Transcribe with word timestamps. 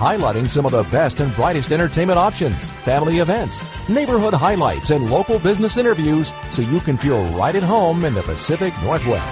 highlighting 0.00 0.48
some 0.48 0.64
of 0.64 0.72
the 0.72 0.82
best 0.84 1.20
and 1.20 1.34
brightest 1.34 1.72
entertainment 1.72 2.18
options, 2.18 2.70
family 2.70 3.18
events, 3.18 3.62
neighborhood 3.86 4.32
highlights, 4.32 4.88
and 4.88 5.10
local 5.10 5.38
business 5.38 5.76
interviews 5.76 6.32
so 6.48 6.62
you 6.62 6.80
can 6.80 6.96
feel 6.96 7.22
right 7.36 7.54
at 7.54 7.62
home 7.62 8.06
in 8.06 8.14
the 8.14 8.22
Pacific 8.22 8.72
Northwest. 8.82 9.30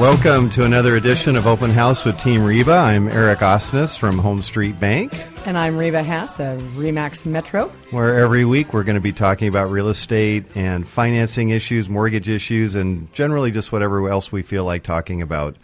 Welcome 0.00 0.48
to 0.50 0.64
another 0.64 0.96
edition 0.96 1.36
of 1.36 1.46
Open 1.46 1.70
House 1.70 2.06
with 2.06 2.18
Team 2.18 2.42
Reba. 2.42 2.72
I'm 2.72 3.06
Eric 3.08 3.40
Osnes 3.40 3.98
from 3.98 4.16
Home 4.18 4.40
Street 4.40 4.80
Bank. 4.80 5.12
And 5.44 5.58
I'm 5.58 5.76
Reba 5.76 6.02
Haas 6.02 6.40
of 6.40 6.58
Remax 6.74 7.26
Metro. 7.26 7.68
Where 7.90 8.18
every 8.18 8.46
week 8.46 8.72
we're 8.72 8.82
going 8.82 8.94
to 8.94 9.00
be 9.02 9.12
talking 9.12 9.46
about 9.46 9.70
real 9.70 9.88
estate 9.90 10.46
and 10.54 10.88
financing 10.88 11.50
issues, 11.50 11.86
mortgage 11.90 12.30
issues, 12.30 12.74
and 12.74 13.12
generally 13.12 13.50
just 13.50 13.72
whatever 13.72 14.08
else 14.08 14.32
we 14.32 14.40
feel 14.40 14.64
like 14.64 14.84
talking 14.84 15.20
about. 15.20 15.54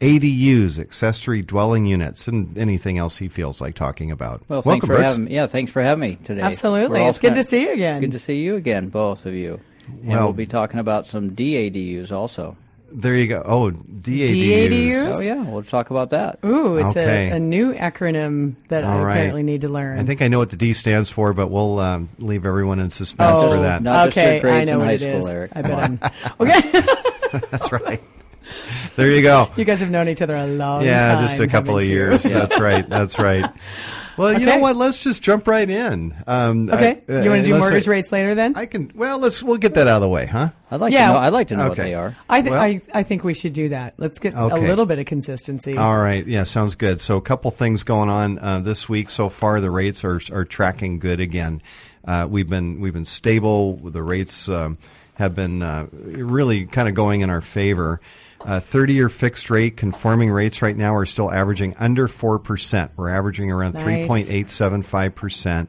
ADUs, 0.00 0.78
accessory 0.78 1.40
dwelling 1.40 1.86
units, 1.86 2.26
and 2.26 2.58
anything 2.58 2.98
else 2.98 3.16
he 3.16 3.28
feels 3.28 3.60
like 3.60 3.76
talking 3.76 4.10
about. 4.10 4.42
Well, 4.48 4.62
thanks 4.62 4.82
Welcome, 4.82 4.86
for 4.88 4.94
Brooks. 4.96 5.12
having 5.12 5.24
me. 5.26 5.34
Yeah, 5.34 5.46
thanks 5.46 5.70
for 5.70 5.80
having 5.80 6.00
me 6.00 6.18
today. 6.24 6.42
Absolutely, 6.42 7.02
it's 7.04 7.20
good 7.20 7.34
to 7.34 7.44
see 7.44 7.62
you 7.62 7.72
again. 7.72 8.00
Good 8.00 8.12
to 8.12 8.18
see 8.18 8.42
you 8.42 8.56
again, 8.56 8.88
both 8.88 9.24
of 9.24 9.34
you. 9.34 9.60
And 9.86 10.08
well, 10.08 10.24
we'll 10.24 10.32
be 10.32 10.46
talking 10.46 10.80
about 10.80 11.06
some 11.06 11.30
DADUs 11.30 12.12
also. 12.12 12.56
There 12.90 13.16
you 13.16 13.26
go. 13.26 13.42
Oh, 13.44 13.70
DADUs. 13.70 14.30
DADUs? 14.30 15.14
Oh, 15.14 15.20
yeah. 15.20 15.42
We'll 15.42 15.62
talk 15.62 15.90
about 15.90 16.10
that. 16.10 16.38
Ooh, 16.44 16.78
it's 16.78 16.96
okay. 16.96 17.30
a, 17.30 17.36
a, 17.36 17.38
new 17.38 17.74
acronym 17.74 18.54
that 18.68 18.84
All 18.84 18.90
I 18.90 19.02
right. 19.02 19.14
apparently 19.16 19.42
need 19.42 19.60
to 19.62 19.68
learn. 19.68 19.98
I 19.98 20.04
think 20.04 20.22
I 20.22 20.28
know 20.28 20.38
what 20.38 20.50
the 20.50 20.56
D 20.56 20.72
stands 20.72 21.10
for, 21.10 21.34
but 21.34 21.48
we'll 21.48 21.78
um, 21.78 22.08
leave 22.18 22.46
everyone 22.46 22.78
in 22.80 22.88
suspense 22.90 23.40
oh, 23.42 23.50
for 23.50 23.62
that. 23.62 23.82
Not 23.82 24.08
okay, 24.08 24.40
I 24.42 24.64
know 24.64 24.78
what 24.78 24.94
it 24.94 25.02
is. 25.02 25.26
School, 25.26 25.36
Eric. 25.36 25.52
I 25.54 25.62
bet 25.62 25.72
I'm. 25.72 26.00
Okay. 26.40 26.82
That's 27.50 27.70
right. 27.72 28.02
There 28.96 29.10
you 29.10 29.22
go. 29.22 29.50
You 29.56 29.64
guys 29.64 29.80
have 29.80 29.90
known 29.90 30.08
each 30.08 30.22
other 30.22 30.34
a 30.34 30.46
long 30.46 30.84
yeah, 30.84 31.14
time. 31.14 31.22
Yeah, 31.22 31.28
just 31.28 31.40
a 31.40 31.46
couple 31.46 31.78
of 31.78 31.84
years. 31.84 32.22
That's 32.24 32.58
right. 32.58 32.88
That's 32.88 33.18
right. 33.18 33.44
Well, 34.18 34.30
okay. 34.30 34.40
you 34.40 34.46
know 34.46 34.58
what? 34.58 34.76
Let's 34.76 34.98
just 34.98 35.22
jump 35.22 35.46
right 35.46 35.68
in. 35.68 36.14
Um, 36.26 36.68
okay. 36.68 37.02
I, 37.08 37.12
uh, 37.12 37.22
you 37.22 37.30
want 37.30 37.44
to 37.44 37.52
do 37.52 37.58
mortgage 37.58 37.86
I, 37.86 37.90
rates 37.92 38.12
later 38.12 38.34
then? 38.34 38.56
I 38.56 38.66
can. 38.66 38.90
Well, 38.94 39.18
let's. 39.18 39.42
We'll 39.42 39.58
get 39.58 39.74
that 39.74 39.86
out 39.86 39.96
of 39.96 40.02
the 40.02 40.08
way, 40.08 40.26
huh? 40.26 40.50
I'd 40.70 40.80
like 40.80 40.92
yeah. 40.92 41.06
to 41.06 41.12
know. 41.12 41.18
I'd 41.20 41.32
like 41.32 41.48
to 41.48 41.56
know 41.56 41.62
okay. 41.62 41.68
what 41.68 41.78
they 41.78 41.94
are. 41.94 42.16
I, 42.28 42.40
th- 42.42 42.50
well, 42.50 42.60
I 42.60 42.80
I 42.92 43.02
think 43.04 43.24
we 43.24 43.34
should 43.34 43.52
do 43.52 43.70
that. 43.70 43.94
Let's 43.96 44.18
get 44.18 44.34
okay. 44.34 44.56
a 44.56 44.68
little 44.68 44.86
bit 44.86 44.98
of 44.98 45.06
consistency. 45.06 45.76
All 45.76 45.98
right. 45.98 46.26
Yeah, 46.26 46.42
sounds 46.42 46.74
good. 46.74 47.00
So 47.00 47.16
a 47.16 47.22
couple 47.22 47.50
things 47.50 47.84
going 47.84 48.08
on 48.08 48.38
uh, 48.38 48.60
this 48.60 48.88
week 48.88 49.08
so 49.08 49.28
far. 49.28 49.60
The 49.60 49.70
rates 49.70 50.04
are 50.04 50.20
are 50.32 50.44
tracking 50.44 50.98
good 50.98 51.20
again. 51.20 51.62
Uh, 52.04 52.26
we've 52.28 52.48
been 52.48 52.80
we've 52.80 52.92
been 52.92 53.04
stable. 53.04 53.76
The 53.76 54.02
rates 54.02 54.48
um, 54.48 54.78
have 55.14 55.34
been 55.34 55.62
uh, 55.62 55.86
really 55.92 56.66
kind 56.66 56.88
of 56.88 56.94
going 56.94 57.20
in 57.20 57.30
our 57.30 57.40
favor. 57.40 58.00
30 58.40 58.94
year 58.94 59.08
fixed 59.08 59.50
rate 59.50 59.76
conforming 59.76 60.30
rates 60.30 60.62
right 60.62 60.76
now 60.76 60.94
are 60.94 61.06
still 61.06 61.30
averaging 61.30 61.74
under 61.78 62.08
4%. 62.08 62.90
We're 62.96 63.10
averaging 63.10 63.50
around 63.50 63.74
nice. 63.74 64.08
3.875%. 64.08 65.68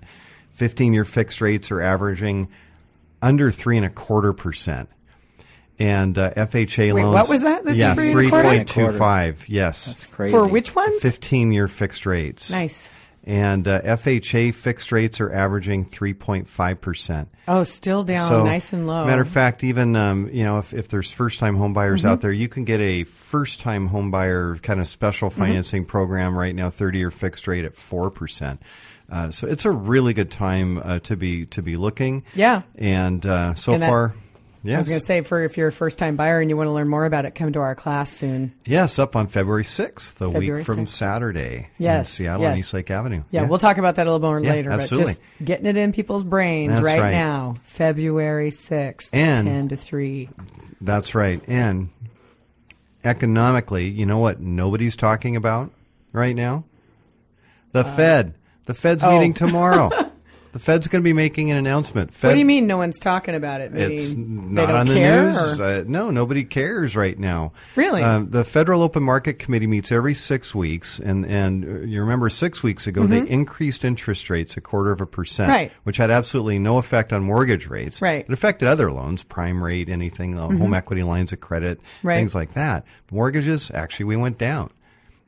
15 0.52 0.94
year 0.94 1.06
fixed 1.06 1.42
rates 1.42 1.72
are 1.72 1.82
averaging 1.82 2.50
under 3.22 3.52
three 3.52 3.78
and 3.78 3.86
a 3.86 3.90
quarter 3.90 4.34
percent. 4.34 4.90
And 5.78 6.18
uh, 6.18 6.32
FHA 6.32 6.94
Wait, 6.94 7.04
loans. 7.04 7.14
What 7.14 7.30
was 7.30 7.44
that? 7.44 7.64
This 7.64 7.78
yeah, 7.78 7.94
three 7.94 8.30
point 8.30 8.68
two 8.68 8.92
five. 8.92 9.48
Yes, 9.48 9.86
That's 9.86 10.06
crazy. 10.08 10.32
For 10.32 10.46
which 10.46 10.76
ones? 10.76 11.02
Fifteen 11.02 11.54
year 11.54 11.70
fixed 11.70 12.06
rates. 12.06 12.52
Nice 12.52 12.90
and 13.24 13.68
uh, 13.68 13.82
FHA 13.82 14.54
fixed 14.54 14.92
rates 14.92 15.20
are 15.22 15.32
averaging 15.32 15.86
3.5%. 15.86 17.28
Oh, 17.48 17.64
still 17.64 18.04
down 18.04 18.28
so, 18.28 18.44
nice 18.44 18.74
and 18.74 18.88
low. 18.88 19.06
Matter 19.06 19.22
of 19.22 19.30
fact, 19.30 19.64
even 19.64 19.96
um, 19.96 20.30
you 20.32 20.44
know 20.44 20.60
if, 20.60 20.74
if 20.74 20.88
there's 20.88 21.12
first 21.12 21.40
time 21.40 21.56
home 21.56 21.74
buyers 21.74 22.02
mm-hmm. 22.02 22.10
out 22.10 22.22
there, 22.22 22.32
you 22.32 22.48
can 22.48 22.66
get 22.66 22.80
a 22.80 23.04
first 23.04 23.60
time 23.60 23.88
home 23.88 24.12
buyer 24.12 24.58
kind 24.58 24.80
of 24.80 24.88
special 24.88 25.30
mm-hmm. 25.30 25.40
financing 25.40 25.84
mm-hmm. 25.84 25.92
program 25.92 26.38
right 26.38 26.56
now, 26.56 26.70
30 26.70 26.98
year 26.98 27.12
fixed 27.12 27.48
rate 27.48 27.66
at 27.66 27.74
4%. 27.74 28.60
Uh, 29.12 29.32
so 29.32 29.48
it's 29.48 29.66
a 29.66 29.72
really 29.72 30.14
good 30.14 30.32
time 30.32 30.78
uh, 30.78 31.00
to 31.00 31.16
be 31.16 31.46
to 31.48 31.62
be 31.62 31.78
looking. 31.78 32.24
Yeah. 32.36 32.62
And 32.76 33.26
uh, 33.26 33.56
so 33.56 33.74
and 33.74 33.84
far, 33.84 34.14
Yes. 34.64 34.76
I 34.76 34.78
was 34.80 34.88
going 34.90 35.00
to 35.00 35.06
say, 35.06 35.22
for 35.22 35.44
if 35.44 35.58
you're 35.58 35.70
a 35.70 35.72
first 35.72 35.98
time 35.98 36.18
buyer 36.18 36.42
and 36.42 36.50
you 36.50 36.58
want 36.58 36.68
to 36.68 36.72
learn 36.72 36.90
more 36.90 37.06
about 37.06 37.26
it, 37.26 37.34
come 37.34 37.54
to 37.54 37.60
our 37.60 37.76
class 37.76 38.12
soon. 38.12 38.54
Yes, 38.66 39.00
up 39.00 39.16
on 39.16 39.28
February 39.28 39.64
6th, 39.64 40.16
the 40.16 40.32
February 40.32 40.60
week 40.60 40.66
from 40.66 40.86
6th. 40.86 40.90
Saturday 40.90 41.70
yes, 41.78 42.10
in 42.10 42.26
Seattle 42.26 42.42
yes. 42.42 42.50
and 42.50 42.60
Eastlake 42.60 42.92
Avenue. 42.92 43.24
Yeah, 43.32 43.42
yeah, 43.42 43.48
we'll 43.48 43.60
talk 43.60 43.78
about 43.78 43.96
that 43.96 44.08
a 44.08 44.12
little 44.12 44.28
more 44.28 44.40
yeah, 44.40 44.52
later, 44.52 44.72
absolutely. 44.72 45.06
but 45.06 45.08
just 45.08 45.22
getting 45.46 45.66
it 45.66 45.78
in 45.78 45.94
people's 45.94 46.26
brains 46.26 46.82
right, 46.82 47.00
right, 47.00 47.12
now, 47.12 47.56
February 47.64 48.50
6th, 48.50 49.14
and 49.14 49.48
10 49.48 49.68
to 49.70 49.76
3. 49.78 50.30
That's 50.82 51.16
right. 51.16 51.42
And 51.48 51.90
economically, 53.04 53.88
you 53.88 54.06
know 54.06 54.18
what 54.18 54.42
nobody's 54.42 54.98
talking 54.98 55.36
about 55.38 55.72
right 56.12 56.36
now? 56.36 56.66
The 57.72 57.82
uh, 57.82 57.96
Fed. 57.96 58.34
The 58.66 58.74
Fed's 58.74 59.04
oh. 59.04 59.14
meeting 59.14 59.34
tomorrow. 59.36 59.90
The 60.52 60.60
Fed's 60.60 60.88
going 60.88 61.04
to 61.04 61.08
be 61.08 61.14
making 61.14 61.52
an 61.52 61.58
announcement. 61.58 62.14
Fed, 62.14 62.30
what 62.30 62.34
do 62.34 62.40
you 62.40 62.46
mean 62.46 62.66
no 62.66 62.78
one's 62.78 63.00
talking 63.00 63.36
about 63.36 63.62
it? 63.62 63.72
Maybe 63.72 63.96
it's 63.96 64.14
not 64.16 64.72
on 64.72 64.88
the 64.88 64.96
news. 64.96 65.38
Uh, 65.38 65.84
no, 65.86 66.10
nobody 66.10 66.44
cares 66.44 66.96
right 66.96 67.18
now. 67.18 67.54
Really? 67.76 68.02
Um, 68.02 68.32
the 68.32 68.44
Federal 68.44 68.82
Open 68.82 69.04
Market 69.04 69.38
Committee 69.38 69.68
meets 69.68 69.92
every 69.92 70.16
six 70.16 70.56
weeks, 70.56 70.98
and 71.00 71.26
and 71.26 71.64
uh, 71.64 71.86
you 71.86 72.02
remember 72.02 72.30
six 72.30 72.64
weeks 72.64 72.88
ago 72.88 73.02
mm-hmm. 73.02 73.26
they 73.26 73.30
increased 73.30 73.86
interest 73.86 74.30
rates 74.30 74.58
a 74.58 74.62
quarter 74.62 74.92
of 74.92 75.02
a 75.02 75.06
percent, 75.06 75.50
right. 75.50 75.72
which 75.84 75.98
had 75.98 76.10
absolutely 76.10 76.58
no 76.58 76.80
effect 76.80 77.14
on 77.14 77.24
mortgage 77.24 77.68
rates. 77.68 78.02
Right. 78.02 78.26
It 78.28 78.34
affected 78.34 78.68
other 78.68 78.92
loans, 78.92 79.22
prime 79.22 79.64
rate, 79.64 79.88
anything, 79.88 80.38
uh, 80.38 80.48
mm-hmm. 80.48 80.58
home 80.58 80.74
equity 80.74 81.04
lines 81.04 81.32
of 81.32 81.40
credit, 81.40 81.80
right. 82.02 82.16
things 82.16 82.34
like 82.34 82.54
that. 82.54 82.86
Mortgages 83.12 83.70
actually 83.72 84.06
we 84.06 84.16
went 84.16 84.40
down, 84.40 84.72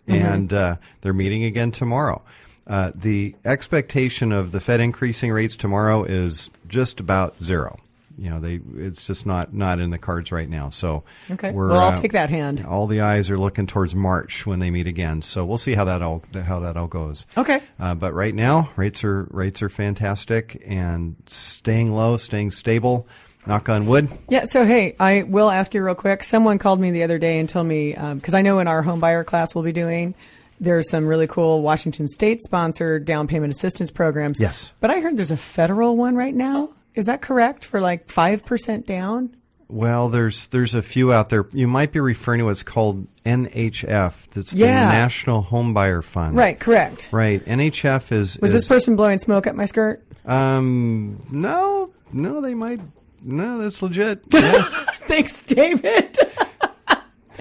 mm-hmm. 0.07 0.25
and 0.25 0.53
uh, 0.53 0.75
they're 1.01 1.13
meeting 1.13 1.43
again 1.43 1.71
tomorrow. 1.71 2.23
Uh, 2.67 2.91
the 2.93 3.35
expectation 3.43 4.31
of 4.31 4.51
the 4.51 4.59
Fed 4.59 4.79
increasing 4.79 5.31
rates 5.31 5.57
tomorrow 5.57 6.03
is 6.03 6.49
just 6.67 6.99
about 6.99 7.35
zero. 7.43 7.79
You 8.17 8.29
know, 8.29 8.39
they 8.39 8.59
it's 8.77 9.07
just 9.07 9.25
not 9.25 9.51
not 9.53 9.79
in 9.79 9.89
the 9.89 9.97
cards 9.97 10.31
right 10.31 10.47
now. 10.47 10.69
So 10.69 11.03
okay, 11.31 11.51
well, 11.51 11.73
I'll 11.73 11.87
uh, 11.87 11.95
take 11.95 12.11
that 12.11 12.29
hand. 12.29 12.63
All 12.63 12.85
the 12.85 13.01
eyes 13.01 13.31
are 13.31 13.37
looking 13.37 13.65
towards 13.65 13.95
March 13.95 14.45
when 14.45 14.59
they 14.59 14.69
meet 14.69 14.85
again. 14.85 15.23
So 15.23 15.43
we'll 15.43 15.57
see 15.57 15.73
how 15.73 15.85
that 15.85 16.03
all 16.03 16.23
how 16.33 16.59
that 16.59 16.77
all 16.77 16.87
goes. 16.87 17.25
Okay, 17.35 17.61
uh, 17.79 17.95
but 17.95 18.13
right 18.13 18.35
now 18.35 18.69
rates 18.75 19.03
are 19.03 19.23
rates 19.31 19.63
are 19.63 19.69
fantastic 19.69 20.61
and 20.67 21.15
staying 21.25 21.93
low, 21.93 22.17
staying 22.17 22.51
stable. 22.51 23.07
Knock 23.47 23.69
on 23.69 23.87
wood. 23.87 24.07
Yeah. 24.29 24.43
So 24.45 24.65
hey, 24.65 24.95
I 24.99 25.23
will 25.23 25.49
ask 25.49 25.73
you 25.73 25.83
real 25.83 25.95
quick. 25.95 26.21
Someone 26.21 26.59
called 26.59 26.79
me 26.79 26.91
the 26.91 27.01
other 27.01 27.17
day 27.17 27.39
and 27.39 27.49
told 27.49 27.65
me 27.65 27.93
because 27.93 28.33
um, 28.35 28.37
I 28.37 28.43
know 28.43 28.59
in 28.59 28.67
our 28.67 28.83
home 28.83 28.99
buyer 28.99 29.23
class 29.23 29.55
we'll 29.55 29.63
be 29.63 29.71
doing 29.71 30.13
there's 30.61 30.89
some 30.89 31.07
really 31.07 31.27
cool 31.27 31.61
Washington 31.61 32.07
State 32.07 32.41
sponsored 32.41 33.03
down 33.03 33.27
payment 33.27 33.51
assistance 33.51 33.91
programs. 33.91 34.39
Yes. 34.39 34.71
But 34.79 34.91
I 34.91 34.99
heard 34.99 35.17
there's 35.17 35.31
a 35.31 35.37
federal 35.37 35.97
one 35.97 36.15
right 36.15 36.35
now. 36.35 36.69
Is 36.93 37.07
that 37.07 37.21
correct 37.21 37.65
for 37.65 37.81
like 37.81 38.07
5% 38.07 38.85
down? 38.85 39.35
Well, 39.67 40.09
there's 40.09 40.47
there's 40.47 40.75
a 40.75 40.81
few 40.81 41.13
out 41.13 41.29
there. 41.29 41.47
You 41.53 41.65
might 41.65 41.93
be 41.93 42.01
referring 42.01 42.39
to 42.39 42.45
what's 42.45 42.61
called 42.61 43.07
NHF. 43.25 44.27
That's 44.27 44.51
yeah. 44.51 44.85
the 44.85 44.91
National 44.91 45.43
Homebuyer 45.43 46.03
Fund. 46.03 46.35
Right, 46.35 46.59
correct. 46.59 47.07
Right. 47.13 47.43
NHF 47.45 48.11
is 48.11 48.37
Was 48.39 48.53
is, 48.53 48.61
this 48.61 48.67
person 48.67 48.97
blowing 48.97 49.17
smoke 49.17 49.47
at 49.47 49.55
my 49.55 49.65
skirt? 49.65 50.05
Um 50.25 51.21
no. 51.31 51.89
No, 52.11 52.41
they 52.41 52.53
might 52.53 52.81
no, 53.23 53.59
that's 53.59 53.81
legit. 53.81 54.23
Yeah. 54.33 54.61
Thanks, 55.03 55.43
David. 55.45 56.17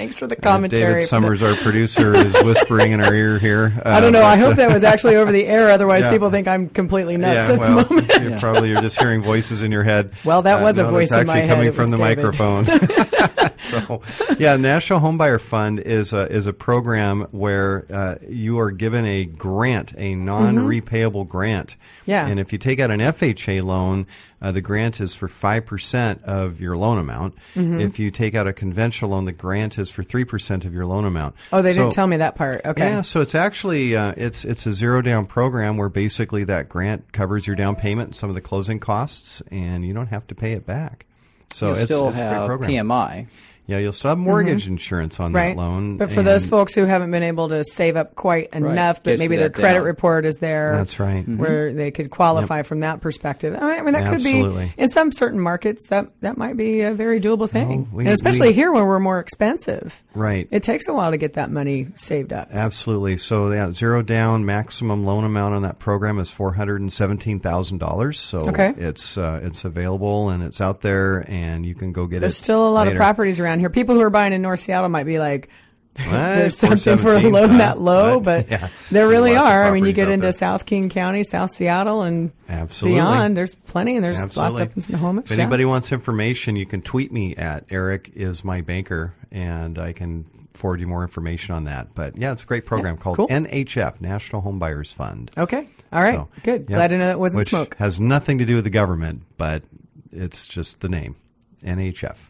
Thanks 0.01 0.19
for 0.19 0.27
the 0.27 0.35
Uh, 0.35 0.41
commentary. 0.41 0.95
David 0.95 1.09
Summers, 1.09 1.43
our 1.43 1.55
producer, 1.57 2.15
is 2.25 2.33
whispering 2.43 2.93
in 2.93 3.03
our 3.03 3.13
ear 3.13 3.39
here. 3.39 3.75
I 3.85 4.01
don't 4.01 4.13
know. 4.13 4.23
Uh, 4.23 4.29
I 4.29 4.37
hope 4.39 4.53
uh, 4.53 4.55
that 4.55 4.73
was 4.73 4.83
actually 4.83 5.17
over 5.17 5.31
the 5.31 5.47
air. 5.47 5.69
Otherwise, 5.69 6.05
Yeah. 6.05 6.11
people 6.13 6.31
think 6.31 6.49
I'm 6.49 6.71
completely 6.71 7.19
nuts 7.19 7.51
yeah, 7.51 7.55
at 7.55 7.61
well, 7.61 7.85
the 7.85 7.95
moment. 7.95 8.13
You're 8.23 8.39
probably 8.39 8.71
you're 8.71 8.81
just 8.81 8.99
hearing 8.99 9.23
voices 9.23 9.63
in 9.63 9.71
your 9.71 9.83
head. 9.83 10.13
Well, 10.25 10.41
that 10.41 10.61
Uh, 10.61 10.63
was 10.63 10.79
a 10.79 10.85
no, 10.85 10.91
voice 10.91 11.13
in 11.13 11.27
my 11.27 11.41
actually 11.41 11.49
head. 11.49 11.51
coming 11.51 11.73
from 11.73 11.91
the 11.91 11.99
David. 11.99 12.17
microphone. 12.25 12.65
so, 13.71 14.03
yeah, 14.39 14.57
National 14.57 15.01
Homebuyer 15.01 15.41
Fund 15.41 15.81
is 15.81 16.13
a 16.13 16.31
is 16.31 16.47
a 16.47 16.53
program 16.53 17.23
where 17.31 17.87
uh, 17.93 18.15
you 18.29 18.59
are 18.61 18.71
given 18.71 19.05
a 19.07 19.25
grant, 19.25 19.93
a 19.97 20.15
non-repayable 20.15 21.29
grant. 21.29 21.71
Mm-hmm. 21.71 22.11
Yeah. 22.11 22.27
and 22.27 22.41
if 22.41 22.53
you 22.53 22.59
take 22.59 22.81
out 22.81 22.91
an 22.91 22.99
FHA 23.01 23.63
loan, 23.63 24.07
uh, 24.43 24.51
the 24.51 24.61
grant 24.61 25.01
is 25.01 25.15
for 25.15 25.29
five 25.29 25.67
percent 25.67 26.23
of 26.25 26.61
your 26.61 26.77
loan 26.77 26.99
amount. 26.99 27.35
Mm-hmm. 27.55 27.81
If 27.81 27.99
you 27.99 28.11
take 28.11 28.35
out 28.35 28.49
a 28.49 28.53
conventional 28.53 29.13
loan, 29.13 29.25
the 29.27 29.33
grant 29.33 29.79
is 29.79 29.91
for 29.91 30.03
three 30.03 30.25
percent 30.25 30.65
of 30.65 30.75
your 30.75 30.87
loan 30.87 31.05
amount. 31.05 31.37
Oh, 31.53 31.63
they 31.63 31.73
So- 31.73 31.83
didn't 31.83 31.93
tell 31.93 32.07
me 32.07 32.17
that 32.19 32.35
part. 32.37 32.63
Okay. 32.65 32.89
yeah, 32.89 33.03
so 33.03 33.21
it's 33.21 33.35
actually 33.35 33.95
uh, 33.97 34.15
it's 34.17 34.45
it's 34.45 34.67
a 34.67 34.73
zero 34.73 35.03
down 35.03 35.27
program 35.27 35.77
where 35.77 35.89
basically 35.89 36.45
that 36.45 36.69
grant 36.69 37.13
covers 37.13 37.47
your 37.47 37.55
down 37.57 37.77
payment 37.77 38.09
and 38.09 38.17
some 38.17 38.29
of 38.29 38.35
the 38.35 38.41
closing 38.41 38.81
costs, 38.81 39.43
and 39.51 39.85
you 39.85 39.93
don't 39.95 40.09
have 40.09 40.27
to 40.29 40.35
pay 40.35 40.53
it 40.53 40.67
back. 40.67 41.07
So 41.53 41.69
you 41.69 41.73
it's, 41.75 41.85
still 41.85 42.09
it's 42.09 42.19
a 42.19 42.21
great 42.23 42.29
have 42.33 42.47
program. 42.47 42.71
PMI. 42.71 43.27
Yeah, 43.71 43.79
you'll 43.79 43.93
still 43.93 44.11
have 44.11 44.19
mortgage 44.19 44.67
insurance 44.67 45.19
on 45.21 45.29
Mm-hmm. 45.29 45.37
right. 45.37 45.57
that 45.57 45.63
loan. 45.63 45.97
But 45.97 46.11
for 46.11 46.23
those 46.23 46.45
folks 46.45 46.75
who 46.75 46.85
haven't 46.85 47.11
been 47.11 47.23
able 47.23 47.49
to 47.51 47.63
save 47.65 47.97
up 47.97 48.15
quite 48.17 48.51
enough, 48.53 49.03
but 49.03 49.13
Gets 49.13 49.19
maybe 49.21 49.37
their 49.37 49.49
credit 49.51 49.79
down. 49.79 49.87
report 49.87 50.27
is 50.27 50.37
there. 50.41 50.77
That's 50.77 50.99
right. 50.99 51.25
Mhm. 51.27 51.39
Where 51.39 51.73
they 51.73 51.91
could 51.91 52.11
qualify 52.11 52.63
from 52.63 52.81
that 52.81 53.01
perspective. 53.01 53.57
I 53.57 53.61
mean, 53.67 53.79
I 53.79 53.83
mean, 53.83 53.95
that 53.95 54.05
could 54.05 54.15
Absolutely. 54.15 54.73
be 54.77 54.83
in 54.83 54.89
some 54.91 55.13
certain 55.13 55.39
markets 55.41 55.89
that 55.89 56.09
that 56.21 56.37
might 56.37 56.57
be 56.57 56.81
a 56.83 56.93
very 56.93 57.21
doable 57.21 57.49
thing, 57.49 57.89
we- 57.93 58.05
and 58.05 58.13
especially 58.13 58.49
we- 58.49 58.55
here 58.55 58.73
where 58.73 58.85
we're 58.85 58.99
more 58.99 59.21
expensive. 59.21 60.03
Right. 60.15 60.49
It 60.51 60.63
takes 60.63 60.89
a 60.89 60.93
while 60.93 61.11
to 61.13 61.17
get 61.17 61.35
that 61.35 61.51
money 61.51 61.87
saved 61.95 62.33
up. 62.33 62.49
Absolutely. 62.53 63.17
So 63.17 63.51
yeah, 63.53 63.73
zero 63.73 64.03
down 64.03 64.45
maximum 64.45 65.05
loan 65.07 65.25
amount 65.25 65.55
on 65.55 65.63
that 65.63 65.79
program 65.79 66.19
is 66.19 66.31
four 66.31 66.53
hundred 66.55 66.81
and 66.81 66.93
seventeen 66.93 67.41
thousand 67.41 67.79
dollars. 67.79 68.19
So 68.21 68.41
Okay. 68.49 68.75
it's 68.77 69.17
uh, 69.17 69.41
it's 69.43 69.65
available 69.65 70.31
and 70.31 70.43
it's 70.43 70.61
out 70.61 70.81
there, 70.83 71.25
and 71.29 71.65
you 71.65 71.75
can 71.75 71.93
go 71.93 72.07
get 72.07 72.21
There's 72.21 72.33
it. 72.33 72.35
There's 72.35 72.37
still 72.37 72.69
a 72.69 72.71
lot 72.71 72.87
later. 72.87 72.93
of 72.93 72.97
properties 72.97 73.39
around 73.41 73.60
here. 73.61 73.71
People 73.71 73.95
who 73.95 74.01
are 74.03 74.11
buying 74.11 74.33
in 74.33 74.43
North 74.43 74.61
Seattle 74.61 74.89
might 74.89 75.05
be 75.07 75.19
like, 75.19 75.49
there's 75.95 76.57
something 76.57 76.99
for 76.99 77.15
a 77.15 77.21
417, 77.21 77.33
loan 77.33 77.59
that 77.59 77.81
low, 77.81 78.15
What? 78.19 78.25
but 78.25 78.51
Yeah. 78.51 78.69
there 78.91 79.09
really 79.09 79.37
are. 79.37 79.65
I 79.65 79.71
mean, 79.71 79.85
you 79.85 79.93
get 79.93 80.09
into 80.09 80.23
there. 80.23 80.33
South 80.33 80.65
King 80.65 80.89
County, 80.89 81.25
South 81.25 81.51
Seattle, 81.51 82.03
and 82.03 82.31
Absolutely. 82.49 83.01
beyond. 83.01 83.37
There's 83.37 83.55
plenty, 83.55 83.97
and 83.97 84.05
there's 84.05 84.37
lots 84.37 84.61
up 84.61 84.71
in 84.75 84.81
Snohomish. 84.81 85.31
If 85.31 85.37
yeah. 85.37 85.43
anybody 85.43 85.65
wants 85.65 85.93
information, 85.93 86.57
you 86.57 86.65
can 86.65 86.81
tweet 86.81 87.13
me 87.13 87.35
at 87.37 87.65
Eric 87.71 88.13
is 88.15 88.45
my 88.45 88.61
banker, 88.61 89.15
and 89.33 89.79
I 89.79 89.93
can 89.93 90.27
forward 90.55 90.81
you 90.81 90.87
more 90.87 91.03
information 91.03 91.55
on 91.55 91.65
that. 91.65 91.95
But 91.95 92.17
yeah, 92.17 92.33
it's 92.33 92.45
a 92.45 92.47
great 92.47 92.67
program 92.67 92.97
called 92.97 93.17
cool. 93.17 93.29
NHF, 93.29 94.01
National 94.01 94.43
Home 94.43 94.59
Buyers 94.59 94.93
Fund. 94.93 95.31
Okay. 95.37 95.69
All 95.93 96.01
right. 96.01 96.15
So, 96.15 96.29
Good. 96.45 96.67
yeah, 96.69 96.77
Glad 96.77 96.89
to 96.89 96.99
know 96.99 97.11
it 97.11 97.19
wasn't 97.19 97.39
which 97.41 97.49
smoke. 97.49 97.77
Has 97.79 97.99
nothing 97.99 98.39
to 98.39 98.45
do 98.45 98.55
with 98.55 98.65
the 98.65 98.71
government, 98.71 99.23
but 99.37 99.65
it's 100.13 100.47
just 100.47 100.81
the 100.81 100.89
name, 100.89 101.17
NHF. 101.65 102.30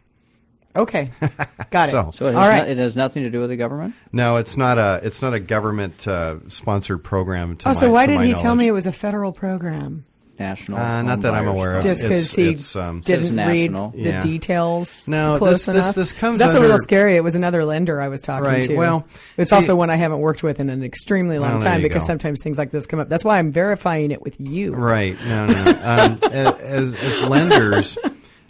Okay. 0.76 1.10
Got 1.70 1.88
it. 1.88 1.90
So- 1.92 2.10
So 2.12 2.26
it 2.26 2.34
has, 2.34 2.36
All 2.36 2.48
right. 2.48 2.64
no- 2.64 2.70
it 2.70 2.78
has 2.78 2.96
nothing 2.96 3.24
to 3.24 3.30
do 3.30 3.40
with 3.40 3.50
the 3.50 3.56
government. 3.56 3.94
No, 4.12 4.36
it's 4.36 4.56
not 4.56 4.78
a 4.78 5.00
it's 5.02 5.20
not 5.22 5.34
a 5.34 5.40
government 5.40 6.06
uh, 6.06 6.36
sponsored 6.48 7.02
program. 7.02 7.56
To 7.58 7.70
oh, 7.70 7.72
so 7.72 7.90
why 7.90 8.06
to 8.06 8.12
did 8.12 8.18
my 8.18 8.26
he 8.26 8.34
tell 8.34 8.54
me 8.54 8.66
it 8.68 8.72
was 8.72 8.86
a 8.86 8.92
federal 8.92 9.32
program? 9.32 10.04
National. 10.38 10.78
Uh, 10.78 11.02
not 11.02 11.20
that 11.20 11.34
I'm 11.34 11.46
aware 11.48 11.76
of. 11.76 11.82
Just 11.84 12.00
because 12.00 12.32
he 12.34 12.48
it's, 12.52 12.74
um, 12.74 13.02
didn't 13.02 13.36
read 13.36 13.72
national. 13.72 13.90
the 13.90 13.98
Yeah. 13.98 14.20
details 14.22 15.06
No, 15.06 15.36
close 15.36 15.66
this- 15.66 15.66
this- 15.66 15.76
enough. 15.84 15.94
this 15.94 16.12
comes 16.14 16.38
That's 16.38 16.52
a 16.54 16.56
under- 16.56 16.60
little 16.62 16.78
scary. 16.78 17.16
It 17.16 17.22
was 17.22 17.34
another 17.34 17.62
lender 17.66 18.00
I 18.00 18.08
was 18.08 18.22
talking 18.22 18.46
Right, 18.46 18.62
to. 18.62 18.74
well, 18.74 19.04
it's 19.36 19.50
see- 19.50 19.56
also 19.56 19.76
one 19.76 19.90
I 19.90 19.96
haven't 19.96 20.20
worked 20.20 20.42
with 20.42 20.58
in 20.58 20.70
an 20.70 20.82
extremely 20.82 21.38
long 21.38 21.50
Well, 21.50 21.60
there 21.60 21.70
time 21.72 21.82
you 21.82 21.88
because 21.88 22.04
go. 22.04 22.06
sometimes 22.06 22.42
things 22.42 22.56
like 22.56 22.70
this 22.70 22.86
come 22.86 23.00
up. 23.00 23.10
That's 23.10 23.22
why 23.22 23.38
I'm 23.38 23.52
verifying 23.52 24.12
it 24.12 24.22
with 24.22 24.40
you. 24.40 24.72
Right. 24.72 25.14
No, 25.26 25.44
no. 25.46 25.70
um, 25.82 26.18
as, 26.32 26.94
as 26.94 27.20
lenders, 27.20 27.98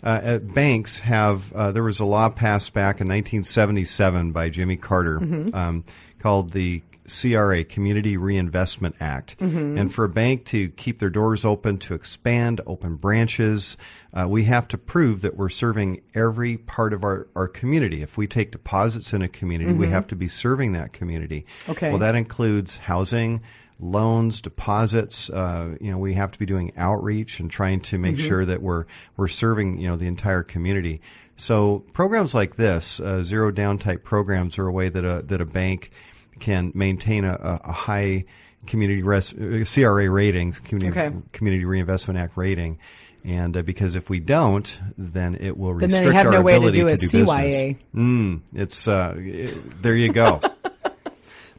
uh, 0.03 0.39
banks 0.39 0.99
have, 0.99 1.53
uh, 1.53 1.73
there 1.73 1.83
was 1.83 2.01
a 2.01 2.05
law 2.05 2.29
passed 2.29 2.73
back 2.73 3.01
in 3.01 3.09
1977 3.09 4.33
by 4.33 4.49
Jimmy 4.49 4.77
Carter 4.77 5.19
Mm-hmm. 5.19 5.55
um, 5.55 5.85
called 6.19 6.53
the 6.53 6.83
CRA, 7.11 7.65
Community 7.65 8.17
Reinvestment 8.17 8.95
Act. 9.01 9.37
Mm-hmm. 9.39 9.79
And 9.79 9.93
for 9.93 10.05
a 10.05 10.09
bank 10.09 10.45
to 10.47 10.69
keep 10.71 10.99
their 11.01 11.11
doors 11.11 11.45
open, 11.45 11.79
to 11.79 11.95
expand, 11.95 12.61
open 12.67 12.97
branches, 12.97 13.77
uh, 14.13 14.27
we 14.29 14.45
have 14.45 14.69
to 14.69 14.79
prove 14.79 15.23
that 15.23 15.37
we're 15.37 15.49
serving 15.49 16.03
every 16.15 16.57
part 16.57 16.93
of 16.93 17.03
our, 17.05 17.27
our 17.35 17.49
community. 17.49 18.03
If 18.03 18.17
we 18.17 18.27
take 18.27 18.53
deposits 18.53 19.13
in 19.13 19.23
a 19.23 19.29
community, 19.29 19.73
we 19.73 19.89
have 19.89 20.07
to 20.09 20.17
be 20.17 20.29
serving 20.29 20.73
that 20.73 20.93
community. 20.93 21.47
Mm-hmm. 21.61 21.73
Okay. 21.73 21.89
Well, 21.91 21.99
that 21.99 22.15
includes 22.15 22.77
housing, 22.77 23.41
loans, 23.81 24.41
deposits. 24.41 25.31
Uh, 25.31 25.77
you 25.81 25.91
know, 25.91 25.99
we 25.99 26.15
have 26.15 26.31
to 26.33 26.39
be 26.39 26.47
doing 26.47 26.73
outreach 26.77 27.41
and 27.41 27.51
trying 27.51 27.81
to 27.81 27.99
make 27.99 28.19
sure 28.19 28.45
that 28.45 28.63
we're 28.63 28.85
we're 29.17 29.29
serving 29.29 29.79
you 29.81 29.89
know 29.89 29.97
the 29.97 30.07
entire 30.07 30.43
community. 30.43 31.01
So 31.37 31.81
programs 31.95 32.35
like 32.35 32.57
this, 32.57 33.01
uh, 33.01 33.23
zero 33.25 33.51
down 33.51 33.79
type 33.79 34.05
programs, 34.05 34.59
are 34.59 34.67
a 34.67 34.73
way 34.73 34.89
that 34.91 35.05
a 35.05 35.23
that 35.23 35.41
a 35.41 35.47
bank 35.47 35.91
can 36.39 36.73
maintain 36.75 37.25
a, 37.25 37.61
a, 37.65 37.73
high 37.73 38.25
community 38.67 39.03
res- 39.03 39.33
uh, 39.35 39.65
CRA 39.71 40.09
ratings, 40.11 40.59
community 40.61 40.99
Okay. 41.01 41.17
Community 41.33 41.65
Reinvestment 41.65 42.19
Act 42.19 42.37
rating. 42.37 42.79
And 43.25 43.55
uh, 43.57 43.63
because 43.63 43.95
if 43.97 44.09
we 44.09 44.21
don't, 44.21 44.81
then 44.97 45.35
it 45.39 45.59
will 45.59 45.75
restrict 45.75 45.93
Then 45.93 46.09
they 46.09 46.15
have 46.15 46.27
our 46.27 46.33
no 46.33 46.43
way 46.43 46.59
to 46.59 46.71
do 46.73 46.89
a 46.89 46.97
to 46.97 47.07
do 47.07 47.25
CYA. 47.27 47.51
business. 47.51 47.77
Mm, 47.95 48.41
it's 48.55 48.89
uh, 48.89 49.15
it- 49.19 49.83
there 49.83 49.95
you 49.97 50.13
go. 50.13 50.41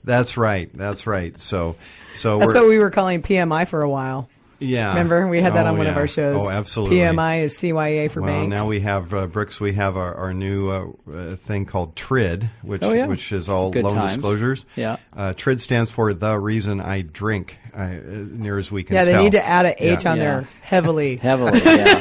That's 0.04 0.38
right. 0.38 0.70
That's 0.74 1.06
right. 1.08 1.40
So, 1.40 1.76
so 2.16 2.40
That's 2.40 2.54
we're, 2.54 2.62
what 2.62 2.70
we 2.70 2.78
were 2.80 2.90
calling 2.92 3.22
PMI 3.22 3.68
for 3.68 3.82
a 3.84 3.90
while. 3.90 4.28
yeah. 4.60 4.90
Remember, 4.90 5.28
we 5.28 5.42
had 5.42 5.54
that 5.54 5.66
Oh, 5.66 5.70
on 5.70 5.78
one 5.78 5.88
of 5.88 5.96
our 5.98 6.08
shows. 6.08 6.42
Oh, 6.44 6.52
absolutely. 6.52 6.98
PMI 6.98 7.44
is 7.44 7.54
CYA 7.56 8.10
for 8.12 8.22
well, 8.22 8.32
banks. 8.48 8.62
now 8.64 8.68
we 8.68 8.80
have 8.82 9.14
uh, 9.14 9.28
Brooks. 9.28 9.60
We 9.60 9.74
have 9.74 9.98
our, 9.98 10.14
our 10.16 10.34
new 10.34 10.70
uh, 10.70 10.88
uh, 11.12 11.36
thing 11.36 11.66
called 11.66 11.96
TRID, 11.96 12.50
which 12.64 12.82
Oh, 12.84 12.94
yeah. 12.94 13.06
which 13.08 13.32
is 13.32 13.48
all 13.50 13.70
Good 13.72 13.84
loan 13.84 13.96
times. 13.96 14.14
disclosures. 14.14 14.66
Yeah. 14.76 14.98
Uh, 15.16 15.34
TRID 15.34 15.62
stands 15.62 15.92
for 15.92 16.14
the 16.14 16.38
reason 16.38 16.80
I 16.82 17.02
drink. 17.02 17.58
Uh, 17.74 17.88
near 18.04 18.58
as 18.58 18.70
we 18.70 18.84
can 18.84 18.96
yeah, 18.96 19.06
they 19.06 19.14
tell. 19.14 19.24
need 19.24 19.32
to 19.32 19.46
add 19.48 19.66
an 19.66 19.76
H 19.78 20.04
Yeah. 20.04 20.12
on 20.12 20.18
Yeah. 20.18 20.24
there 20.24 20.48
heavily. 20.62 21.16
Heavily. 21.22 21.60
Yeah. 21.64 22.00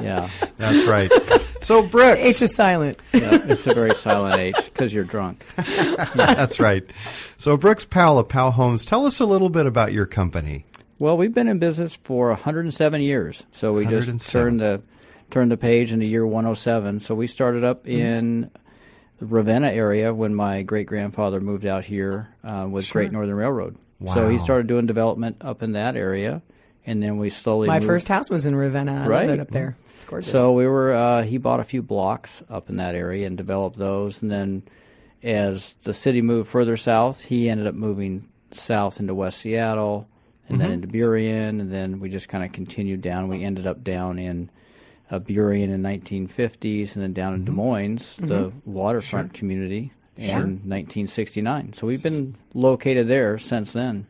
yeah. 0.00 0.30
That's 0.56 0.84
right. 0.86 1.10
So 1.66 1.82
Brooks, 1.82 2.20
H 2.20 2.42
is 2.42 2.54
silent. 2.54 2.96
Yeah. 3.12 3.40
It's 3.48 3.66
a 3.66 3.74
very 3.74 3.92
silent 3.94 4.38
H 4.38 4.54
because 4.72 4.94
you're 4.94 5.02
drunk. 5.02 5.44
that's 6.14 6.60
right. 6.60 6.84
So 7.38 7.56
Brooks 7.56 7.84
Powell 7.84 8.20
of 8.20 8.28
Powell 8.28 8.52
Homes, 8.52 8.84
tell 8.84 9.04
us 9.04 9.18
a 9.18 9.24
little 9.24 9.48
bit 9.48 9.66
about 9.66 9.92
your 9.92 10.06
company. 10.06 10.64
Well, 11.00 11.16
we've 11.16 11.34
been 11.34 11.48
in 11.48 11.58
business 11.58 11.96
for 12.04 12.28
107 12.28 13.00
years, 13.02 13.44
so 13.50 13.72
we 13.72 13.84
just 13.84 14.30
turned 14.30 14.60
the 14.60 14.80
turned 15.30 15.50
the 15.50 15.56
page 15.56 15.92
into 15.92 16.06
year 16.06 16.24
107. 16.24 17.00
So 17.00 17.16
we 17.16 17.26
started 17.26 17.64
up 17.64 17.84
Mm-hmm. 17.84 17.90
in 18.00 18.50
the 19.18 19.26
Ravenna 19.26 19.68
area 19.72 20.14
when 20.14 20.34
my 20.36 20.62
great 20.62 20.86
grandfather 20.86 21.40
moved 21.40 21.66
out 21.66 21.84
here 21.84 22.28
uh, 22.44 22.66
with 22.70 22.88
Great 22.90 23.10
Northern 23.10 23.34
Railroad. 23.34 23.76
So 24.12 24.28
he 24.28 24.38
started 24.38 24.66
doing 24.68 24.86
development 24.86 25.38
up 25.40 25.62
in 25.64 25.72
that 25.72 25.96
area, 25.96 26.42
and 26.86 27.02
then 27.02 27.16
we 27.18 27.30
slowly 27.30 27.66
My 27.66 27.80
moved. 27.80 27.86
first 27.86 28.08
house 28.08 28.28
was 28.30 28.44
in 28.46 28.54
Ravenna. 28.54 28.92
I 28.92 28.98
love 28.98 29.08
Right. 29.08 29.40
up 29.40 29.48
there. 29.48 29.76
It's 29.96 30.04
gorgeous. 30.04 30.32
So 30.32 30.52
we 30.52 30.66
were. 30.66 30.94
Uh, 30.94 31.22
he 31.22 31.38
bought 31.38 31.60
a 31.60 31.64
few 31.64 31.82
blocks 31.82 32.42
up 32.48 32.68
in 32.68 32.76
that 32.76 32.94
area 32.94 33.26
and 33.26 33.36
developed 33.36 33.78
those, 33.78 34.22
and 34.22 34.30
then 34.30 34.62
as 35.22 35.74
the 35.82 35.94
city 35.94 36.22
moved 36.22 36.48
further 36.48 36.76
south, 36.76 37.22
he 37.22 37.48
ended 37.48 37.66
up 37.66 37.74
moving 37.74 38.28
south 38.52 39.00
into 39.00 39.14
West 39.14 39.38
Seattle, 39.40 40.08
and 40.48 40.60
then 40.60 40.70
into 40.70 40.86
Burien, 40.88 41.60
and 41.60 41.72
then 41.72 41.98
we 41.98 42.08
just 42.08 42.28
kind 42.28 42.44
of 42.44 42.52
continued 42.52 43.00
down. 43.00 43.28
We 43.28 43.42
ended 43.42 43.66
up 43.66 43.82
down 43.82 44.18
in 44.18 44.50
uh, 45.10 45.18
Burien 45.18 45.70
in 45.72 45.82
1950s, 45.82 46.94
and 46.94 47.02
then 47.02 47.12
down 47.12 47.34
in 47.34 47.44
Des 47.44 47.50
Moines, 47.52 48.16
the 48.18 48.52
waterfront 48.64 49.34
community, 49.34 49.92
in 50.16 50.60
1969. 50.68 51.72
So 51.72 51.86
we've 51.86 52.02
been 52.02 52.36
located 52.54 53.08
there 53.08 53.38
since 53.38 53.72
then. 53.72 54.06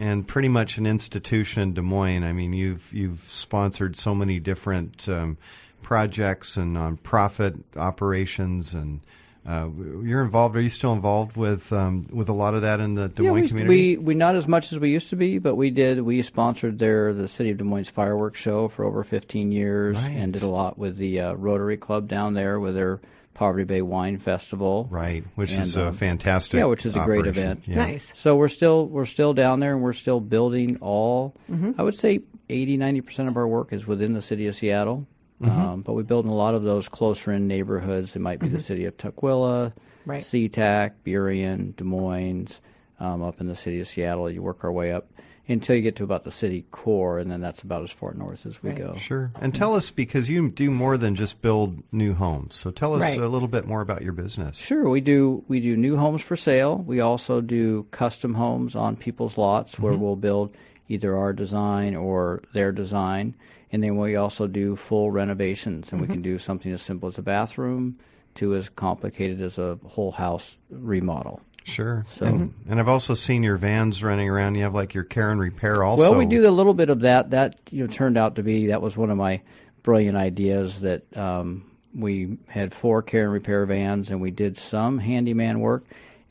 And 0.00 0.26
pretty 0.26 0.48
much 0.48 0.78
an 0.78 0.86
institution 0.86 1.62
in 1.62 1.74
Des 1.74 1.82
Moines. 1.82 2.24
I 2.24 2.32
mean, 2.32 2.54
you've 2.54 2.92
you've 2.92 3.20
sponsored 3.20 3.96
so 3.96 4.14
many 4.14 4.40
different 4.40 5.06
um, 5.08 5.36
projects 5.82 6.56
and 6.56 6.74
nonprofit 6.74 7.60
operations, 7.76 8.72
and 8.72 9.00
uh, 9.46 9.68
you're 10.02 10.22
involved. 10.22 10.56
Are 10.56 10.60
you 10.60 10.70
still 10.70 10.94
involved 10.94 11.36
with 11.36 11.70
um, 11.70 12.06
with 12.10 12.30
a 12.30 12.32
lot 12.32 12.54
of 12.54 12.62
that 12.62 12.80
in 12.80 12.94
the 12.94 13.08
Des 13.08 13.22
yeah, 13.22 13.30
Moines 13.30 13.42
we, 13.42 13.48
community? 13.48 13.96
we 13.98 14.04
we 14.04 14.14
not 14.14 14.36
as 14.36 14.48
much 14.48 14.72
as 14.72 14.78
we 14.78 14.90
used 14.90 15.10
to 15.10 15.16
be, 15.16 15.38
but 15.38 15.54
we 15.54 15.68
did. 15.68 16.00
We 16.00 16.22
sponsored 16.22 16.78
their 16.78 17.12
the 17.12 17.28
City 17.28 17.50
of 17.50 17.58
Des 17.58 17.64
Moines 17.64 17.90
fireworks 17.90 18.40
show 18.40 18.68
for 18.68 18.86
over 18.86 19.04
15 19.04 19.52
years, 19.52 19.98
Right. 19.98 20.12
and 20.12 20.32
did 20.32 20.42
a 20.42 20.48
lot 20.48 20.78
with 20.78 20.96
the 20.96 21.20
uh, 21.20 21.34
Rotary 21.34 21.76
Club 21.76 22.08
down 22.08 22.32
there 22.32 22.58
with 22.58 22.74
their 22.74 23.00
Poverty 23.40 23.64
Bay 23.64 23.80
Wine 23.80 24.18
Festival. 24.18 24.86
right, 24.90 25.24
which 25.34 25.50
is 25.50 25.74
And, 25.74 25.84
a 25.84 25.88
um, 25.88 25.94
fantastic. 25.94 26.58
yeah, 26.58 26.66
which 26.66 26.84
is 26.84 26.94
a 26.94 27.00
great 27.00 27.26
event. 27.26 27.62
Yeah. 27.66 27.76
nice. 27.76 28.12
So 28.14 28.36
we're 28.36 28.48
still 28.48 28.86
we're 28.86 29.06
still 29.06 29.32
down 29.32 29.60
there, 29.60 29.72
and 29.72 29.80
we're 29.82 29.94
still 29.94 30.20
building 30.20 30.76
all. 30.82 31.34
I 31.78 31.82
would 31.82 31.94
say 31.94 32.20
80 32.50 32.76
90 32.76 33.00
percent 33.00 33.28
of 33.28 33.36
our 33.38 33.48
work 33.48 33.72
is 33.72 33.86
within 33.86 34.12
the 34.12 34.20
city 34.20 34.46
of 34.46 34.54
Seattle. 34.54 35.06
Um, 35.42 35.80
but 35.80 35.94
we 35.94 36.02
build 36.02 36.26
in 36.26 36.30
a 36.30 36.34
lot 36.34 36.54
of 36.54 36.64
those 36.64 36.86
closer 36.86 37.32
in 37.32 37.48
neighborhoods. 37.48 38.14
It 38.14 38.18
might 38.18 38.40
be 38.40 38.48
the 38.48 38.60
city 38.60 38.84
of 38.84 38.98
Tukwila, 38.98 39.72
Right. 40.04 40.20
SeaTac, 40.22 40.92
Burien, 41.06 41.74
Des 41.76 41.84
Moines, 41.84 42.60
um, 42.98 43.22
up 43.22 43.40
in 43.40 43.46
the 43.46 43.56
city 43.56 43.80
of 43.80 43.88
Seattle. 43.88 44.30
You 44.30 44.42
work 44.42 44.64
our 44.64 44.70
way 44.72 44.92
up 44.92 45.06
until 45.48 45.74
you 45.74 45.82
get 45.82 45.96
to 45.96 46.04
about 46.04 46.24
the 46.24 46.30
city 46.30 46.64
core, 46.70 47.18
and 47.18 47.30
then 47.30 47.40
that's 47.40 47.62
about 47.62 47.82
as 47.82 47.90
far 47.90 48.14
north 48.14 48.46
as 48.46 48.62
we 48.62 48.70
Right. 48.70 48.78
go. 48.78 48.94
Sure. 48.94 49.32
And 49.40 49.54
tell 49.54 49.74
us 49.74 49.90
because 49.90 50.28
you 50.28 50.48
do 50.48 50.70
more 50.70 50.96
than 50.96 51.14
just 51.14 51.42
build 51.42 51.82
new 51.90 52.14
homes. 52.14 52.54
So 52.54 52.70
tell 52.70 52.94
us 52.94 53.02
Right. 53.02 53.18
a 53.18 53.28
little 53.28 53.48
bit 53.48 53.66
more 53.66 53.80
about 53.80 54.02
your 54.02 54.12
business. 54.12 54.56
Sure, 54.56 54.88
we 54.88 55.00
do. 55.00 55.42
We 55.48 55.60
do 55.60 55.76
new 55.76 55.96
homes 55.96 56.22
for 56.22 56.36
sale. 56.36 56.84
We 56.86 57.00
also 57.00 57.40
do 57.40 57.86
custom 57.90 58.34
homes 58.34 58.76
on 58.76 58.96
people's 58.96 59.36
lots 59.36 59.78
where 59.78 59.92
mm-hmm. 59.92 60.02
we'll 60.02 60.16
build 60.16 60.54
either 60.88 61.16
our 61.16 61.32
design 61.32 61.94
or 61.94 62.42
their 62.52 62.72
design, 62.72 63.34
and 63.72 63.82
then 63.82 63.96
we 63.96 64.16
also 64.16 64.46
do 64.46 64.76
full 64.76 65.10
renovations. 65.10 65.90
And 65.92 66.00
we 66.00 66.06
mm-hmm. 66.06 66.14
can 66.14 66.22
do 66.22 66.38
something 66.38 66.72
as 66.72 66.82
simple 66.82 67.08
as 67.08 67.18
a 67.18 67.22
bathroom 67.22 67.96
to 68.36 68.54
as 68.54 68.68
complicated 68.68 69.40
as 69.40 69.58
a 69.58 69.78
whole 69.86 70.12
house 70.12 70.58
remodel. 70.70 71.40
Sure. 71.70 72.04
So- 72.08 72.26
and, 72.26 72.54
and 72.68 72.78
I've 72.80 72.88
also 72.88 73.14
seen 73.14 73.42
your 73.42 73.56
vans 73.56 74.02
running 74.04 74.28
around. 74.28 74.54
You 74.56 74.64
have 74.64 74.74
like 74.74 74.94
your 74.94 75.04
care 75.04 75.30
and 75.30 75.40
repair 75.40 75.82
also. 75.82 76.02
Well, 76.02 76.14
we 76.14 76.26
do 76.26 76.48
a 76.48 76.50
little 76.50 76.74
bit 76.74 76.90
of 76.90 77.00
that. 77.00 77.30
That 77.30 77.56
you 77.70 77.84
know 77.84 77.92
turned 77.92 78.18
out 78.18 78.36
to 78.36 78.42
be 78.42 78.66
that 78.68 78.82
was 78.82 78.96
one 78.96 79.10
of 79.10 79.16
my 79.16 79.40
brilliant 79.82 80.16
ideas. 80.16 80.80
That 80.80 81.16
um, 81.16 81.64
we 81.94 82.38
had 82.48 82.72
four 82.72 83.02
care 83.02 83.24
and 83.24 83.32
repair 83.32 83.64
vans, 83.66 84.10
and 84.10 84.20
we 84.20 84.30
did 84.30 84.58
some 84.58 84.98
handyman 84.98 85.60
work, 85.60 85.84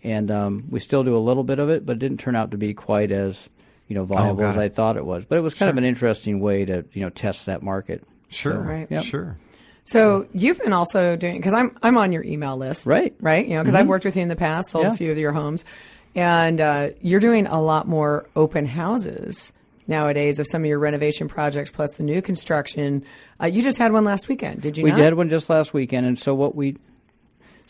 and 0.03 0.29
um, 0.31 0.65
we 0.69 0.79
still 0.79 1.03
do 1.03 1.15
a 1.15 1.19
little 1.19 1.43
bit 1.43 1.59
of 1.59 1.69
it, 1.69 1.85
but 1.85 1.93
it 1.93 1.99
didn't 1.99 2.19
turn 2.19 2.35
out 2.35 2.51
to 2.51 2.57
be 2.57 2.73
quite 2.73 3.11
as 3.11 3.49
you 3.87 3.95
know 3.95 4.05
viable 4.05 4.35
got 4.41 4.49
as. 4.51 4.57
I 4.57 4.69
thought 4.69 4.97
it 4.97 5.05
was. 5.05 5.25
But 5.25 5.37
it 5.37 5.41
was 5.41 5.53
kind 5.55 5.69
of 5.69 5.77
an 5.77 5.83
interesting 5.83 6.39
way 6.39 6.65
to 6.65 6.85
you 6.93 7.01
know 7.01 7.09
test 7.09 7.45
that 7.47 7.63
market. 7.63 8.03
Sure. 8.29 8.53
So, 8.53 8.59
Right. 8.59 8.87
yep. 8.91 9.03
Sure. 9.03 9.37
So 9.89 10.27
you've 10.33 10.59
been 10.59 10.73
also 10.73 11.15
doing 11.15 11.37
because 11.37 11.53
I'm 11.53 11.75
I'm 11.81 11.97
on 11.97 12.11
your 12.11 12.23
email 12.23 12.55
list, 12.57 12.85
Right. 12.85 13.13
Right, 13.19 13.47
you 13.47 13.55
know, 13.55 13.61
because 13.61 13.75
I've 13.75 13.87
worked 13.87 14.05
with 14.05 14.15
you 14.15 14.21
in 14.23 14.29
the 14.29 14.35
past, 14.35 14.69
sold 14.69 14.85
Yeah. 14.85 14.93
a 14.93 14.95
few 14.95 15.11
of 15.11 15.17
your 15.17 15.31
homes, 15.31 15.65
and 16.15 16.61
uh, 16.61 16.89
you're 17.01 17.19
doing 17.19 17.47
a 17.47 17.61
lot 17.61 17.87
more 17.87 18.27
open 18.35 18.65
houses 18.65 19.51
nowadays 19.87 20.37
of 20.37 20.45
some 20.47 20.61
of 20.61 20.67
your 20.67 20.77
renovation 20.77 21.27
projects 21.27 21.71
plus 21.71 21.89
the 21.97 22.03
new 22.03 22.21
construction. 22.21 23.03
Uh, 23.41 23.47
you 23.47 23.63
just 23.63 23.79
had 23.79 23.91
one 23.91 24.03
last 24.03 24.27
weekend, 24.27 24.61
did 24.61 24.77
you? 24.77 24.83
We 24.83 24.91
not? 24.91 24.97
did 24.97 25.13
one 25.15 25.29
just 25.29 25.49
last 25.49 25.73
weekend, 25.73 26.05
and 26.05 26.19
so 26.19 26.35
what 26.35 26.53
we 26.55 26.77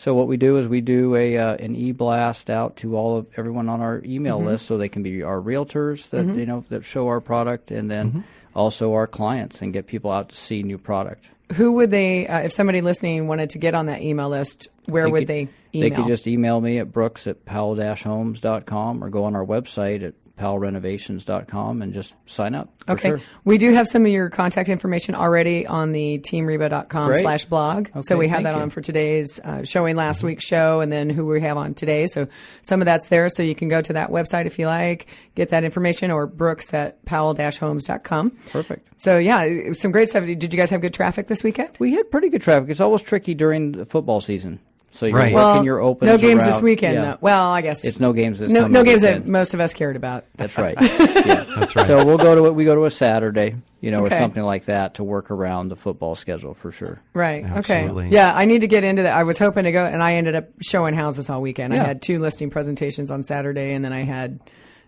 so 0.01 0.13
what 0.15 0.27
we 0.27 0.37
do 0.37 0.55
is 0.57 0.67
we 0.67 0.81
do 0.81 1.15
a 1.15 1.37
uh, 1.37 1.55
an 1.55 1.75
e 1.75 1.91
blast 1.91 2.49
out 2.49 2.77
to 2.77 2.95
all 2.97 3.17
of 3.17 3.27
everyone 3.37 3.67
on 3.69 3.81
our 3.81 4.01
email 4.05 4.37
Mm-hmm. 4.39 4.47
list, 4.47 4.65
so 4.65 4.77
they 4.77 4.89
can 4.89 5.03
be 5.03 5.21
our 5.23 5.39
realtors 5.39 6.09
that 6.11 6.25
you 6.25 6.45
know 6.45 6.63
that 6.69 6.85
show 6.85 7.07
our 7.07 7.19
product, 7.21 7.69
and 7.71 7.91
then 7.91 8.05
Mm-hmm. 8.09 8.19
also 8.55 8.93
our 8.93 9.07
clients, 9.07 9.61
and 9.61 9.73
get 9.73 9.85
people 9.87 10.09
out 10.11 10.29
to 10.29 10.35
see 10.35 10.63
new 10.63 10.77
product. 10.77 11.29
Who 11.53 11.71
would 11.73 11.89
they, 11.91 12.27
uh, 12.27 12.39
if 12.41 12.53
somebody 12.53 12.81
listening 12.81 13.27
wanted 13.27 13.49
to 13.51 13.57
get 13.57 13.73
on 13.75 13.87
that 13.87 14.01
email 14.01 14.29
list, 14.29 14.67
where 14.85 15.09
would 15.09 15.21
could- 15.21 15.27
they 15.27 15.47
email? 15.73 15.89
They 15.89 15.95
could 15.95 16.07
just 16.07 16.27
email 16.27 16.61
me 16.61 16.77
at 16.79 16.91
brooks 16.91 17.25
at 17.27 17.43
powell-homes.com 17.45 19.03
or 19.03 19.09
go 19.09 19.23
on 19.25 19.35
our 19.35 19.45
website 19.45 20.03
at 20.03 20.13
powellrenovations.com 20.39 21.81
and 21.81 21.93
just 21.93 22.15
sign 22.25 22.55
up. 22.55 22.69
For 22.85 22.93
Okay. 22.93 23.09
sure. 23.09 23.21
We 23.45 23.57
do 23.57 23.71
have 23.73 23.87
some 23.87 24.05
of 24.05 24.11
your 24.11 24.29
contact 24.29 24.69
information 24.69 25.15
already 25.15 25.67
on 25.67 25.91
the 25.91 26.19
teamreba.com 26.19 27.07
Great. 27.07 27.21
slash 27.21 27.45
blog. 27.45 27.89
so 28.01 28.17
we 28.17 28.27
have 28.27 28.43
that 28.43 28.55
you. 28.55 28.61
on 28.61 28.69
for 28.69 28.81
today's 28.81 29.39
uh, 29.41 29.63
showing 29.63 29.95
last 29.95 30.23
week's 30.23 30.45
show 30.45 30.79
and 30.81 30.91
then 30.91 31.09
who 31.09 31.25
we 31.25 31.41
have 31.41 31.57
on 31.57 31.73
today. 31.73 32.07
So 32.07 32.27
some 32.61 32.81
of 32.81 32.85
that's 32.85 33.09
there. 33.09 33.29
So 33.29 33.43
you 33.43 33.55
can 33.55 33.69
go 33.69 33.81
to 33.81 33.93
that 33.93 34.09
website 34.09 34.45
if 34.45 34.57
you 34.57 34.67
like, 34.67 35.07
get 35.35 35.49
that 35.49 35.63
information 35.63 36.11
or 36.11 36.25
brooks 36.27 36.73
at 36.73 37.03
powell-homes.com. 37.05 38.31
Perfect. 38.51 38.87
So 39.01 39.17
yeah, 39.17 39.73
some 39.73 39.91
great 39.91 40.09
stuff. 40.09 40.25
Did 40.25 40.41
you 40.43 40.49
guys 40.59 40.69
have 40.69 40.81
good 40.81 40.93
traffic 40.93 41.27
this 41.27 41.43
weekend? 41.43 41.71
We 41.79 41.93
had 41.93 42.09
pretty 42.11 42.29
good 42.29 42.41
traffic. 42.41 42.69
It's 42.69 42.81
always 42.81 43.01
tricky 43.01 43.33
during 43.33 43.73
the 43.73 43.85
football 43.85 44.21
season. 44.21 44.59
So 44.91 45.05
you're 45.05 45.15
Right. 45.15 45.33
working 45.33 45.35
Well, 45.35 45.63
your 45.65 45.79
opens 45.81 46.09
no 46.11 46.17
games 46.17 46.45
this 46.45 46.61
weekend. 46.61 46.95
yeah. 46.95 47.01
no. 47.11 47.17
Well, 47.21 47.49
I 47.51 47.61
guess 47.61 47.85
It's 47.85 47.99
no 47.99 48.11
games 48.11 48.39
this 48.39 48.49
no, 48.49 48.67
no 48.67 48.83
games 48.83 49.03
that 49.03 49.27
most 49.27 49.53
of 49.53 49.59
us 49.59 49.73
cared 49.73 49.95
about. 49.95 50.25
That's 50.35 50.57
right. 50.57 50.75
yeah. 50.81 51.45
That's 51.57 51.75
right. 51.75 51.85
So 51.87 52.03
we'll 52.05 52.17
go 52.17 52.35
to 52.35 52.51
we 52.51 52.65
go 52.65 52.73
to 52.75 52.85
a 52.85 52.91
Saturday, 52.91 53.55
you 53.81 53.91
know, 53.91 54.05
Okay. 54.05 54.15
or 54.15 54.19
something 54.19 54.43
like 54.43 54.65
that 54.65 54.95
to 54.95 55.03
work 55.03 55.29
around 55.31 55.69
the 55.69 55.75
football 55.75 56.15
schedule 56.15 56.53
for 56.55 56.71
sure. 56.71 56.99
Right. 57.13 57.45
Absolutely. 57.45 58.07
Okay. 58.07 58.15
Yeah, 58.15 58.33
I 58.35 58.45
need 58.45 58.61
to 58.61 58.67
get 58.67 58.83
into 58.83 59.03
that. 59.03 59.15
I 59.15 59.23
was 59.23 59.37
hoping 59.37 59.65
to 59.65 59.71
go, 59.71 59.85
and 59.85 60.01
I 60.01 60.15
ended 60.15 60.35
up 60.35 60.47
showing 60.61 60.93
houses 60.95 61.29
all 61.29 61.41
weekend. 61.41 61.73
I 61.73 61.77
had 61.77 62.01
two 62.01 62.19
listing 62.19 62.49
presentations 62.49 63.11
on 63.11 63.21
Saturday, 63.23 63.73
and 63.73 63.85
then 63.85 63.93
I 63.93 64.01
had 64.03 64.39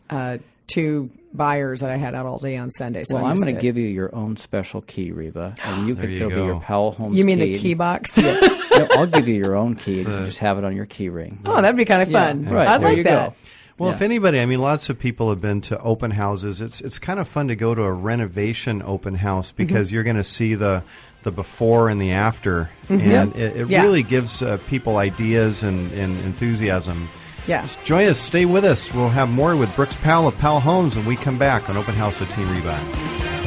uh, 0.09 0.37
two 0.67 1.09
buyers 1.33 1.81
that 1.81 1.91
I 1.91 1.97
had 1.97 2.15
out 2.15 2.25
all 2.25 2.39
day 2.39 2.57
on 2.57 2.69
Sunday. 2.71 3.03
So 3.05 3.17
well, 3.17 3.25
I 3.25 3.29
I'm 3.29 3.35
going 3.35 3.55
to 3.55 3.61
give 3.61 3.77
you 3.77 3.87
your 3.87 4.13
own 4.15 4.35
special 4.35 4.81
key, 4.81 5.11
Reba, 5.11 5.55
and 5.63 5.87
you 5.87 5.95
can 5.95 6.09
you 6.09 6.17
it'll 6.25 6.29
be 6.29 6.35
your 6.45 6.59
Powell 6.59 6.91
Homes. 6.91 7.17
You 7.17 7.23
mean 7.23 7.37
key. 7.37 7.53
the 7.53 7.59
key 7.59 7.73
box? 7.75 8.17
No, 8.71 8.87
I'll 8.91 9.07
give 9.07 9.27
you 9.27 9.35
your 9.35 9.55
own 9.55 9.75
key. 9.75 9.99
and 9.99 10.09
You 10.09 10.15
can 10.17 10.25
just 10.25 10.39
have 10.39 10.57
it 10.57 10.63
on 10.63 10.75
your 10.75 10.85
key 10.85 11.09
ring. 11.09 11.39
oh, 11.45 11.61
that'd 11.61 11.75
be 11.75 11.85
kind 11.85 12.01
of 12.01 12.09
Yeah, 12.09 12.27
fun. 12.27 12.45
right. 12.45 12.67
I'd 12.67 12.81
there 12.81 12.89
like 12.89 12.97
you 12.97 13.03
that. 13.03 13.29
go. 13.29 13.35
Well, 13.77 13.89
Yeah. 13.89 13.95
if 13.95 14.01
anybody, 14.01 14.39
I 14.39 14.45
mean, 14.45 14.59
lots 14.61 14.89
of 14.89 14.99
people 14.99 15.29
have 15.29 15.41
been 15.41 15.61
to 15.61 15.79
open 15.81 16.11
houses. 16.11 16.61
It's 16.61 16.81
it's 16.81 16.99
kind 16.99 17.19
of 17.19 17.27
fun 17.27 17.47
to 17.47 17.55
go 17.55 17.73
to 17.73 17.81
a 17.81 17.91
renovation 17.91 18.81
open 18.85 19.15
house 19.15 19.47
Mm-hmm. 19.51 19.57
because 19.65 19.91
you're 19.91 20.03
going 20.03 20.17
to 20.17 20.23
see 20.23 20.55
the 20.55 20.83
the 21.23 21.31
before 21.31 21.89
and 21.89 22.01
the 22.01 22.11
after, 22.11 22.69
and 22.89 23.01
it, 23.01 23.37
it 23.37 23.55
Mm-hmm. 23.57 23.71
Yeah. 23.71 23.81
really 23.83 24.03
gives 24.03 24.41
uh, 24.41 24.57
people 24.67 24.97
ideas 24.97 25.61
and, 25.63 25.91
and 25.93 26.17
enthusiasm. 26.25 27.09
Yeah. 27.47 27.65
Join 27.83 28.07
us. 28.07 28.19
Stay 28.19 28.45
with 28.45 28.63
us. 28.65 28.93
We'll 28.93 29.09
have 29.09 29.29
more 29.29 29.55
with 29.55 29.75
Brooks 29.75 29.95
Powell 29.97 30.27
of 30.27 30.37
Powell 30.39 30.59
Homes 30.59 30.95
when 30.95 31.05
we 31.05 31.15
come 31.15 31.37
back 31.39 31.69
on 31.69 31.77
Open 31.77 31.95
House 31.95 32.19
with 32.19 32.33
Team 32.35 32.49
Reba. 32.51 33.40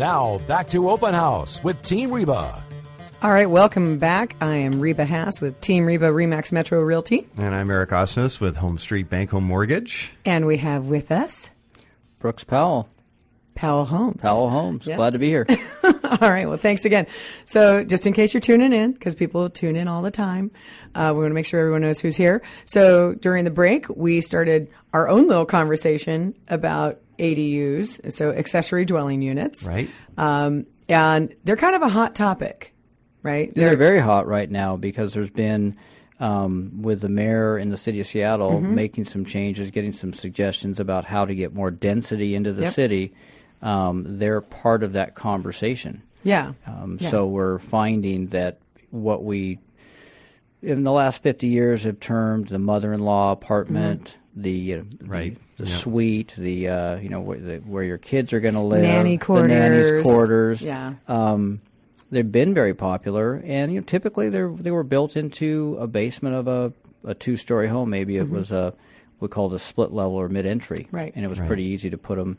Now, 0.00 0.38
back 0.48 0.66
to 0.70 0.88
Open 0.88 1.12
House 1.12 1.62
with 1.62 1.82
Team 1.82 2.10
Reba. 2.10 2.58
All 3.22 3.30
right, 3.30 3.50
welcome 3.50 3.98
back. 3.98 4.34
I 4.40 4.54
am 4.56 4.80
Reba 4.80 5.04
Haas 5.04 5.42
with 5.42 5.60
Team 5.60 5.84
Reba 5.84 6.06
Remax 6.06 6.52
Metro 6.52 6.80
Realty, 6.80 7.26
And 7.36 7.54
I'm 7.54 7.70
Eric 7.70 7.90
Osnes 7.90 8.40
with 8.40 8.56
Home 8.56 8.78
Street 8.78 9.10
Bank 9.10 9.28
Home 9.28 9.44
Mortgage. 9.44 10.10
and 10.24 10.46
we 10.46 10.56
have 10.56 10.86
with 10.86 11.12
us 11.12 11.50
Brooks 12.18 12.44
Powell, 12.44 12.88
Powell 13.54 13.84
Homes. 13.84 14.16
Powell 14.22 14.48
Homes. 14.48 14.86
Yes. 14.86 14.96
Glad 14.96 15.12
to 15.12 15.18
be 15.18 15.26
here. 15.26 15.46
All 15.84 16.30
right. 16.30 16.48
Well, 16.48 16.56
thanks 16.56 16.86
again. 16.86 17.06
So, 17.44 17.84
just 17.84 18.06
in 18.06 18.14
case 18.14 18.32
you're 18.32 18.40
tuning 18.40 18.72
in, 18.72 18.92
because 18.92 19.14
people 19.14 19.50
tune 19.50 19.76
in 19.76 19.86
all 19.86 20.00
the 20.00 20.10
time, 20.10 20.50
uh, 20.94 21.12
we 21.14 21.20
want 21.20 21.30
to 21.30 21.34
make 21.34 21.44
sure 21.44 21.60
everyone 21.60 21.82
knows 21.82 22.00
who's 22.00 22.16
here. 22.16 22.40
So, 22.64 23.12
during 23.12 23.44
the 23.44 23.50
break, 23.50 23.86
we 23.90 24.22
started 24.22 24.68
our 24.94 25.10
own 25.10 25.28
little 25.28 25.44
conversation 25.44 26.34
about 26.48 27.00
ADUs, 27.20 28.12
so 28.12 28.30
accessory 28.30 28.84
dwelling 28.84 29.22
units. 29.22 29.66
Right. 29.66 29.88
Um, 30.18 30.66
and 30.88 31.34
they're 31.44 31.56
kind 31.56 31.76
of 31.76 31.82
a 31.82 31.88
hot 31.88 32.14
topic, 32.14 32.74
right? 33.22 33.52
They're 33.54 33.76
very 33.76 34.00
hot 34.00 34.26
right 34.26 34.50
now 34.50 34.76
because 34.76 35.14
there's 35.14 35.30
been, 35.30 35.76
um, 36.18 36.82
with 36.82 37.00
the 37.02 37.08
mayor 37.08 37.56
in 37.58 37.68
the 37.70 37.76
city 37.76 38.00
of 38.00 38.06
Seattle 38.06 38.52
Mm-hmm. 38.60 38.74
making 38.74 39.04
some 39.04 39.24
changes, 39.24 39.70
getting 39.70 39.92
some 39.92 40.12
suggestions 40.12 40.80
about 40.80 41.04
how 41.04 41.24
to 41.24 41.34
get 41.34 41.54
more 41.54 41.70
density 41.70 42.34
into 42.34 42.52
the 42.52 42.62
Yep. 42.62 42.72
city. 42.72 43.12
Um, 43.62 44.18
they're 44.18 44.40
part 44.40 44.82
of 44.82 44.94
that 44.94 45.14
conversation. 45.14 46.02
yeah. 46.24 46.52
Um, 46.66 46.98
Yeah. 47.00 47.08
So 47.10 47.26
we're 47.26 47.58
finding 47.58 48.26
that 48.28 48.58
what 48.90 49.22
we, 49.24 49.58
in 50.62 50.82
the 50.84 50.92
last 50.92 51.22
50 51.22 51.46
years, 51.46 51.84
have 51.84 52.00
termed 52.00 52.48
the 52.48 52.58
mother-in-law 52.58 53.32
apartment, 53.32 54.16
the, 54.34 54.74
uh, 54.74 54.82
Right. 55.06 55.34
the, 55.34 55.40
the 55.60 55.66
Yep. 55.70 55.78
suite, 55.78 56.34
the 56.36 56.68
uh, 56.68 56.96
you 56.98 57.08
know 57.08 57.20
where, 57.20 57.38
the, 57.38 57.56
where 57.58 57.84
your 57.84 57.98
kids 57.98 58.32
are 58.32 58.40
going 58.40 58.54
to 58.54 58.60
live, 58.60 58.82
Nanny 58.82 59.16
the 59.16 59.42
nanny's 59.46 59.86
quarters. 59.90 60.02
quarters. 60.04 60.62
Yeah. 60.62 60.94
Um, 61.08 61.60
they've 62.10 62.30
been 62.30 62.54
very 62.54 62.74
popular, 62.74 63.42
and 63.44 63.72
you 63.72 63.80
know, 63.80 63.84
typically 63.84 64.28
they 64.28 64.42
they 64.42 64.70
were 64.70 64.84
built 64.84 65.16
into 65.16 65.76
a 65.80 65.86
basement 65.86 66.34
of 66.36 66.48
a, 66.48 66.72
a 67.04 67.14
two-story 67.14 67.68
home. 67.68 67.90
Maybe 67.90 68.16
it 68.16 68.28
was 68.30 68.50
a 68.52 68.74
we 69.20 69.28
called 69.28 69.52
a 69.54 69.58
split 69.58 69.92
level 69.92 70.14
or 70.16 70.28
mid-entry, 70.28 70.78
Mm-hmm. 70.84 70.96
Right. 70.96 71.12
And 71.14 71.24
it 71.24 71.28
was 71.28 71.38
Right. 71.40 71.46
pretty 71.46 71.64
easy 71.64 71.90
to 71.90 71.98
put 71.98 72.16
them 72.16 72.38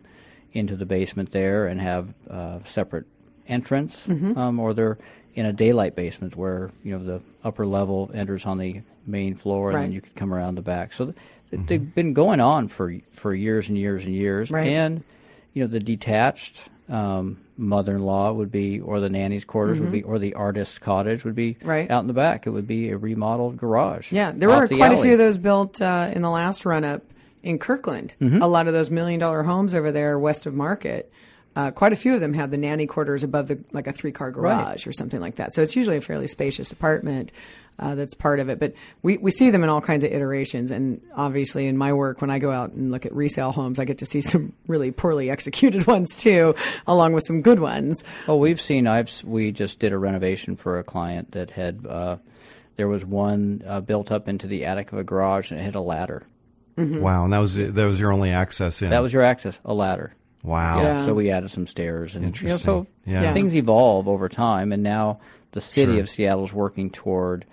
into 0.52 0.76
the 0.76 0.86
basement 0.86 1.32
there 1.32 1.68
and 1.68 1.80
have 1.80 2.14
uh, 2.30 2.60
separate 2.66 3.06
entrance, 3.48 4.08
Mm-hmm. 4.08 4.38
um, 4.38 4.60
or 4.60 4.74
they're 4.74 4.98
in 5.36 5.46
a 5.46 5.54
daylight 5.54 5.96
basement 5.96 6.36
where 6.36 6.72
you 6.84 6.98
know 6.98 7.04
the 7.04 7.22
upper 7.44 7.66
level 7.66 8.10
enters 8.14 8.46
on 8.46 8.58
the 8.58 8.82
main 9.06 9.36
floor, 9.36 9.70
and 9.70 9.76
Right. 9.76 9.82
then 9.84 9.92
you 9.94 10.02
could 10.02 10.16
come 10.16 10.34
around 10.34 10.56
the 10.56 10.62
back. 10.62 10.92
So 10.94 11.06
th- 11.06 11.18
they've 11.52 11.94
been 11.96 12.14
going 12.14 12.40
on 12.40 12.68
for 12.68 12.94
for 13.12 13.34
years 13.36 13.70
and 13.70 13.78
years 13.78 14.06
and 14.06 14.14
years, 14.16 14.50
Right. 14.52 14.68
and 14.68 15.04
you 15.54 15.64
know 15.64 15.68
the 15.68 15.80
detached 15.80 16.70
um, 16.90 17.38
mother-in-law 17.58 18.34
would 18.34 18.52
be, 18.52 18.80
or 18.82 19.00
the 19.00 19.10
nanny's 19.10 19.46
quarters 19.46 19.80
would 19.80 19.92
be, 19.92 20.04
or 20.04 20.20
the 20.20 20.34
artist's 20.34 20.78
cottage 20.80 21.24
would 21.24 21.36
be 21.36 21.54
Mm-hmm. 21.56 21.70
Right. 21.70 21.92
out 21.92 22.02
in 22.02 22.08
the 22.08 22.14
back. 22.14 22.48
It 22.48 22.50
would 22.50 22.68
be 22.68 22.90
a 22.90 22.98
remodeled 22.98 23.58
garage. 23.58 24.12
Yeah, 24.12 24.32
there 24.36 24.50
were 24.50 24.68
the 24.68 24.78
quite 24.78 24.94
a 24.94 25.02
few 25.02 25.14
of 25.14 25.18
those 25.18 25.38
built 25.38 25.82
uh, 25.82 26.12
in 26.14 26.22
the 26.22 26.30
last 26.30 26.66
run 26.66 26.84
up 26.84 27.04
in 27.44 27.60
Kirkland. 27.60 28.16
Mm-hmm. 28.22 28.42
A 28.42 28.48
lot 28.48 28.68
of 28.68 28.74
those 28.74 28.90
million 28.90 29.20
dollar 29.20 29.44
homes 29.44 29.74
over 29.74 29.92
there 29.92 30.18
west 30.20 30.46
of 30.46 30.54
Market. 30.54 31.12
Uh, 31.56 31.72
quite 31.72 31.94
a 31.94 31.96
few 31.96 32.14
of 32.14 32.20
them 32.22 32.34
have 32.34 32.50
the 32.52 32.58
nanny 32.58 32.88
quarters 32.88 33.24
above 33.24 33.48
the 33.48 33.60
like 33.72 33.88
a 33.88 33.92
three 33.92 34.12
car 34.12 34.32
garage 34.32 34.66
Right. 34.66 34.88
or 34.88 34.92
something 34.94 35.20
like 35.20 35.36
that. 35.36 35.54
So 35.54 35.62
it's 35.62 35.76
usually 35.76 35.98
a 35.98 36.02
fairly 36.02 36.28
spacious 36.28 36.72
apartment. 36.72 37.32
Uh, 37.80 37.96
that's 37.96 38.14
part 38.14 38.40
of 38.40 38.48
it, 38.48 38.60
but 38.60 38.74
we, 39.02 39.18
we 39.18 39.32
see 39.32 39.50
them 39.50 39.64
in 39.64 39.70
all 39.70 39.82
kinds 39.82 40.04
of 40.04 40.12
iterations. 40.12 40.70
And 40.70 41.02
obviously, 41.16 41.66
in 41.66 41.78
my 41.78 41.94
work, 41.94 42.22
when 42.22 42.30
I 42.30 42.38
go 42.38 42.52
out 42.52 42.74
and 42.74 42.92
look 42.92 43.08
at 43.08 43.14
resale 43.16 43.52
homes, 43.52 43.80
I 43.80 43.86
get 43.86 43.98
to 44.00 44.06
see 44.06 44.22
some 44.32 44.54
really 44.68 44.92
poorly 44.92 45.32
executed 45.32 45.88
ones 45.88 46.16
too, 46.16 46.54
along 46.86 47.14
with 47.14 47.24
some 47.26 47.42
good 47.42 47.60
ones. 47.60 48.04
Well, 48.28 48.40
we've 48.40 48.62
seen. 48.62 48.86
I've 48.86 49.24
we 49.24 49.52
just 49.52 49.80
did 49.80 49.94
a 49.94 49.98
renovation 49.98 50.58
for 50.58 50.78
a 50.80 50.84
client 50.84 51.32
that 51.32 51.50
had. 51.52 51.86
Uh, 51.88 52.18
there 52.78 52.88
was 52.88 53.04
one 53.06 53.64
uh, 53.68 53.82
built 53.82 54.12
up 54.12 54.28
into 54.30 54.48
the 54.48 54.66
attic 54.66 54.92
of 54.92 55.00
a 55.00 55.04
garage, 55.04 55.50
and 55.52 55.60
it 55.60 55.64
had 55.64 55.76
a 55.76 55.82
ladder. 55.82 56.24
Wow, 56.78 57.26
and 57.26 57.34
that 57.34 57.40
was 57.40 57.56
that 57.56 57.74
was 57.86 58.00
your 58.00 58.12
only 58.12 58.32
access 58.32 58.82
in. 58.82 58.90
That 58.92 59.02
was 59.04 59.14
your 59.14 59.22
access, 59.24 59.60
a 59.66 59.74
ladder. 59.74 60.14
Wow. 60.44 60.82
Yeah. 60.82 60.98
Yeah. 61.00 61.06
So 61.06 61.14
we 61.14 61.32
added 61.32 61.52
some 61.52 61.68
stairs, 61.68 62.16
and 62.16 62.40
you 62.42 62.50
know, 62.50 62.58
so 62.58 62.88
Yeah. 63.06 63.22
Yeah. 63.24 63.34
things 63.34 63.56
evolve 63.56 64.08
over 64.08 64.30
time, 64.30 64.72
and 64.72 64.84
now 64.84 65.20
the 65.52 65.62
city 65.62 65.94
Sure. 65.94 66.02
of 66.02 66.10
Seattle 66.10 66.46
is 66.46 66.54
working 66.54 66.90
toward. 66.90 67.46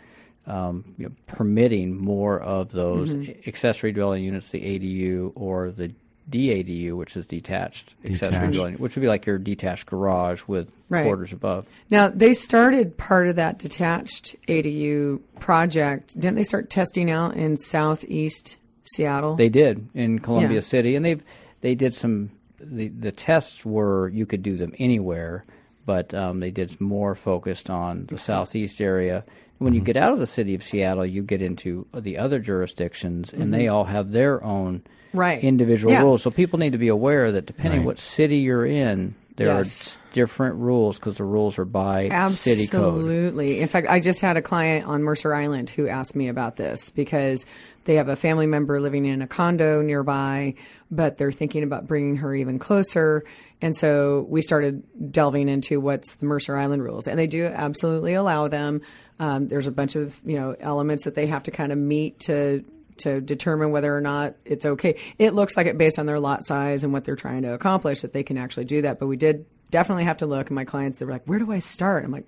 Um, 0.47 0.95
you 0.97 1.05
know, 1.05 1.13
permitting 1.27 1.99
more 1.99 2.41
of 2.41 2.73
those 2.73 3.13
Mm-hmm. 3.13 3.47
accessory 3.47 3.93
dwelling 3.93 4.25
units, 4.25 4.49
the 4.49 4.61
ADU 4.65 5.33
or 5.35 5.71
the 5.71 5.93
DADU, 6.31 6.93
which 6.97 7.19
is 7.19 7.27
detached, 7.27 7.95
accessory 8.03 8.51
dwelling, 8.53 8.75
which 8.77 8.95
would 8.97 9.03
be 9.03 9.09
like 9.09 9.27
your 9.27 9.37
detached 9.37 9.85
garage 9.87 10.43
with 10.47 10.71
Right. 10.89 11.05
quarters 11.05 11.35
above. 11.35 11.67
Now, 11.91 12.09
they 12.09 12.33
started 12.33 12.97
part 12.97 13.29
of 13.29 13.37
that 13.37 13.59
detached 13.59 14.37
ADU 14.49 15.21
project. 15.39 16.15
Didn't 16.19 16.37
they 16.37 16.43
start 16.45 16.71
testing 16.71 17.11
out 17.11 17.37
in 17.37 17.59
southeast 17.59 18.57
Seattle? 18.85 19.37
They 19.37 19.51
did 19.51 19.87
in 19.95 20.19
Columbia 20.19 20.55
Yeah. 20.55 20.61
City, 20.61 20.97
and 20.97 21.05
they've 21.05 21.23
they 21.61 21.75
did 21.75 21.93
some. 21.93 22.31
The 22.61 22.89
the 22.89 23.13
tests 23.13 23.65
were 23.65 24.09
you 24.09 24.27
could 24.27 24.43
do 24.43 24.57
them 24.57 24.75
anywhere, 24.79 25.45
but 25.87 26.13
um, 26.15 26.41
they 26.41 26.51
did 26.51 26.81
more 26.81 27.15
focused 27.15 27.71
on 27.71 28.07
the 28.11 28.19
southeast 28.19 28.81
area. 28.81 29.25
When 29.59 29.75
you 29.75 29.81
get 29.81 29.97
out 29.97 30.13
of 30.13 30.19
the 30.21 30.27
city 30.27 30.55
of 30.55 30.63
Seattle, 30.63 31.05
you 31.05 31.23
get 31.23 31.43
into 31.43 31.87
the 31.93 32.19
other 32.19 32.39
jurisdictions, 32.39 33.33
and 33.33 33.53
they 33.53 33.67
all 33.69 33.85
have 33.85 34.13
their 34.13 34.43
own 34.45 34.81
Mm-hmm. 35.09 35.19
Right. 35.19 35.43
individual 35.43 35.93
Yeah. 35.95 36.03
rules. 36.03 36.23
So 36.23 36.31
people 36.31 36.59
need 36.59 36.73
to 36.73 36.79
be 36.79 36.89
aware 36.89 37.33
that 37.33 37.47
depending 37.47 37.81
Right. 37.81 37.87
what 37.87 37.99
city 37.99 38.39
you're 38.41 38.67
in, 38.67 39.15
there 39.39 39.47
Yes. 39.49 39.97
are 39.97 40.13
different 40.13 40.57
rules 40.57 40.99
because 40.99 41.17
the 41.17 41.25
rules 41.25 41.59
are 41.59 41.65
by 41.65 42.09
city 42.31 42.67
code. 42.67 42.95
Absolutely. 42.97 43.61
In 43.61 43.69
fact, 43.69 43.89
I 43.89 44.01
just 44.01 44.21
had 44.21 44.37
a 44.37 44.43
client 44.43 44.87
on 44.87 45.03
Mercer 45.03 45.33
Island 45.35 45.71
who 45.71 45.89
asked 45.89 46.15
me 46.15 46.29
about 46.29 46.57
this 46.57 46.91
because 46.91 47.47
they 47.85 47.95
have 47.95 48.09
a 48.09 48.17
family 48.17 48.47
member 48.47 48.81
living 48.81 49.07
in 49.07 49.23
a 49.23 49.27
condo 49.27 49.81
nearby, 49.81 50.55
but 50.91 51.17
they're 51.19 51.33
thinking 51.33 51.63
about 51.63 51.87
bringing 51.87 52.17
her 52.17 52.35
even 52.35 52.59
closer. 52.59 53.25
And 53.63 53.75
so 53.75 54.27
we 54.29 54.43
started 54.43 54.83
delving 55.11 55.49
into 55.49 55.81
what's 55.81 56.17
the 56.17 56.27
Mercer 56.27 56.57
Island 56.57 56.83
rules, 56.83 57.09
and 57.09 57.19
they 57.19 57.27
do 57.27 57.47
absolutely 57.47 58.15
allow 58.15 58.49
them. 58.49 58.83
Um, 59.21 59.49
there's 59.49 59.67
a 59.67 59.73
bunch 59.73 59.97
of 59.97 60.21
you 60.25 60.39
know 60.39 60.55
elements 60.61 61.05
that 61.05 61.15
they 61.15 61.27
have 61.27 61.45
to 61.45 61.51
kind 61.51 61.73
of 61.73 61.79
meet 61.79 62.21
to 62.21 62.65
to 62.99 63.21
determine 63.21 63.71
whether 63.71 63.95
or 63.97 64.01
not 64.01 64.35
it's 64.45 64.67
okay. 64.67 64.99
It 65.19 65.35
looks 65.35 65.57
like 65.57 65.67
it 65.67 65.79
based 65.79 65.99
on 65.99 66.07
their 66.07 66.21
lot 66.21 66.45
size 66.45 66.85
and 66.85 66.93
what 66.93 67.05
they're 67.05 67.17
trying 67.17 67.43
to 67.43 67.55
accomplish 67.55 68.03
that 68.03 68.13
they 68.13 68.23
can 68.23 68.39
actually 68.39 68.65
do 68.65 68.83
that. 68.83 68.99
But 68.99 69.07
we 69.07 69.17
did 69.17 69.47
definitely 69.71 70.05
have 70.05 70.19
to 70.19 70.27
look. 70.27 70.49
And 70.49 70.55
my 70.55 70.65
clients, 70.65 70.99
they 70.99 71.07
were 71.07 71.13
like, 71.13 71.25
"Where 71.27 71.39
do 71.39 71.51
I 71.53 71.59
start?" 71.59 72.05
I'm 72.05 72.13
like, 72.13 72.27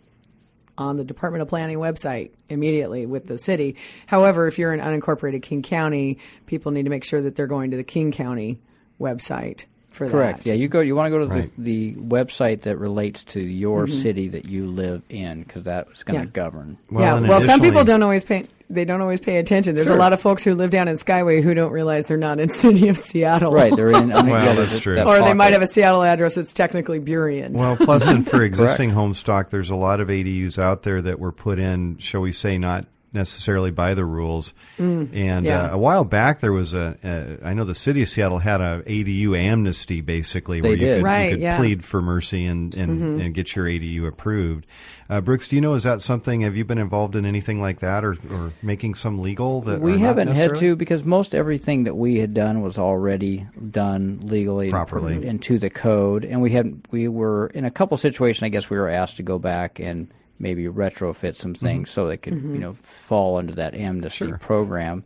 on 0.78 0.96
the 0.96 1.04
Department 1.04 1.42
of 1.42 1.48
Planning 1.48 1.78
website 1.78 2.30
immediately 2.48 3.04
with 3.04 3.26
the 3.26 3.36
city. 3.36 3.76
However, 4.06 4.46
if 4.46 4.58
you're 4.58 4.72
in 4.72 4.80
unincorporated 4.80 5.42
King 5.42 5.62
County, 5.62 6.18
people 6.46 6.72
need 6.72 6.84
to 6.84 6.90
make 6.90 7.04
sure 7.04 7.20
that 7.20 7.36
they're 7.36 7.46
going 7.46 7.70
to 7.72 7.76
the 7.76 7.84
King 7.84 8.12
County 8.12 8.58
website 8.98 9.66
for 9.90 10.08
Correct. 10.08 10.44
that. 10.44 10.46
Yeah, 10.50 10.54
you 10.54 10.68
go. 10.68 10.80
You 10.80 10.94
want 10.96 11.06
to 11.06 11.10
go 11.10 11.18
to 11.18 11.26
Right. 11.26 11.50
the, 11.58 11.94
the 11.94 12.00
website 12.00 12.62
that 12.62 12.78
relates 12.78 13.24
to 13.24 13.40
your 13.40 13.86
city 13.86 14.28
that 14.28 14.44
you 14.46 14.66
live 14.66 15.02
in, 15.08 15.42
because 15.42 15.64
that's 15.64 16.02
going 16.04 16.20
to 16.20 16.26
Mm-hmm. 16.26 16.36
Yeah. 16.38 16.44
govern. 16.44 16.78
yeah. 16.92 17.20
Well, 17.20 17.40
some 17.40 17.60
people 17.60 17.84
don't 17.84 18.02
always 18.02 18.24
pay. 18.24 18.44
They 18.72 18.84
don't 18.84 19.00
always 19.00 19.18
pay 19.20 19.38
attention. 19.38 19.74
There's 19.74 19.88
Sure. 19.88 19.96
a 19.96 19.98
lot 19.98 20.12
of 20.12 20.20
folks 20.20 20.44
who 20.44 20.54
live 20.54 20.70
down 20.70 20.86
in 20.86 20.94
Skyway 20.94 21.42
who 21.42 21.54
don't 21.54 21.72
realize 21.72 22.06
they're 22.06 22.16
not 22.16 22.38
in 22.38 22.48
city 22.50 22.88
of 22.88 22.96
Seattle. 22.96 23.52
Right, 23.52 23.74
they're 23.74 23.90
in. 23.90 24.12
I 24.12 24.22
mean, 24.22 24.30
Well, 24.30 24.44
yeah, 24.44 24.54
that's 24.54 24.78
true. 24.78 24.94
that 24.94 25.08
or 25.08 25.20
they 25.22 25.34
might 25.34 25.52
have 25.54 25.62
a 25.62 25.66
Seattle 25.66 26.04
address 26.04 26.36
that's 26.36 26.54
technically 26.54 27.00
Burien. 27.00 27.50
Well, 27.50 27.76
plus, 27.76 28.06
and 28.06 28.24
for 28.30 28.42
existing 28.44 28.90
home 28.90 29.14
stock, 29.14 29.50
there's 29.50 29.70
a 29.70 29.74
lot 29.76 30.00
of 30.00 30.06
ADUs 30.08 30.56
out 30.56 30.84
there 30.84 31.02
that 31.02 31.18
were 31.18 31.32
put 31.32 31.58
in, 31.58 31.98
shall 31.98 32.20
we 32.20 32.30
say, 32.30 32.58
not 32.58 32.86
necessarily 33.12 33.70
by 33.70 33.94
the 33.94 34.04
rules. 34.04 34.54
and 34.78 35.10
Mm, 35.10 35.44
yeah. 35.44 35.64
uh, 35.70 35.74
a 35.74 35.78
while 35.78 36.04
back, 36.04 36.40
there 36.40 36.52
was 36.52 36.72
a, 36.74 36.96
a. 37.02 37.46
I 37.48 37.54
know 37.54 37.64
the 37.64 37.74
city 37.74 38.02
of 38.02 38.08
Seattle 38.08 38.38
had 38.38 38.60
a 38.60 38.82
ADU 38.86 39.36
amnesty, 39.38 40.00
basically, 40.00 40.60
where 40.62 40.76
They 40.76 40.80
you 40.82 40.86
did. 40.86 40.96
could, 40.98 41.04
Right, 41.04 41.24
you 41.24 41.30
could 41.36 41.40
yeah. 41.42 41.56
plead 41.58 41.84
for 41.84 42.00
mercy 42.02 42.44
and 42.46 42.74
and, 42.74 43.20
and 43.20 43.34
get 43.34 43.54
your 43.56 43.66
ADU 43.66 44.06
approved. 44.06 44.66
Uh, 45.08 45.20
Brooks, 45.20 45.48
do 45.48 45.56
you 45.56 45.60
know 45.62 45.74
is 45.74 45.82
that 45.82 46.02
something? 46.02 46.42
Have 46.42 46.54
you 46.56 46.64
been 46.64 46.78
involved 46.78 47.16
in 47.16 47.26
anything 47.26 47.60
like 47.60 47.80
that, 47.80 48.04
or 48.04 48.16
or 48.30 48.52
making 48.62 48.94
some 48.94 49.18
legal 49.20 49.60
that 49.62 49.80
We 49.80 49.98
haven't 49.98 50.28
had 50.28 50.54
to 50.56 50.76
because 50.76 51.04
most 51.04 51.34
everything 51.34 51.84
that 51.84 51.96
we 51.96 52.18
had 52.18 52.32
done 52.32 52.62
was 52.62 52.78
already 52.78 53.46
done 53.70 54.20
legally 54.22 54.70
Properly. 54.70 55.18
pr- 55.18 55.26
and 55.26 55.42
to 55.42 55.58
the 55.58 55.68
code, 55.70 56.24
and 56.24 56.40
we 56.40 56.50
had 56.52 56.80
we 56.92 57.08
were 57.08 57.48
in 57.48 57.64
a 57.64 57.70
couple 57.70 57.96
situations. 57.96 58.44
I 58.44 58.48
guess 58.50 58.70
we 58.70 58.78
were 58.78 58.88
asked 58.88 59.16
to 59.16 59.22
go 59.24 59.38
back 59.40 59.80
and 59.80 60.06
maybe 60.40 60.64
retrofit 60.64 61.36
some 61.36 61.54
mm-hmm. 61.54 61.64
things 61.66 61.90
so 61.90 62.08
they 62.08 62.16
could 62.16 62.34
you 62.34 62.40
mm-hmm. 62.40 62.58
know 62.58 62.72
fall 62.82 63.36
under 63.36 63.52
that 63.52 63.74
amnesty 63.74 64.26
Sure. 64.26 64.38
program. 64.38 65.04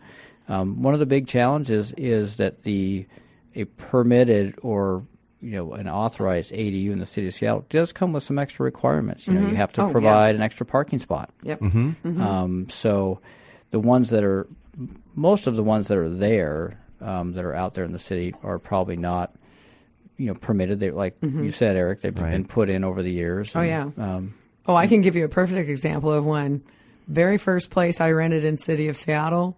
Um, 0.48 0.82
one 0.82 0.94
of 0.94 1.00
the 1.00 1.06
big 1.06 1.26
challenges 1.26 1.92
is 1.96 2.36
that 2.36 2.62
the 2.62 3.06
a 3.54 3.64
permitted 3.64 4.54
or 4.62 5.04
you 5.40 5.52
know 5.52 5.72
an 5.74 5.88
authorized 5.88 6.52
ADU 6.52 6.90
in 6.92 6.98
the 6.98 7.06
city 7.06 7.26
of 7.26 7.34
Seattle 7.34 7.64
does 7.68 7.92
come 7.92 8.12
with 8.12 8.22
some 8.22 8.38
extra 8.38 8.64
requirements. 8.64 9.26
You 9.26 9.34
know, 9.34 9.40
you 9.40 9.46
mm-hmm. 9.48 9.56
have 9.56 9.72
to 9.74 9.82
Oh, 9.82 9.86
yeah. 9.86 9.92
provide 9.92 10.34
an 10.34 10.42
extra 10.42 10.64
parking 10.66 10.98
spot. 10.98 11.30
Yep. 11.42 11.62
Um, 12.04 12.68
so 12.70 13.20
the 13.70 13.80
ones 13.80 14.10
that 14.10 14.22
are, 14.24 14.46
most 15.14 15.46
of 15.46 15.56
the 15.56 15.62
ones 15.62 15.88
that 15.88 15.98
are 15.98 16.08
there, 16.08 16.78
um, 17.00 17.32
that 17.32 17.44
are 17.44 17.54
out 17.54 17.74
there 17.74 17.84
in 17.84 17.92
the 17.92 17.98
city 17.98 18.34
are 18.42 18.58
probably 18.58 18.96
not, 18.96 19.34
you 20.16 20.26
know, 20.26 20.34
permitted. 20.34 20.80
They 20.80 20.90
like 20.90 21.16
you 21.22 21.50
said, 21.52 21.76
Eric, 21.76 22.00
they've 22.00 22.18
Right. 22.18 22.32
been 22.32 22.44
put 22.46 22.68
in 22.70 22.84
over 22.84 23.02
the 23.02 23.10
years. 23.12 23.54
Oh, 23.54 23.60
and, 23.60 23.94
yeah. 23.96 24.04
Um, 24.14 24.34
Oh, 24.66 24.74
I 24.74 24.86
can 24.86 25.02
give 25.02 25.16
you 25.16 25.24
a 25.24 25.28
perfect 25.28 25.68
example 25.68 26.12
of 26.12 26.24
one. 26.24 26.62
Very 27.06 27.36
first 27.36 27.70
place 27.70 28.00
I 28.00 28.10
rented 28.12 28.44
in 28.44 28.56
city 28.56 28.88
of 28.88 28.96
Seattle. 28.96 29.56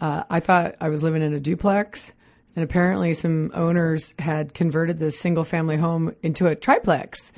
Uh, 0.00 0.24
I 0.28 0.40
thought 0.40 0.76
I 0.80 0.88
was 0.88 1.02
living 1.02 1.22
in 1.22 1.32
a 1.32 1.40
duplex, 1.40 2.12
and 2.54 2.62
apparently 2.62 3.14
some 3.14 3.52
owners 3.54 4.12
had 4.18 4.52
converted 4.52 4.98
this 4.98 5.18
single 5.18 5.44
family 5.44 5.76
home 5.76 6.14
into 6.22 6.46
a 6.46 6.54
triplex. 6.54 7.32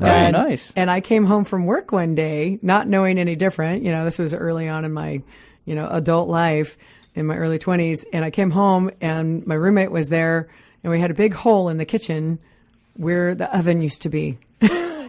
Oh, 0.00 0.06
and, 0.06 0.34
nice. 0.34 0.72
And 0.76 0.90
I 0.90 1.00
came 1.00 1.24
home 1.24 1.44
from 1.44 1.66
work 1.66 1.92
one 1.92 2.14
day, 2.14 2.58
not 2.62 2.88
knowing 2.88 3.18
any 3.18 3.36
different. 3.36 3.82
You 3.82 3.92
know, 3.92 4.04
this 4.04 4.18
was 4.18 4.34
early 4.34 4.68
on 4.68 4.84
in 4.84 4.92
my, 4.92 5.22
you 5.64 5.74
know, 5.74 5.88
adult 5.88 6.28
life 6.28 6.76
in 7.14 7.26
my 7.26 7.36
early 7.36 7.58
20s. 7.58 8.04
And 8.12 8.24
I 8.24 8.30
came 8.30 8.50
home 8.50 8.90
and 9.00 9.46
my 9.46 9.54
roommate 9.54 9.92
was 9.92 10.08
there 10.08 10.48
and 10.82 10.90
we 10.90 11.00
had 11.00 11.10
a 11.10 11.14
big 11.14 11.32
hole 11.32 11.68
in 11.68 11.78
the 11.78 11.84
kitchen 11.84 12.38
where 12.94 13.34
the 13.34 13.56
oven 13.56 13.80
used 13.80 14.02
to 14.02 14.08
be. 14.08 14.38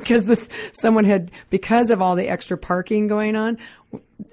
Because 0.06 0.26
this, 0.26 0.50
someone 0.72 1.04
had, 1.06 1.32
because 1.50 1.90
of 1.90 2.02
all 2.02 2.16
the 2.16 2.30
extra 2.30 2.58
parking 2.58 3.08
going 3.08 3.36
on, 3.36 3.58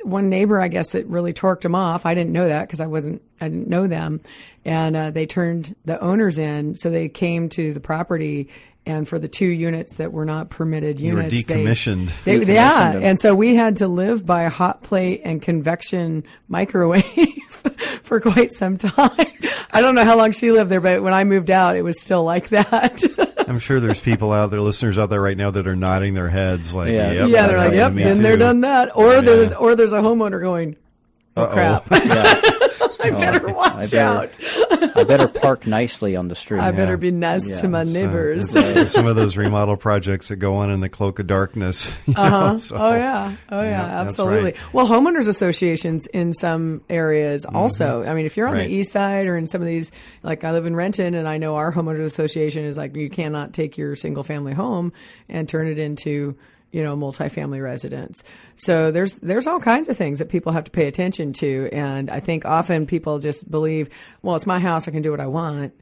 one 0.05 0.29
neighbor, 0.29 0.61
I 0.61 0.69
guess, 0.69 0.95
it 0.95 1.07
really 1.07 1.33
torqued 1.33 1.63
them 1.63 1.75
off. 1.75 2.05
I 2.07 2.15
didn't 2.15 2.33
know 2.33 2.47
that 2.47 2.67
because 2.69 2.81
I 2.81 2.87
wasn't, 2.87 3.23
I 3.41 3.49
didn't 3.49 3.69
know 3.69 3.87
them, 3.87 4.21
and 4.65 4.95
uh, 4.97 5.11
they 5.11 5.27
turned 5.27 5.75
the 5.85 6.01
owners 6.01 6.39
in. 6.39 6.77
So 6.77 6.91
they 6.91 7.09
came 7.09 7.49
to 7.51 7.73
the 7.73 7.81
property, 7.81 8.49
and 8.87 9.09
for 9.09 9.19
the 9.19 9.29
two 9.29 9.47
units 9.47 9.97
that 9.97 10.13
were 10.13 10.25
not 10.25 10.51
permitted 10.51 11.01
You 11.01 11.15
were 11.15 11.23
units, 11.23 11.47
they- 11.47 11.65
decommissioned. 11.65 12.11
they, 12.25 12.39
Decommissioned 12.41 12.47
yeah, 12.55 12.93
them. 12.93 13.03
and 13.05 13.21
so 13.21 13.35
we 13.35 13.55
had 13.55 13.77
to 13.79 13.89
live 13.89 14.27
by 14.27 14.43
a 14.43 14.51
hot 14.51 14.83
plate 14.83 15.23
and 15.25 15.41
convection 15.41 16.25
microwave 16.49 17.05
for 18.13 18.21
quite 18.21 18.53
some 18.53 18.77
time. 18.77 19.11
I 19.71 19.81
don't 19.81 19.95
know 19.95 20.05
how 20.05 20.19
long 20.19 20.33
she 20.33 20.53
lived 20.53 20.71
there, 20.71 20.83
but 20.83 21.03
when 21.03 21.15
I 21.15 21.25
moved 21.25 21.51
out, 21.51 21.77
it 21.77 21.83
was 21.83 21.99
still 21.99 22.23
like 22.25 22.51
that. 22.51 23.03
I'm 23.49 23.59
sure 23.59 23.81
there's 23.81 24.01
people 24.03 24.33
out 24.33 24.51
there, 24.51 24.61
listeners 24.61 24.99
out 24.99 25.09
there 25.09 25.21
right 25.21 25.37
now 25.37 25.51
that 25.51 25.67
are 25.67 25.75
nodding 25.75 26.13
their 26.13 26.29
heads 26.29 26.75
like, 26.75 26.93
Yeah. 26.93 27.13
yep, 27.13 27.29
yeah, 27.31 27.47
they're 27.47 27.57
like, 27.57 27.73
"Yep, 27.73 27.89
to 27.89 27.95
me 27.95 28.05
been 28.05 28.23
there, 28.23 28.37
done 28.37 28.61
that." 28.61 28.95
Or 28.95 29.23
there's 29.23 29.55
or 29.55 29.75
there's 29.77 29.95
a 29.95 30.01
homeowner 30.01 30.43
going, 30.43 30.77
"Oh 31.39 31.45
Uh-oh. 31.45 31.53
crap, 31.55 31.91
yeah, 32.05 32.41
I 33.03 33.11
better 33.11 33.49
watch 33.53 33.91
better- 33.91 33.99
out. 34.01 34.37
I 34.97 35.05
better 35.05 35.29
park 35.29 35.67
nicely 35.67 36.17
on 36.17 36.29
the 36.29 36.35
street. 36.35 36.61
I 36.61 36.71
better 36.73 36.97
be 36.97 37.11
nice 37.11 37.49
Yeah, 37.49 37.61
to 37.63 37.69
my 37.69 37.85
So, 37.85 37.93
neighbors." 37.93 38.55
it's, 38.55 38.93
some 38.93 39.07
of 39.07 39.17
those 39.17 39.37
remodel 39.37 39.77
projects 39.77 40.29
that 40.29 40.37
go 40.37 40.55
on 40.55 40.71
in 40.71 40.81
the 40.81 40.89
cloak 40.89 41.19
of 41.19 41.27
darkness. 41.27 41.95
Uh-huh. 42.15 42.59
so- 42.59 42.77
oh 42.77 42.95
yeah, 42.95 43.35
oh 43.51 43.63
yeah, 43.63 43.71
Yeah, 43.71 44.01
absolutely. 44.03 44.53
right. 44.53 44.57
Well, 44.73 44.87
homeowners 44.87 45.29
associations 45.29 46.07
in 46.09 46.33
some 46.33 46.83
areas 46.91 47.45
also. 47.47 48.05
I 48.05 48.15
mean, 48.15 48.27
if 48.27 48.37
you're 48.37 48.47
on 48.47 48.53
Mm-hmm. 48.53 48.59
Right. 48.61 48.69
the 48.69 48.75
east 48.75 48.93
side 48.93 49.27
or 49.27 49.37
in 49.37 49.47
some 49.47 49.61
of 49.63 49.67
these, 49.67 49.93
like 50.23 50.45
I 50.45 50.53
live 50.53 50.67
in 50.67 50.77
Renton, 50.77 51.15
and 51.15 51.27
I 51.27 51.39
know 51.39 51.57
our 51.57 51.73
homeowners 51.73 52.05
association 52.05 52.65
is 52.65 52.77
like 52.77 52.95
you 52.95 53.09
cannot 53.11 53.53
take 53.55 53.79
your 53.79 53.97
single 53.97 54.23
family 54.23 54.53
home 54.53 54.93
and 55.29 55.49
turn 55.49 55.67
it 55.69 55.79
into 55.79 56.37
you 56.73 56.83
know 56.83 56.97
multifamily 56.97 57.63
residence. 57.63 58.25
So 58.57 58.91
there's 58.91 59.21
there's 59.21 59.47
all 59.47 59.61
kinds 59.61 59.89
of 59.89 59.97
things 59.97 60.19
that 60.19 60.29
people 60.29 60.53
have 60.53 60.65
to 60.65 60.71
pay 60.71 60.89
attention 60.89 61.33
to, 61.35 61.69
and 61.73 62.11
I 62.11 62.21
think 62.21 62.45
often 62.45 62.87
people 62.87 63.19
just 63.19 63.49
believe, 63.51 63.89
well, 64.23 64.35
it's 64.35 64.47
my 64.47 64.59
house, 64.59 64.89
I 64.89 64.91
can 64.91 65.03
do 65.03 65.11
what 65.11 65.21
I 65.21 65.27
want, 65.27 65.75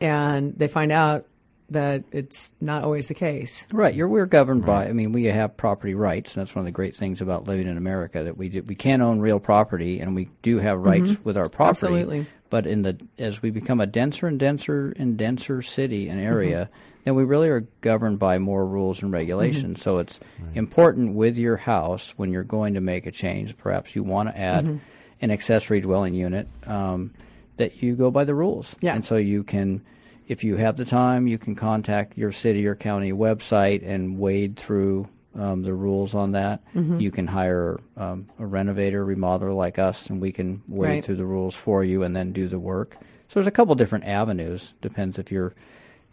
and 0.00 0.54
they 0.56 0.68
find 0.68 0.90
out 0.90 1.26
that 1.70 2.02
it's 2.12 2.50
not 2.60 2.82
always 2.82 3.08
the 3.08 3.14
case. 3.14 3.66
Right, 3.72 3.94
you're 3.94 4.08
we're 4.08 4.26
governed 4.26 4.64
by. 4.64 4.88
I 4.88 4.92
mean, 4.92 5.12
we 5.12 5.24
have 5.24 5.56
property 5.56 5.94
rights, 5.94 6.34
and 6.34 6.40
that's 6.40 6.54
one 6.54 6.62
of 6.62 6.66
the 6.66 6.72
great 6.72 6.96
things 6.96 7.20
about 7.20 7.46
living 7.46 7.68
in 7.68 7.76
America 7.76 8.24
that 8.24 8.38
we 8.38 8.48
do, 8.48 8.62
we 8.62 8.74
can 8.74 9.02
own 9.02 9.20
real 9.20 9.38
property, 9.38 10.00
and 10.00 10.14
we 10.14 10.30
do 10.42 10.58
have 10.58 10.78
rights 10.78 11.16
with 11.24 11.36
our 11.36 11.48
property. 11.48 11.86
Mm-hmm. 11.86 11.94
Absolutely. 11.94 12.26
But 12.50 12.66
in 12.66 12.80
the 12.82 12.96
as 13.18 13.42
we 13.42 13.50
become 13.50 13.80
a 13.80 13.86
denser 13.86 14.26
and 14.26 14.38
denser 14.38 14.94
and 14.96 15.18
denser 15.18 15.60
city 15.60 16.08
and 16.08 16.18
area, 16.18 16.70
then 17.08 17.14
we 17.14 17.24
really 17.24 17.48
are 17.48 17.62
governed 17.80 18.18
by 18.18 18.36
more 18.38 18.66
rules 18.66 19.02
and 19.02 19.10
regulations. 19.10 19.80
So 19.80 19.96
it's 19.96 20.20
important 20.54 21.14
with 21.14 21.38
your 21.38 21.56
house 21.56 22.12
when 22.18 22.30
you're 22.30 22.44
going 22.44 22.74
to 22.74 22.82
make 22.82 23.06
a 23.06 23.10
change. 23.10 23.56
Perhaps 23.56 23.96
you 23.96 24.02
want 24.02 24.28
to 24.28 24.38
add 24.38 24.78
an 25.22 25.30
accessory 25.30 25.80
dwelling 25.80 26.12
unit 26.12 26.46
um, 26.66 27.14
that 27.56 27.82
you 27.82 27.96
go 27.96 28.10
by 28.10 28.24
the 28.24 28.34
rules. 28.34 28.76
Yeah. 28.82 28.94
And 28.94 29.02
so 29.04 29.16
you 29.16 29.42
can, 29.42 29.80
if 30.28 30.44
you 30.44 30.56
have 30.56 30.76
the 30.76 30.84
time, 30.84 31.26
you 31.26 31.38
can 31.38 31.54
contact 31.54 32.18
your 32.18 32.30
city 32.30 32.66
or 32.66 32.74
county 32.74 33.12
website 33.12 33.82
and 33.88 34.18
wade 34.18 34.56
through 34.58 35.08
um, 35.34 35.62
the 35.62 35.72
rules 35.72 36.14
on 36.14 36.32
that. 36.32 36.60
Mm-hmm. 36.74 37.00
You 37.00 37.10
can 37.10 37.26
hire 37.26 37.80
um, 37.96 38.28
a 38.38 38.44
renovator, 38.44 39.04
remodeler 39.06 39.56
like 39.56 39.78
us, 39.78 40.10
and 40.10 40.20
we 40.20 40.30
can 40.30 40.62
wade 40.68 40.88
Right. 40.90 41.04
through 41.04 41.16
the 41.16 41.24
rules 41.24 41.54
for 41.54 41.82
you 41.82 42.02
and 42.02 42.14
then 42.14 42.32
do 42.32 42.48
the 42.48 42.58
work. 42.58 42.98
So 43.28 43.34
there's 43.40 43.46
a 43.46 43.50
couple 43.50 43.74
different 43.76 44.04
avenues. 44.04 44.74
Depends 44.82 45.18
if 45.18 45.32
you're 45.32 45.54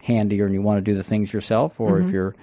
handier 0.06 0.46
and 0.46 0.54
you 0.54 0.62
want 0.62 0.78
to 0.78 0.80
do 0.82 0.94
the 0.94 1.02
things 1.02 1.32
yourself, 1.32 1.80
or 1.80 1.98
Mm-hmm. 1.98 2.06
if 2.08 2.12
your 2.14 2.34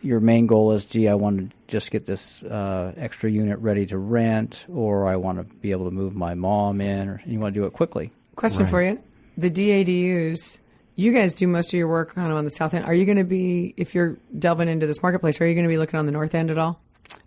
your 0.00 0.20
main 0.20 0.46
goal 0.46 0.70
is, 0.72 0.86
gee, 0.86 1.08
I 1.08 1.14
want 1.14 1.38
to 1.38 1.56
just 1.66 1.90
get 1.90 2.06
this 2.06 2.42
uh, 2.44 2.92
extra 2.96 3.28
unit 3.28 3.58
ready 3.58 3.84
to 3.86 3.98
rent, 3.98 4.64
or 4.72 5.08
I 5.08 5.16
want 5.16 5.38
to 5.38 5.44
be 5.56 5.72
able 5.72 5.86
to 5.86 5.90
move 5.90 6.14
my 6.14 6.34
mom 6.34 6.80
in, 6.80 7.08
or 7.08 7.20
and 7.24 7.32
you 7.32 7.40
want 7.40 7.52
to 7.54 7.60
do 7.60 7.66
it 7.66 7.72
quickly. 7.72 8.12
Question 8.36 8.66
for 8.66 8.82
you: 8.82 9.00
the 9.36 9.50
DADUs. 9.50 10.60
You 10.94 11.12
guys 11.12 11.34
do 11.34 11.46
most 11.46 11.68
of 11.72 11.78
your 11.78 11.86
work 11.86 12.14
kind 12.14 12.30
of 12.30 12.36
on 12.36 12.44
the 12.44 12.50
south 12.50 12.74
end. 12.74 12.84
Are 12.84 12.92
you 12.94 13.04
going 13.04 13.18
to 13.18 13.24
be, 13.24 13.72
if 13.76 13.94
you're 13.94 14.16
delving 14.36 14.68
into 14.68 14.84
this 14.84 15.00
marketplace, 15.00 15.40
are 15.40 15.46
you 15.46 15.54
going 15.54 15.64
to 15.64 15.68
be 15.68 15.78
looking 15.78 15.96
on 15.96 16.06
the 16.06 16.12
north 16.12 16.34
end 16.34 16.50
at 16.50 16.58
all? 16.58 16.80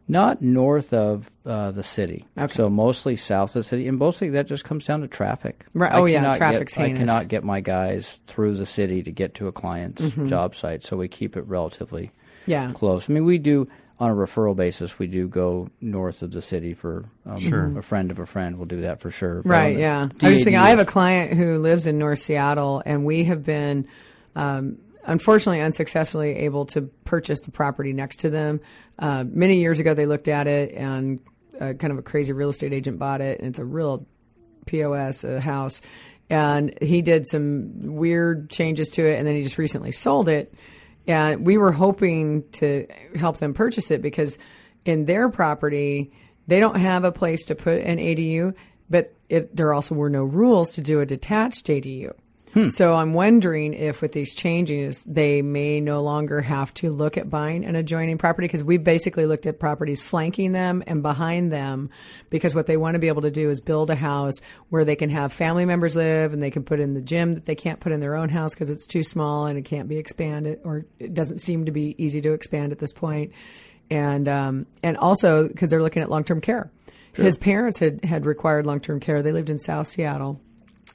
Not 0.07 0.41
north 0.41 0.93
of 0.93 1.31
uh, 1.45 1.71
the 1.71 1.83
city. 1.83 2.25
Okay. 2.37 2.53
So 2.53 2.69
mostly 2.69 3.15
south 3.15 3.55
of 3.55 3.61
the 3.61 3.63
city, 3.63 3.87
and 3.87 3.97
mostly 3.97 4.29
that 4.31 4.45
just 4.47 4.65
comes 4.65 4.85
down 4.85 5.01
to 5.01 5.07
traffic. 5.07 5.65
Right. 5.73 5.91
Oh, 5.93 6.05
yeah, 6.05 6.19
cannot 6.19 6.37
traffic's 6.37 6.75
get, 6.75 6.83
I 6.83 6.91
cannot 6.93 7.27
get 7.29 7.43
my 7.43 7.61
guys 7.61 8.19
through 8.27 8.55
the 8.55 8.65
city 8.65 9.03
to 9.03 9.11
get 9.11 9.35
to 9.35 9.47
a 9.47 9.51
client's 9.51 10.01
Mm-hmm. 10.01 10.25
job 10.25 10.55
site, 10.55 10.83
so 10.83 10.97
we 10.97 11.07
keep 11.07 11.37
it 11.37 11.43
relatively 11.47 12.11
Yeah. 12.45 12.71
close. 12.73 13.09
I 13.09 13.13
mean, 13.13 13.23
we 13.25 13.37
do 13.37 13.67
on 13.99 14.11
a 14.11 14.15
referral 14.15 14.55
basis. 14.55 14.99
We 14.99 15.07
do 15.07 15.27
go 15.27 15.69
north 15.79 16.23
of 16.23 16.31
the 16.31 16.41
city 16.41 16.73
for 16.73 17.05
um, 17.25 17.77
a 17.77 17.81
friend 17.81 18.11
of 18.11 18.19
a 18.19 18.25
friend. 18.25 18.57
We'll 18.57 18.65
do 18.65 18.81
that 18.81 18.99
for 18.99 19.11
sure. 19.11 19.43
But 19.43 19.53
on 19.53 19.59
Right, 19.61 19.75
the 19.75 19.79
yeah. 19.81 20.09
I 20.23 20.29
was 20.29 20.43
thinking, 20.43 20.57
I 20.59 20.69
have 20.69 20.79
a 20.79 20.85
client 20.85 21.35
who 21.35 21.57
lives 21.59 21.87
in 21.87 21.97
North 21.99 22.19
Seattle, 22.19 22.81
and 22.85 23.05
we 23.05 23.23
have 23.25 23.43
been, 23.45 23.87
um, 24.35 24.77
unfortunately, 25.05 25.61
unsuccessfully 25.61 26.37
able 26.37 26.65
to 26.67 26.83
purchase 27.05 27.39
the 27.41 27.51
property 27.51 27.93
next 27.93 28.17
to 28.21 28.29
them. 28.29 28.61
Uh, 28.99 29.23
many 29.27 29.59
years 29.59 29.79
ago, 29.79 29.93
they 29.93 30.05
looked 30.05 30.27
at 30.27 30.47
it, 30.47 30.73
and 30.73 31.19
uh, 31.59 31.73
kind 31.73 31.91
of 31.91 31.99
a 31.99 32.01
crazy 32.01 32.33
real 32.33 32.49
estate 32.49 32.73
agent 32.73 32.99
bought 32.99 33.21
it, 33.21 33.39
and 33.39 33.49
it's 33.49 33.59
a 33.59 33.65
real 33.65 34.05
POS 34.65 35.23
a 35.23 35.39
house. 35.39 35.81
And 36.29 36.77
he 36.81 37.01
did 37.01 37.27
some 37.27 37.95
weird 37.95 38.49
changes 38.49 38.89
to 38.91 39.05
it, 39.05 39.17
and 39.17 39.27
then 39.27 39.35
he 39.35 39.43
just 39.43 39.57
recently 39.57 39.91
sold 39.91 40.29
it. 40.29 40.53
And 41.07 41.45
we 41.45 41.57
were 41.57 41.71
hoping 41.71 42.43
to 42.53 42.87
help 43.15 43.37
them 43.37 43.53
purchase 43.53 43.91
it 43.91 44.01
because 44.01 44.39
in 44.85 45.05
their 45.05 45.29
property, 45.29 46.11
they 46.47 46.59
don't 46.59 46.77
have 46.77 47.03
a 47.03 47.11
place 47.11 47.45
to 47.45 47.55
put 47.55 47.81
an 47.81 47.97
ADU, 47.97 48.55
but 48.89 49.13
it, 49.29 49.55
there 49.55 49.73
also 49.73 49.95
were 49.95 50.09
no 50.09 50.23
rules 50.23 50.71
to 50.73 50.81
do 50.81 50.99
a 50.99 51.05
detached 51.05 51.67
ADU. 51.67 52.13
So 52.69 52.93
I'm 52.93 53.13
wondering 53.13 53.73
if 53.73 54.01
with 54.01 54.11
these 54.11 54.35
changes, 54.35 55.05
they 55.05 55.41
may 55.41 55.79
no 55.79 56.01
longer 56.01 56.41
have 56.41 56.73
to 56.75 56.91
look 56.91 57.17
at 57.17 57.29
buying 57.29 57.63
an 57.63 57.75
adjoining 57.75 58.17
property 58.17 58.47
because 58.47 58.63
we 58.63 58.77
basically 58.77 59.25
looked 59.25 59.45
at 59.45 59.59
properties 59.59 60.01
flanking 60.01 60.51
them 60.51 60.83
and 60.85 61.01
behind 61.01 61.51
them 61.51 61.89
because 62.29 62.53
what 62.53 62.65
they 62.67 62.75
want 62.75 62.95
to 62.95 62.99
be 62.99 63.07
able 63.07 63.21
to 63.21 63.31
do 63.31 63.49
is 63.49 63.61
build 63.61 63.89
a 63.89 63.95
house 63.95 64.41
where 64.69 64.83
they 64.83 64.97
can 64.97 65.09
have 65.09 65.31
family 65.31 65.63
members 65.63 65.95
live 65.95 66.33
and 66.33 66.43
they 66.43 66.51
can 66.51 66.63
put 66.63 66.81
in 66.81 66.93
the 66.93 67.01
gym 67.01 67.35
that 67.35 67.45
they 67.45 67.55
can't 67.55 67.79
put 67.79 67.93
in 67.93 68.01
their 68.01 68.15
own 68.15 68.27
house 68.27 68.53
because 68.53 68.69
it's 68.69 68.85
too 68.85 69.03
small 69.03 69.45
and 69.45 69.57
it 69.57 69.63
can't 69.63 69.87
be 69.87 69.97
expanded 69.97 70.59
or 70.65 70.85
it 70.99 71.13
doesn't 71.13 71.39
seem 71.39 71.65
to 71.65 71.71
be 71.71 71.95
easy 71.97 72.19
to 72.19 72.33
expand 72.33 72.73
at 72.73 72.79
this 72.79 72.91
point. 72.91 73.31
And, 73.89 74.27
um, 74.27 74.65
and 74.83 74.97
also 74.97 75.47
because 75.47 75.69
they're 75.69 75.81
looking 75.81 76.01
at 76.01 76.09
long 76.09 76.25
term 76.25 76.41
care. 76.41 76.69
His 77.13 77.37
parents 77.37 77.79
had, 77.79 78.05
had 78.05 78.25
required 78.25 78.65
long 78.65 78.79
term 78.79 78.99
care. 78.99 79.21
They 79.21 79.33
lived 79.33 79.49
in 79.49 79.59
South 79.59 79.87
Seattle 79.87 80.41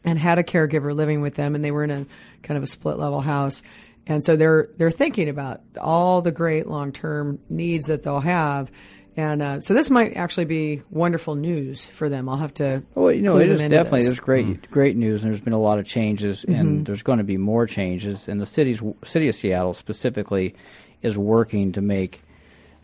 and 0.07 0.19
had 0.19 0.38
a 0.38 0.42
caregiver 0.42 0.95
living 0.95 1.21
with 1.21 1.35
them, 1.35 1.55
and 1.55 1.64
they 1.64 1.73
were 1.73 1.85
in 1.85 1.90
a 1.90 2.07
kind 2.42 2.57
of 2.57 2.62
a 2.62 2.66
split 2.66 2.99
level 2.99 3.21
house. 3.21 3.62
And 4.07 4.25
so 4.25 4.37
they're 4.37 4.69
they're 4.77 4.90
thinking 4.90 5.29
about 5.29 5.61
all 5.79 6.23
the 6.23 6.31
great 6.31 6.69
long 6.69 6.92
term 6.92 7.40
needs 7.51 7.87
that 7.87 8.05
they'll 8.05 8.21
have, 8.21 8.71
and 9.16 9.42
uh, 9.42 9.61
so 9.61 9.75
this 9.75 9.90
might 9.90 10.16
actually 10.16 10.45
be 10.45 10.83
wonderful 10.90 11.35
news 11.35 11.87
for 11.87 12.09
them. 12.09 12.29
I'll 12.29 12.37
have 12.37 12.55
to. 12.55 12.85
Well, 12.95 13.11
you 13.11 13.23
know, 13.23 13.38
it 13.38 13.49
is 13.49 13.62
definitely 13.62 14.01
this. 14.01 14.05
there's 14.09 14.21
great 14.21 14.71
great 14.71 14.97
news, 14.97 15.25
and 15.25 15.33
there's 15.33 15.40
been 15.40 15.55
a 15.55 15.59
lot 15.59 15.81
of 15.81 15.87
changes, 15.87 16.45
and 16.45 16.87
there's 16.87 17.03
going 17.03 17.19
to 17.19 17.25
be 17.25 17.37
more 17.37 17.66
changes. 17.66 18.29
And 18.29 18.40
the 18.40 18.47
city's 18.47 18.81
city 19.05 19.29
of 19.29 19.35
Seattle 19.35 19.75
specifically 19.75 20.55
is 21.03 21.19
working 21.19 21.73
to 21.73 21.81
make 21.81 22.23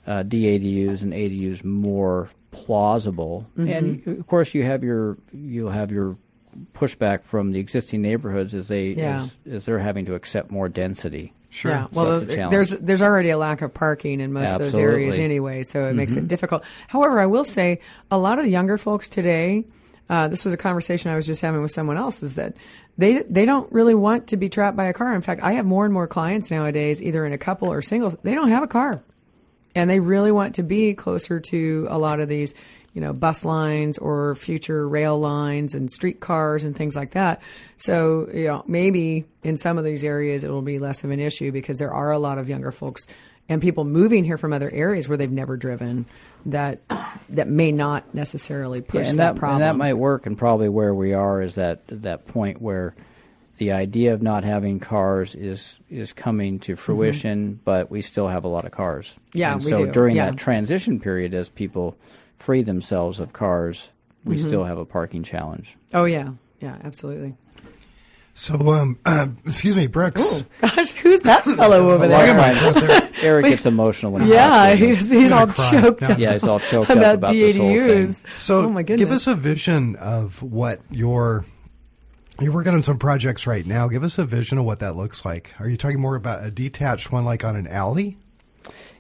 uh, 0.09 0.25
DADUs 0.25 1.03
and 1.03 1.13
ADUs 1.13 1.63
more 1.65 2.31
plausible. 2.51 3.47
And 3.57 4.05
of 4.07 4.27
course, 4.27 4.55
you 4.55 4.65
have 4.65 4.83
your 4.83 5.19
you'll 5.33 5.71
have 5.71 5.93
your 5.93 6.17
pushback 6.75 7.23
from 7.25 7.53
the 7.53 7.59
existing 7.59 8.03
neighborhoods 8.03 8.55
as 8.55 8.69
they 8.69 8.89
Yeah. 8.89 9.23
as, 9.23 9.37
as 9.51 9.65
they're 9.65 9.79
having 9.79 10.07
to 10.07 10.15
accept 10.15 10.51
more 10.51 10.69
density. 10.69 11.33
Sure. 11.51 11.71
Yeah, 11.71 11.87
So 11.93 12.03
well, 12.03 12.21
that's 12.21 12.33
a 12.33 12.37
challenge. 12.37 12.51
there's 12.53 12.71
there's 12.71 13.03
already 13.03 13.31
a 13.31 13.37
lack 13.39 13.61
of 13.63 13.75
parking 13.75 14.21
in 14.21 14.33
most 14.33 14.51
of 14.53 14.59
those 14.61 14.77
areas 14.79 15.19
anyway, 15.19 15.63
so 15.63 15.87
it 15.89 15.95
makes 15.95 16.17
it 16.17 16.27
difficult. 16.29 16.65
However, 16.89 17.21
I 17.21 17.27
will 17.27 17.45
say 17.45 17.81
a 18.11 18.17
lot 18.19 18.39
of 18.39 18.45
the 18.45 18.51
younger 18.51 18.79
folks 18.79 19.09
today. 19.09 19.65
Uh, 20.09 20.29
this 20.29 20.45
was 20.45 20.53
a 20.53 20.57
conversation 20.59 21.11
I 21.11 21.17
was 21.17 21.27
just 21.27 21.41
having 21.41 21.63
with 21.63 21.71
someone 21.71 21.97
else. 21.97 22.23
Is 22.23 22.35
that 22.37 22.55
they 22.99 23.23
they 23.23 23.45
don't 23.47 23.71
really 23.73 23.95
want 23.95 24.29
to 24.29 24.37
be 24.37 24.49
trapped 24.49 24.77
by 24.77 24.87
a 24.87 24.93
car. 24.93 25.15
In 25.15 25.23
fact, 25.23 25.43
I 25.43 25.53
have 25.53 25.65
more 25.67 25.85
and 25.85 25.93
more 25.95 26.07
clients 26.07 26.51
nowadays, 26.51 27.03
either 27.03 27.25
in 27.25 27.33
a 27.33 27.39
couple 27.39 27.71
or 27.73 27.81
singles. 27.83 28.17
They 28.23 28.35
don't 28.35 28.49
have 28.49 28.63
a 28.63 28.67
car, 28.67 29.03
and 29.75 29.89
they 29.89 30.01
really 30.01 30.33
want 30.33 30.57
to 30.57 30.63
be 30.63 30.95
closer 30.95 31.39
to 31.41 31.87
a 31.89 31.99
lot 31.99 32.19
of 32.21 32.29
these, 32.29 32.55
you 32.95 33.01
know, 33.01 33.13
bus 33.13 33.45
lines 33.45 33.97
or 33.99 34.35
future 34.35 34.87
rail 34.89 35.19
lines 35.19 35.75
and 35.75 35.91
streetcars 35.91 36.65
and 36.65 36.77
things 36.77 36.95
like 36.95 37.13
that. 37.13 37.41
So, 37.79 38.29
you 38.35 38.47
know, 38.49 38.65
maybe 38.67 39.25
in 39.43 39.57
some 39.57 39.79
of 39.79 39.85
these 39.85 40.05
areas 40.05 40.45
it 40.45 40.51
will 40.51 40.63
be 40.63 40.79
less 40.79 41.03
of 41.05 41.11
an 41.11 41.19
issue 41.21 41.53
because 41.53 41.79
there 41.79 41.93
are 41.93 42.11
a 42.11 42.19
lot 42.19 42.39
of 42.39 42.49
younger 42.49 42.71
folks 42.71 43.07
and 43.49 43.61
people 43.63 43.85
moving 43.85 44.25
here 44.25 44.37
from 44.39 44.53
other 44.53 44.71
areas 44.71 45.09
where 45.09 45.17
they've 45.17 45.31
never 45.31 45.57
driven 45.57 46.07
that 46.47 46.81
that 47.31 47.49
may 47.49 47.73
not 47.73 48.15
necessarily 48.15 48.81
push 48.81 49.07
Yeah, 49.07 49.11
and 49.11 49.19
that, 49.21 49.35
that, 49.35 49.39
problem. 49.41 49.63
and 49.63 49.69
that 49.69 49.77
might 49.77 49.95
work. 49.95 50.27
And 50.27 50.37
probably 50.37 50.69
where 50.69 50.95
we 50.95 51.13
are 51.13 51.41
is 51.41 51.55
that 51.57 51.81
that 51.89 52.27
point 52.27 52.61
where 52.61 52.95
the 53.59 53.73
idea 53.73 54.13
of 54.13 54.23
not 54.23 54.45
having 54.45 54.81
cars 54.81 55.35
is 55.35 55.79
is 55.89 56.13
coming 56.13 56.59
to 56.61 56.77
fruition, 56.77 57.61
but 57.65 57.91
we 57.91 58.03
still 58.03 58.29
have 58.29 58.45
a 58.45 58.49
lot 58.49 58.65
of 58.65 58.73
cars. 58.73 59.09
Mm-hmm. 59.09 59.39
Yeah, 59.39 59.53
and 59.55 59.63
so 59.63 59.87
do. 59.87 59.93
during 59.93 60.17
Yeah. 60.17 60.27
that 60.31 60.37
transition 60.37 61.01
period, 61.01 61.33
as 61.35 61.49
people 61.49 61.97
free 62.43 62.63
themselves 62.63 63.21
of 63.21 63.33
cars, 63.33 63.89
we 64.25 64.37
Mm-hmm. 64.37 64.47
still 64.47 64.65
have 64.65 64.79
a 64.79 64.85
parking 64.85 65.23
challenge. 65.23 65.77
oh 65.95 66.05
yeah, 66.05 66.31
yeah, 66.61 66.77
absolutely. 66.85 67.35
So, 68.35 68.55
um, 68.73 68.99
uh, 69.05 69.27
excuse 69.47 69.77
me, 69.77 69.87
Brooks. 69.89 70.45
Gosh, 70.63 70.93
who's 70.93 71.21
that 71.23 71.45
fellow 71.45 71.91
over 71.93 72.05
A 72.05 72.09
lot 72.09 72.29
of 72.29 72.37
there? 72.37 73.01
times, 73.01 73.13
Eric 73.23 73.45
gets 73.47 73.67
emotional 73.75 74.11
when 74.13 74.23
he 74.23 74.33
Yeah, 74.33 74.49
talks 74.49 74.79
to 74.81 74.81
me. 74.87 74.95
he's, 74.95 75.11
he's 75.11 75.33
all 75.33 75.47
cry. 75.49 75.71
choked 75.71 76.03
up 76.05 76.19
yeah, 76.19 76.33
he's 76.33 76.45
all 76.45 76.59
choked 76.61 76.91
up 76.91 76.97
about, 76.97 77.15
about 77.17 77.33
this 77.33 77.57
whole 77.59 77.69
thing. 77.69 78.07
DADUs. 78.07 78.25
So, 78.39 78.61
oh 78.63 78.69
my 78.71 78.83
goodness. 78.83 79.05
give 79.07 79.13
us 79.15 79.27
a 79.27 79.35
vision 79.35 79.97
of 79.97 80.43
what 80.43 80.81
your 80.91 81.45
you're 82.41 82.53
working 82.53 82.73
on 82.75 82.83
some 82.83 82.99
projects 82.99 83.47
right 83.47 83.67
now. 83.67 83.87
Give 83.89 84.03
us 84.03 84.19
a 84.19 84.25
vision 84.25 84.57
of 84.57 84.65
what 84.65 84.79
that 84.79 84.97
looks 84.97 85.25
like. 85.27 85.53
Are 85.61 85.69
you 85.69 85.77
talking 85.77 86.01
more 86.01 86.17
about 86.17 86.43
a 86.43 86.51
detached 86.51 87.13
one, 87.13 87.25
like 87.27 87.45
on 87.45 87.55
an 87.55 87.67
alley? 87.67 88.17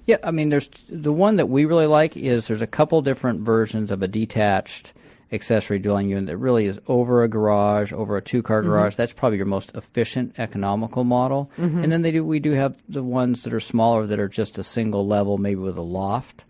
Yeah, 0.06 0.16
I 0.24 0.30
mean, 0.32 0.48
there's 0.48 0.68
the 0.88 1.12
one 1.12 1.36
that 1.36 1.46
we 1.48 1.64
really 1.64 1.86
like 1.86 2.16
is 2.16 2.48
there's 2.48 2.62
a 2.62 2.66
couple 2.66 3.00
different 3.02 3.40
versions 3.40 3.90
of 3.90 4.02
a 4.02 4.08
detached 4.08 4.92
accessory 5.32 5.78
dwelling 5.78 6.08
unit 6.10 6.26
that 6.26 6.36
really 6.36 6.66
is 6.66 6.78
over 6.88 7.22
a 7.22 7.28
garage, 7.28 7.92
over 7.92 8.16
a 8.18 8.20
two-car 8.22 8.60
garage. 8.62 8.96
That's 8.96 9.14
probably 9.14 9.38
your 9.38 9.46
most 9.46 9.74
efficient, 9.74 10.34
economical 10.38 11.04
model. 11.04 11.50
And 11.56 11.90
then 11.90 12.02
they 12.02 12.10
do 12.10 12.24
we 12.24 12.38
do 12.40 12.50
have 12.52 12.76
the 12.88 13.02
ones 13.02 13.42
that 13.44 13.54
are 13.54 13.60
smaller 13.60 14.06
that 14.06 14.18
are 14.20 14.28
just 14.28 14.58
a 14.58 14.62
single 14.64 15.06
level, 15.06 15.38
maybe 15.38 15.60
with 15.60 15.78
a 15.78 15.82
loft, 15.82 16.44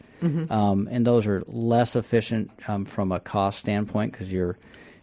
um, 0.50 0.88
and 0.90 1.06
those 1.06 1.26
are 1.26 1.42
less 1.46 1.94
efficient 1.96 2.50
um, 2.68 2.84
from 2.84 3.12
a 3.12 3.20
cost 3.20 3.58
standpoint 3.60 4.12
because 4.12 4.32
you're 4.32 4.56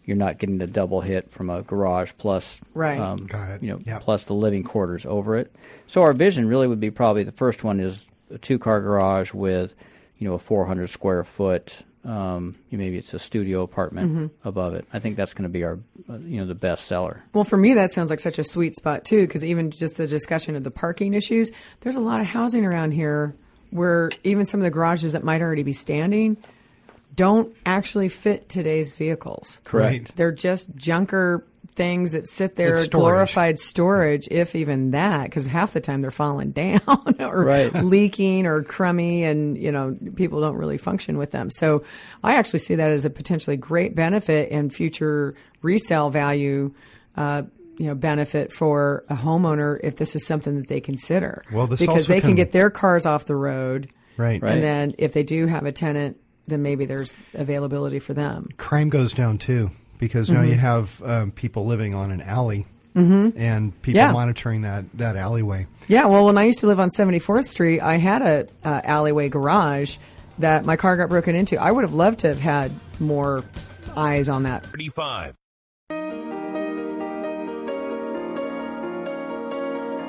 you're 0.06 0.18
not 0.18 0.40
getting 0.40 0.58
the 0.58 0.66
double 0.68 1.02
hit 1.02 1.30
from 1.30 1.50
a 1.52 1.62
garage 1.62 2.12
plus 2.18 2.60
Right. 2.74 3.00
um, 3.00 3.28
Got 3.28 3.52
it. 3.52 3.64
you 3.64 3.70
know 3.70 3.80
Yep. 3.86 4.02
plus 4.02 4.24
the 4.26 4.34
living 4.34 4.64
quarters 4.64 5.06
over 5.06 5.38
it. 5.38 5.54
So 5.88 6.02
our 6.02 6.14
vision 6.14 6.48
really 6.48 6.68
would 6.68 6.80
be 6.80 6.90
probably 6.90 7.24
the 7.24 7.32
first 7.32 7.64
one 7.64 7.80
is 7.80 8.08
a 8.32 8.38
two 8.38 8.60
car 8.60 8.82
garage 8.82 9.34
with 9.34 9.74
you 10.18 10.28
know 10.28 10.36
a 10.36 10.40
400 10.40 10.88
square 10.88 11.24
foot 11.24 11.82
Um, 12.06 12.56
maybe 12.72 12.98
it's 12.98 13.14
a 13.14 13.20
studio 13.20 13.62
apartment 13.62 14.12
Mm-hmm. 14.12 14.48
above 14.48 14.74
it. 14.74 14.86
I 14.94 15.00
think 15.00 15.18
that's 15.18 15.34
going 15.34 15.44
to 15.44 15.50
be 15.50 15.64
our, 15.66 15.78
uh, 16.10 16.18
you 16.20 16.40
know, 16.40 16.46
the 16.46 16.56
best 16.56 16.86
seller. 16.86 17.22
Well, 17.34 17.44
for 17.44 17.58
me, 17.58 17.74
that 17.74 17.92
sounds 17.92 18.10
like 18.10 18.22
such 18.22 18.40
a 18.40 18.44
sweet 18.44 18.76
spot 18.78 19.04
too, 19.04 19.28
because 19.28 19.44
even 19.44 19.70
just 19.70 19.98
the 19.98 20.08
discussion 20.08 20.56
of 20.56 20.64
the 20.64 20.72
parking 20.72 21.14
issues, 21.14 21.52
there's 21.82 21.98
a 21.98 22.00
lot 22.00 22.22
of 22.22 22.26
housing 22.28 22.66
around 22.66 22.92
here 22.94 23.36
where 23.72 24.12
even 24.24 24.46
some 24.46 24.62
of 24.62 24.64
the 24.64 24.70
garages 24.72 25.12
that 25.12 25.24
might 25.26 25.42
already 25.42 25.62
be 25.64 25.74
standing 25.74 26.38
don't 27.16 27.54
actually 27.66 28.08
fit 28.10 28.48
today's 28.48 28.96
vehicles. 28.96 29.60
Correct. 29.66 30.16
They're 30.16 30.32
just 30.32 30.74
junker 30.78 31.44
things 31.80 32.12
that 32.12 32.28
sit 32.28 32.56
there, 32.58 32.76
storage. 32.76 32.92
glorified 32.92 33.58
storage, 33.58 34.28
if 34.30 34.54
even 34.54 34.92
that, 34.92 35.24
because 35.24 35.44
half 35.48 35.72
the 35.74 35.80
time 35.80 36.02
they're 36.02 36.12
falling 36.12 36.52
down 36.64 36.80
or 37.20 37.44
Right. 37.46 37.74
leaking 37.74 38.46
or 38.46 38.62
crummy, 38.64 39.24
and 39.24 39.58
you 39.58 39.72
know 39.72 39.98
people 40.16 40.42
don't 40.42 40.58
really 40.58 40.78
function 40.78 41.18
with 41.18 41.32
them. 41.32 41.50
So 41.50 41.84
I 42.24 42.36
actually 42.36 42.60
see 42.60 42.76
that 42.76 42.92
as 42.92 43.06
a 43.06 43.10
potentially 43.10 43.56
great 43.58 43.96
benefit 43.96 44.52
and 44.52 44.72
future 44.74 45.34
resale 45.62 46.10
value. 46.10 46.74
Uh, 47.16 47.44
you 47.78 47.86
know, 47.88 47.96
benefit 47.96 48.52
for 48.52 49.06
a 49.10 49.16
homeowner 49.16 49.80
if 49.82 49.96
this 49.96 50.14
is 50.14 50.26
something 50.28 50.58
that 50.58 50.68
they 50.68 50.82
consider. 50.82 51.44
Well, 51.50 51.66
this 51.66 51.80
because 51.80 52.08
they 52.08 52.20
can 52.20 52.32
can- 52.32 52.36
get 52.36 52.52
their 52.52 52.70
cars 52.70 53.06
off 53.06 53.24
the 53.24 53.38
road, 53.38 53.88
Right. 54.18 54.42
Right. 54.44 54.52
and 54.56 54.62
then 54.62 54.96
if 54.98 55.14
they 55.14 55.24
do 55.24 55.48
have 55.48 55.66
a 55.66 55.72
tenant, 55.72 56.18
then 56.46 56.62
maybe 56.62 56.84
there's 56.84 57.24
availability 57.34 58.00
for 58.00 58.14
them. 58.14 58.50
Crime 58.58 58.90
goes 58.90 59.14
down 59.14 59.38
too 59.38 59.72
because 60.00 60.30
Mm-hmm. 60.30 60.42
now 60.42 60.48
you 60.48 60.56
have 60.56 61.00
um, 61.04 61.32
people 61.32 61.68
living 61.68 61.94
on 61.94 62.12
an 62.12 62.22
alley 62.22 62.66
and 62.96 63.82
people 63.82 63.96
Yeah. 63.98 64.12
monitoring 64.12 64.64
that, 64.64 64.84
that 64.96 65.16
alleyway. 65.16 65.68
Yeah, 65.88 66.08
well, 66.08 66.26
when 66.26 66.38
I 66.38 66.44
used 66.44 66.60
to 66.62 66.68
live 66.68 66.82
on 66.82 66.90
74th 66.90 67.46
Street, 67.46 67.80
I 67.80 67.96
had 67.96 68.22
a 68.22 68.48
uh, 68.68 68.82
alleyway 68.84 69.30
garage 69.30 69.96
that 70.40 70.66
my 70.66 70.76
car 70.76 70.98
got 70.98 71.08
broken 71.08 71.34
into. 71.34 71.56
I 71.62 71.72
would 71.72 71.84
have 71.86 71.94
loved 71.94 72.20
to 72.20 72.28
have 72.28 72.42
had 72.42 72.72
more 73.00 73.46
eyes 73.96 74.28
on 74.28 74.44
that. 74.44 74.66
35. 74.66 75.36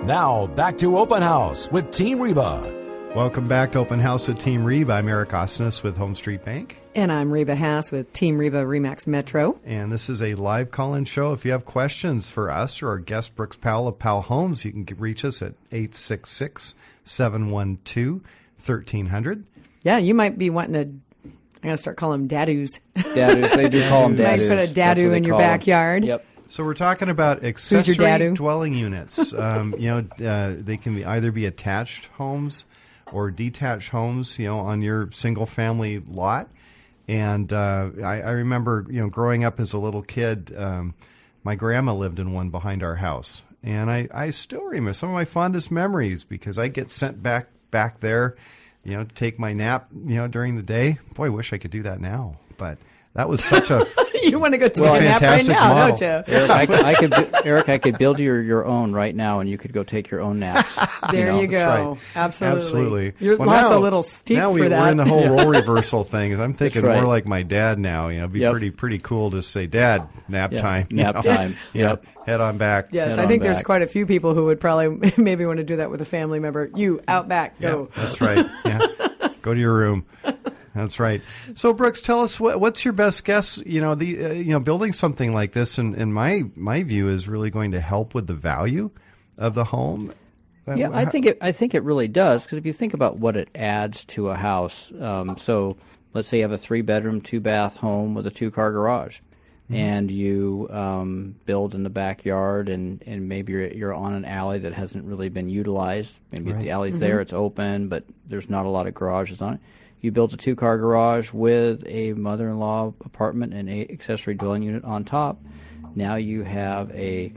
Now, 0.05 0.48
back 0.48 0.79
to 0.79 0.96
Open 0.98 1.22
House 1.22 1.70
with 1.70 1.92
Team 1.92 2.18
Reba. 2.20 2.74
Welcome 3.14 3.46
back 3.46 3.70
to 3.72 3.79
Open 3.79 4.00
House 4.00 4.26
with 4.26 4.40
Team 4.40 4.64
Reeb. 4.64 4.90
I'm 4.90 5.07
Eric 5.09 5.29
Osnes 5.29 5.85
with 5.85 5.96
Home 5.96 6.16
Street 6.16 6.44
Bank. 6.44 6.80
And 6.92 7.12
I'm 7.12 7.31
Reba 7.31 7.55
Haas 7.55 7.92
with 7.92 8.12
Team 8.12 8.37
Reba 8.37 8.64
Remax 8.64 9.07
Metro. 9.07 9.61
And 9.64 9.92
this 9.92 10.11
is 10.11 10.20
a 10.20 10.35
live 10.35 10.72
call 10.72 10.94
in 10.94 11.05
show. 11.05 11.33
If 11.33 11.44
you 11.44 11.53
have 11.53 11.64
questions 11.64 12.29
for 12.29 12.50
us 12.50 12.83
or 12.83 12.88
our 12.88 12.98
guest, 12.98 13.37
Brooks 13.37 13.57
Powell 13.57 13.87
of 13.87 13.98
Powell 13.98 14.22
Homes, 14.22 14.64
you 14.64 14.72
can 14.72 14.85
reach 14.98 15.24
us 15.24 15.40
at 15.40 15.55
866 15.70 16.74
712 17.05 18.20
1300. 18.66 19.44
Yeah, 19.85 19.98
you 19.98 20.14
might 20.14 20.37
be 20.37 20.50
wanting 20.50 20.72
to. 20.74 20.81
I'm 21.62 21.68
gonna 21.68 21.79
start 21.79 21.96
calling 21.96 22.26
them 22.26 22.29
dadoos. 22.29 22.81
Dadus, 22.96 23.55
they 23.55 23.68
do 23.68 23.88
call 23.88 24.09
them 24.09 24.12
You 24.18 24.24
might 24.24 24.38
put 24.40 24.53
a 24.59 24.66
That's 24.66 24.72
dadu 24.72 25.14
in 25.14 25.22
your 25.24 25.35
call 25.35 25.42
'em. 25.42 25.46
backyard. 25.59 26.05
Yep. 26.05 26.26
So 26.48 26.64
we're 26.64 26.74
talking 26.74 27.09
about 27.09 27.44
accessory 27.44 28.35
dwelling 28.35 28.74
units. 28.74 29.33
Um, 29.38 29.74
you 29.79 29.88
know, 30.18 30.26
uh, 30.29 30.55
they 30.59 30.76
can 30.76 30.96
be 30.96 31.05
either 31.05 31.31
be 31.31 31.46
attached 31.46 32.07
homes 32.16 32.64
or 33.12 33.31
detached 33.31 33.90
homes. 33.90 34.38
You 34.40 34.46
know, 34.46 34.59
on 34.59 34.83
your 34.83 35.09
single 35.12 35.46
family 35.46 36.00
lot. 36.00 36.48
And 37.11 37.53
uh, 37.53 37.90
I, 38.05 38.20
I 38.20 38.31
remember, 38.31 38.87
you 38.88 39.01
know, 39.01 39.09
growing 39.09 39.42
up 39.42 39.59
as 39.59 39.73
a 39.73 39.79
little 39.79 40.03
kid, 40.03 40.55
um, 40.57 40.94
my 41.42 41.57
grandma 41.57 41.92
lived 41.92 42.20
in 42.20 42.33
one 42.33 42.51
behind 42.51 42.85
our 42.85 42.94
house, 42.94 43.42
and 43.64 43.90
I, 43.90 44.07
I 44.14 44.31
still 44.31 44.62
remember 44.62 44.92
some 44.92 45.09
of 45.09 45.16
my 45.16 45.25
fondest 45.25 45.73
memories 45.73 46.23
because 46.23 46.57
I 46.57 46.68
get 46.68 46.92
sent 46.92 47.20
back 47.20 47.49
back 47.73 47.99
there, 47.99 48.37
you 48.85 48.96
know, 48.96 49.03
to 49.03 49.12
take 49.12 49.40
my 49.40 49.53
nap, 49.53 49.88
you 49.92 50.14
know, 50.14 50.29
during 50.29 50.55
the 50.55 50.62
day. 50.62 51.01
Boy, 51.16 51.27
I 51.27 51.31
wish 51.31 51.53
I 51.53 51.59
could 51.59 51.73
do 51.73 51.83
that 51.83 52.01
now, 52.01 52.37
but 52.57 52.79
that 53.14 53.29
was 53.29 53.42
such 53.42 53.70
a 53.70 53.85
you 54.23 54.38
want 54.38 54.55
to 54.55 54.59
go 54.59 54.68
take 54.68 54.85
Well, 54.85 54.94
a 54.94 55.01
nap 55.01 55.20
right 55.20 55.46
now, 55.46 55.75
model. 55.75 55.96
don't 55.96 56.01
you? 56.29 56.35
Eric, 56.35 56.51
I, 56.51 56.66
could- 56.66 56.85
I 56.85 56.94
could, 56.94 57.46
Eric, 57.46 57.68
I 57.68 57.79
could 57.79 57.99
build 57.99 58.20
your 58.20 58.40
your 58.40 58.64
own 58.66 58.92
right 58.92 59.14
now, 59.14 59.40
and 59.40 59.51
you 59.51 59.59
could 59.59 59.73
go 59.73 59.83
take 59.83 60.11
your 60.11 60.20
own 60.20 60.38
naps. 60.38 60.79
There 61.11 61.33
know? 61.33 61.40
you 61.40 61.49
go. 61.49 61.66
right. 61.66 61.99
Absolutely. 62.14 62.61
Absolutely. 62.61 63.12
Your 63.18 63.37
Well, 63.37 63.49
lot's 63.49 63.70
now- 63.70 63.79
a 63.79 63.81
little 63.81 64.03
steep 64.05 64.37
now 64.37 64.53
we, 64.53 64.62
for 64.62 64.68
that. 64.68 64.81
We're 64.81 64.90
in 64.92 64.96
the 64.99 65.05
whole 65.07 65.29
role 65.29 65.46
reversal 65.49 66.05
thing. 66.05 66.38
I'm 66.40 66.53
thinking 66.55 66.83
right. 66.83 66.96
more 67.01 67.07
like 67.09 67.27
my 67.27 67.42
dad 67.42 67.79
now. 67.81 68.09
You 68.09 68.18
know, 68.18 68.25
it'd 68.25 68.33
be 68.33 68.40
Yep. 68.40 68.51
pretty 68.53 68.70
pretty 68.70 68.99
cool 68.99 69.33
to 69.33 69.42
say, 69.42 69.66
"Dad, 69.66 70.07
nap 70.29 70.53
Yeah, 70.53 70.61
time." 70.61 70.87
nap 70.90 71.14
know? 71.16 71.23
time. 71.23 71.57
Yeah, 71.73 71.88
Yep. 71.90 72.05
head 72.27 72.40
on 72.40 72.59
back. 72.59 72.88
Yes, 72.92 73.16
Head 73.16 73.25
I 73.25 73.27
think 73.27 73.42
there's 73.42 73.59
back. 73.59 73.64
quite 73.66 73.83
a 73.83 73.87
few 73.88 74.07
people 74.07 74.35
who 74.35 74.44
would 74.44 74.61
probably 74.61 75.11
maybe 75.16 75.44
want 75.46 75.57
to 75.57 75.64
do 75.64 75.77
that 75.77 75.90
with 75.90 76.01
a 76.01 76.05
family 76.05 76.38
member. 76.38 76.70
You 76.77 77.01
out 77.09 77.27
back, 77.29 77.57
Yeah, 77.59 77.70
go. 77.70 77.88
that's 77.96 78.20
right. 78.20 78.46
Yeah, 78.64 78.87
go 79.42 79.53
to 79.55 79.59
your 79.61 79.75
room. 79.75 80.05
That's 80.74 81.00
right. 81.00 81.20
So, 81.54 81.72
Brooks, 81.72 82.00
tell 82.00 82.20
us 82.20 82.38
what, 82.38 82.61
what's 82.61 82.85
your 82.85 82.92
best 82.92 83.24
guess? 83.24 83.59
You 83.66 83.80
know, 83.80 83.94
the 83.94 84.24
uh, 84.24 84.33
you 84.33 84.52
know, 84.52 84.61
building 84.61 84.92
something 84.92 85.33
like 85.33 85.52
this, 85.52 85.78
in, 85.78 85.94
in 85.94 86.12
my 86.12 86.44
my 86.54 86.83
view, 86.83 87.09
is 87.09 87.28
really 87.28 87.50
going 87.50 87.72
to 87.72 87.80
help 87.80 88.14
with 88.14 88.26
the 88.26 88.35
value 88.35 88.90
of 89.38 89.54
the 89.54 89.64
home. 89.64 90.12
Yeah, 90.72 90.90
I 90.92 91.06
think 91.06 91.26
it. 91.26 91.38
I 91.40 91.50
think 91.50 91.74
it 91.74 91.83
really 91.83 92.06
does 92.06 92.44
because 92.44 92.59
if 92.59 92.66
you 92.66 92.72
think 92.72 92.94
about 92.94 93.18
what 93.18 93.37
it 93.37 93.48
adds 93.54 94.04
to 94.06 94.28
a 94.28 94.37
house, 94.37 94.92
um, 95.00 95.37
so 95.37 95.76
let's 96.14 96.28
say 96.28 96.38
you 96.38 96.44
have 96.44 96.52
a 96.52 96.59
three 96.59 96.83
bedroom, 96.83 97.20
two 97.20 97.40
bath 97.40 97.76
home 97.76 98.14
with 98.14 98.26
a 98.26 98.30
two 98.30 98.52
car 98.52 98.70
garage, 98.70 99.18
and 99.68 100.11
you 100.11 100.68
um, 100.70 101.37
build 101.46 101.74
in 101.74 101.85
the 101.85 101.90
backyard, 101.90 102.68
and, 102.68 103.02
and 103.06 103.28
maybe 103.28 103.52
you're, 103.52 103.68
you're 103.68 103.94
on 103.94 104.14
an 104.14 104.24
alley 104.24 104.59
that 104.61 104.72
hasn't 104.72 105.04
really 105.04 105.28
been 105.28 105.48
utilized. 105.48 106.18
Maybe 106.33 106.52
the 106.52 106.70
alley's 106.70 106.98
there, 106.98 107.20
it's 107.20 107.33
open, 107.33 107.88
but 107.88 108.04
there's 108.26 108.50
not 108.50 108.66
a 108.66 108.68
lot 108.68 108.88
of 108.88 108.94
garages 108.94 109.40
on 109.40 109.54
it. 109.54 109.61
You 110.01 110.11
built 110.13 110.33
a 110.33 110.37
two 110.37 110.57
car 110.57 110.79
garage 110.79 111.33
with 111.33 111.85
a 111.87 112.13
mother 112.15 112.49
in 112.49 112.59
law 112.59 112.95
apartment 113.05 113.53
and 113.55 113.69
a 113.69 113.87
accessory 113.91 114.35
dwelling 114.35 114.63
unit 114.63 114.85
on 114.85 115.05
top. 115.05 115.39
Now 115.95 116.15
you 116.17 116.43
have 116.43 116.91
a 116.93 117.33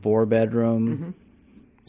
four 0.00 0.24
bedroom, 0.26 1.14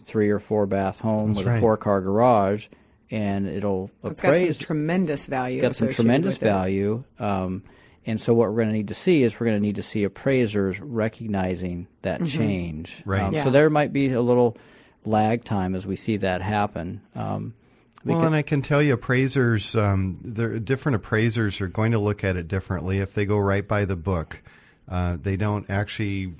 three 0.03 0.29
or 0.29 0.39
four 0.39 0.65
bath 0.65 0.99
home 0.99 1.29
That's 1.33 1.39
with 1.39 1.47
right. 1.47 1.57
a 1.57 1.61
four 1.61 1.77
car 1.77 2.01
garage, 2.01 2.67
and 3.11 3.47
it'll 3.47 3.91
It's 4.03 4.19
got 4.19 4.35
some 4.35 4.43
appraise. 4.43 4.57
tremendous 4.57 5.25
value. 5.27 5.61
got 5.61 5.75
some 5.75 5.89
tremendous 5.89 6.37
value. 6.37 7.03
Um, 7.19 7.63
and 8.05 8.19
so 8.21 8.33
what 8.33 8.49
we're 8.49 8.55
going 8.55 8.69
to 8.69 8.73
need 8.73 8.87
to 8.87 8.93
see 8.93 9.23
is 9.23 9.39
we're 9.39 9.47
going 9.47 9.57
to 9.57 9.61
need 9.65 9.75
to 9.75 9.83
see 9.83 10.03
appraisers 10.03 10.79
recognizing 10.81 11.87
that 12.03 12.25
change. 12.25 13.03
Right. 13.05 13.21
Um, 13.21 13.33
Yeah. 13.33 13.43
So 13.43 13.49
there 13.49 13.69
might 13.69 13.91
be 13.93 14.11
a 14.11 14.21
little 14.21 14.57
lag 15.05 15.43
time 15.43 15.75
as 15.75 15.85
we 15.85 15.95
see 15.97 16.17
that 16.17 16.41
happen. 16.41 17.01
Um, 17.15 17.53
we 17.53 17.66
Well, 18.13 18.19
could- 18.21 18.27
and 18.27 18.35
I 18.35 18.41
can 18.41 18.61
tell 18.61 18.81
you, 18.81 18.93
appraisers, 18.93 19.75
um, 19.75 20.17
different 20.63 20.95
appraisers 20.95 21.61
are 21.61 21.67
going 21.67 21.91
to 21.91 21.99
look 21.99 22.23
at 22.23 22.35
it 22.37 22.47
differently 22.47 22.99
if 22.99 23.13
they 23.13 23.25
go 23.25 23.37
right 23.37 23.67
by 23.67 23.85
the 23.85 23.95
book. 23.95 24.41
Uh, 24.89 25.17
they 25.21 25.35
don't 25.35 25.69
actually 25.69 26.33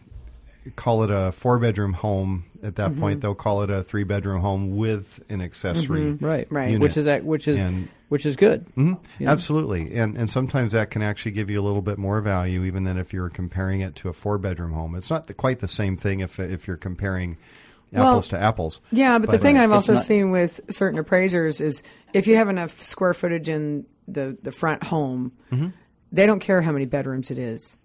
call 0.76 1.04
it 1.04 1.12
a 1.12 1.32
four 1.32 1.60
bedroom 1.60 1.94
home. 1.94 2.46
At 2.64 2.76
that 2.78 2.92
Mm-hmm. 2.92 3.00
point, 3.00 3.22
they'll 3.22 3.36
call 3.36 3.62
it 3.62 3.70
a 3.70 3.84
three 3.84 4.04
bedroom 4.04 4.42
home 4.42 4.76
with 4.78 5.20
an 5.30 5.42
accessory. 5.42 6.14
right, 6.14 6.48
Right. 6.52 6.68
unit. 6.72 6.82
which 6.82 6.98
is 6.98 7.06
that, 7.06 7.24
which 7.24 7.48
is 7.48 7.60
And- 7.60 7.88
which 8.10 8.26
is 8.26 8.36
good. 8.36 8.66
Mhm. 8.76 8.98
Yeah. 9.20 9.32
Absolutely, 9.32 9.94
and 9.96 10.18
and 10.18 10.30
sometimes 10.30 10.72
that 10.72 10.90
can 10.90 11.02
actually 11.02 11.32
give 11.32 11.50
you 11.50 11.62
a 11.62 11.64
little 11.64 11.82
bit 11.84 11.98
more 11.98 12.20
value, 12.22 12.64
even 12.64 12.84
than 12.86 12.98
if 12.98 13.14
you're 13.14 13.30
comparing 13.30 13.82
it 13.82 13.96
to 13.98 14.10
a 14.10 14.14
four 14.14 14.38
bedroom 14.38 14.72
home. 14.72 14.96
It's 14.96 15.10
not 15.10 15.28
the, 15.28 15.34
quite 15.34 15.60
the 15.60 15.68
same 15.68 15.98
thing 15.98 16.22
if 16.22 16.40
if 16.40 16.68
you're 16.68 16.78
comparing 16.78 17.38
Well, 17.92 18.08
apples 18.10 18.28
to 18.30 18.38
apples. 18.40 18.82
Yeah, 18.92 19.18
but, 19.20 19.30
the 19.30 19.38
thing 19.38 19.58
uh, 19.58 19.64
I've 19.64 19.72
also 19.72 19.94
not- 19.94 20.02
seen 20.02 20.32
with 20.32 20.60
certain 20.70 21.00
appraisers 21.00 21.62
is 21.62 21.84
if 22.14 22.28
you 22.28 22.36
have 22.36 22.50
enough 22.50 22.84
square 22.84 23.14
footage 23.14 23.48
in 23.50 23.86
the, 24.08 24.38
the 24.44 24.52
front 24.52 24.84
home, 24.84 25.32
they 26.12 26.26
don't 26.26 26.40
care 26.40 26.62
how 26.62 26.72
many 26.72 26.86
bedrooms 26.86 27.32
it 27.32 27.38
is. 27.40 27.78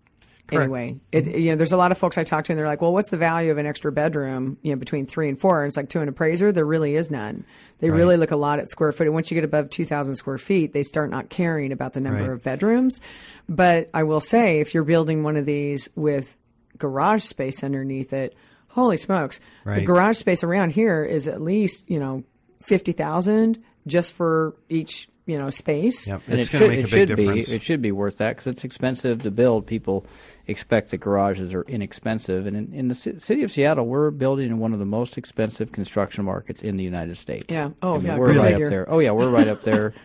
Correct. 0.48 0.64
Anyway, 0.64 1.00
it, 1.12 1.26
you 1.26 1.50
know, 1.50 1.56
there's 1.56 1.72
a 1.72 1.76
lot 1.76 1.92
of 1.92 1.98
folks 1.98 2.18
I 2.18 2.24
talk 2.24 2.44
to, 2.44 2.52
and 2.52 2.58
they're 2.58 2.66
like, 2.66 2.82
"Well, 2.82 2.92
what's 2.92 3.10
the 3.10 3.16
value 3.16 3.52
of 3.52 3.58
an 3.58 3.64
extra 3.66 3.90
bedroom? 3.92 4.58
You 4.62 4.72
know, 4.72 4.76
between 4.78 5.06
three 5.06 5.28
and 5.28 5.40
four? 5.40 5.62
And 5.62 5.70
it's 5.70 5.76
like 5.76 5.88
to 5.90 6.00
an 6.00 6.08
appraiser, 6.08 6.50
there 6.52 6.64
really 6.66 6.94
is 6.96 7.10
none. 7.10 7.44
They 7.78 7.90
really 7.90 8.16
look 8.16 8.32
a 8.32 8.36
lot 8.36 8.58
at 8.58 8.68
square 8.68 8.92
footage. 8.92 9.12
Once 9.12 9.30
you 9.30 9.36
get 9.36 9.44
above 9.44 9.70
2,000 9.70 10.14
square 10.16 10.38
feet, 10.38 10.72
they 10.72 10.82
start 10.82 11.10
not 11.10 11.30
caring 11.30 11.72
about 11.72 11.92
the 11.94 12.00
number 12.00 12.20
Right. 12.22 12.30
of 12.30 12.42
bedrooms. 12.42 13.00
But 13.48 13.88
I 13.94 14.02
will 14.02 14.20
say, 14.20 14.58
if 14.60 14.74
you're 14.74 14.84
building 14.84 15.22
one 15.22 15.36
of 15.36 15.46
these 15.46 15.88
with 15.94 16.36
garage 16.76 17.22
space 17.24 17.62
underneath 17.64 18.12
it, 18.12 18.34
holy 18.72 18.96
smokes, 18.96 19.40
the 19.64 19.80
garage 19.82 20.18
space 20.18 20.42
around 20.44 20.70
here 20.70 21.04
is 21.04 21.28
at 21.28 21.40
least 21.40 21.88
you 21.88 21.98
know 22.00 22.24
fifty 22.61 22.92
thousand 22.92 23.62
just 23.87 24.12
for 24.14 24.54
each 24.68 25.08
you 25.26 25.38
know 25.38 25.50
space. 25.50 26.08
Yep. 26.08 26.22
and 26.28 26.40
it's 26.40 26.52
it 26.52 26.58
should, 26.58 26.68
make 26.70 26.78
it 26.80 26.82
a 26.82 26.96
big 26.96 27.08
should 27.08 27.16
be 27.16 27.38
it 27.54 27.62
should 27.62 27.82
be 27.82 27.92
worth 27.92 28.18
that 28.18 28.37
because 28.37 28.48
it's 28.48 28.64
expensive 28.64 29.22
to 29.22 29.30
build. 29.30 29.66
People 29.66 30.04
expect 30.48 30.90
that 30.90 30.98
garages 30.98 31.54
are 31.54 31.62
inexpensive, 31.62 32.46
and 32.46 32.56
in, 32.56 32.72
in 32.74 32.88
the 32.88 32.94
ci- 32.94 33.18
city 33.20 33.42
of 33.44 33.50
Seattle, 33.52 33.87
we're 33.87 34.11
building 34.11 34.48
in 34.50 34.58
one 34.58 34.72
of 34.72 34.78
the 34.80 34.85
most 34.85 35.16
expensive 35.16 35.70
construction 35.70 36.24
markets 36.24 36.62
in 36.62 36.76
the 36.76 36.85
United 36.85 37.16
States. 37.16 37.46
Yeah. 37.48 37.70
Oh, 37.82 37.94
I 37.94 37.98
mean, 37.98 38.06
yeah, 38.06 38.16
we're 38.18 38.32
good 38.32 38.37
right 38.42 38.50
figure. 38.52 38.66
up 38.66 38.70
there. 38.70 38.90
Oh 38.90 38.98
yeah, 38.98 39.12
we're 39.12 39.30
right 39.30 39.48
up 39.48 39.62
there. 39.62 39.94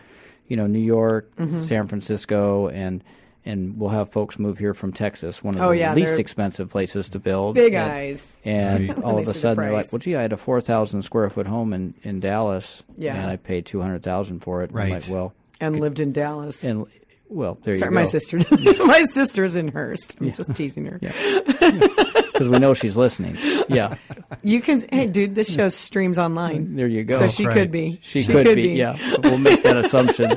You 0.50 0.56
know, 0.56 0.66
New 0.66 0.78
York, 0.78 1.30
Mm-hmm. 1.36 1.58
San 1.60 1.88
Francisco, 1.88 2.68
and 2.68 3.04
and 3.48 3.78
we'll 3.78 3.90
have 3.90 4.10
folks 4.12 4.38
move 4.38 4.58
here 4.58 4.74
from 4.74 4.92
Texas, 4.92 5.42
one 5.42 5.54
of 5.56 5.60
Oh, 5.60 5.70
the 5.70 5.78
yeah, 5.78 5.94
least 5.94 6.18
expensive 6.20 6.68
places 6.70 7.08
to 7.08 7.18
build. 7.18 7.54
Big 7.56 7.74
and, 7.74 7.90
eyes. 7.90 8.38
And 8.44 8.88
Right. 8.96 9.02
all 9.02 9.16
of 9.16 9.22
a 9.22 9.24
see 9.24 9.32
the 9.32 9.38
sudden, 9.38 9.64
they're 9.64 9.72
like, 9.72 9.90
"Well, 9.92 9.98
gee, 9.98 10.14
I 10.16 10.22
had 10.22 10.32
a 10.32 10.36
four 10.36 10.60
thousand 10.60 11.02
square 11.02 11.28
foot 11.30 11.46
home 11.46 11.72
in 11.72 11.94
in 12.04 12.20
Dallas, 12.20 12.84
Yeah. 12.96 13.16
and 13.16 13.26
I 13.30 13.36
paid 13.36 13.66
two 13.66 13.80
hundred 13.80 14.02
thousand 14.04 14.40
for 14.40 14.62
it." 14.62 14.70
And 14.70 14.78
I'm 14.78 14.90
Right. 14.92 15.02
like, 15.02 15.10
well, 15.10 15.32
And 15.60 15.80
lived 15.80 15.98
in 15.98 16.12
Dallas. 16.12 16.62
and 16.62 16.86
Well, 17.30 17.58
there 17.64 17.76
Sorry, 17.76 17.88
you 17.88 17.94
go. 17.94 18.00
my 18.00 18.04
sister. 18.04 18.38
my 18.86 19.02
sister's 19.04 19.56
in 19.56 19.68
Hurst. 19.68 20.16
I'm 20.20 20.32
just 20.32 20.54
teasing 20.54 20.86
her. 20.86 20.98
because 20.98 22.48
we 22.48 22.58
know 22.58 22.72
she's 22.74 22.96
listening. 22.96 23.36
Yeah, 23.68 23.96
You 24.42 24.60
can, 24.62 24.82
hey, 24.90 25.06
dude, 25.06 25.34
this 25.34 25.52
show 25.52 25.68
streams 25.68 26.18
online. 26.18 26.76
there 26.76 26.86
you 26.86 27.04
go. 27.04 27.16
So 27.18 27.28
she 27.28 27.44
right. 27.46 27.52
could 27.54 27.70
be. 27.70 27.98
She, 28.02 28.22
could, 28.24 28.54
be, 28.54 28.68
Yeah, 28.70 28.96
we'll 29.24 29.38
make 29.38 29.62
that 29.64 29.76
assumption. 29.76 30.36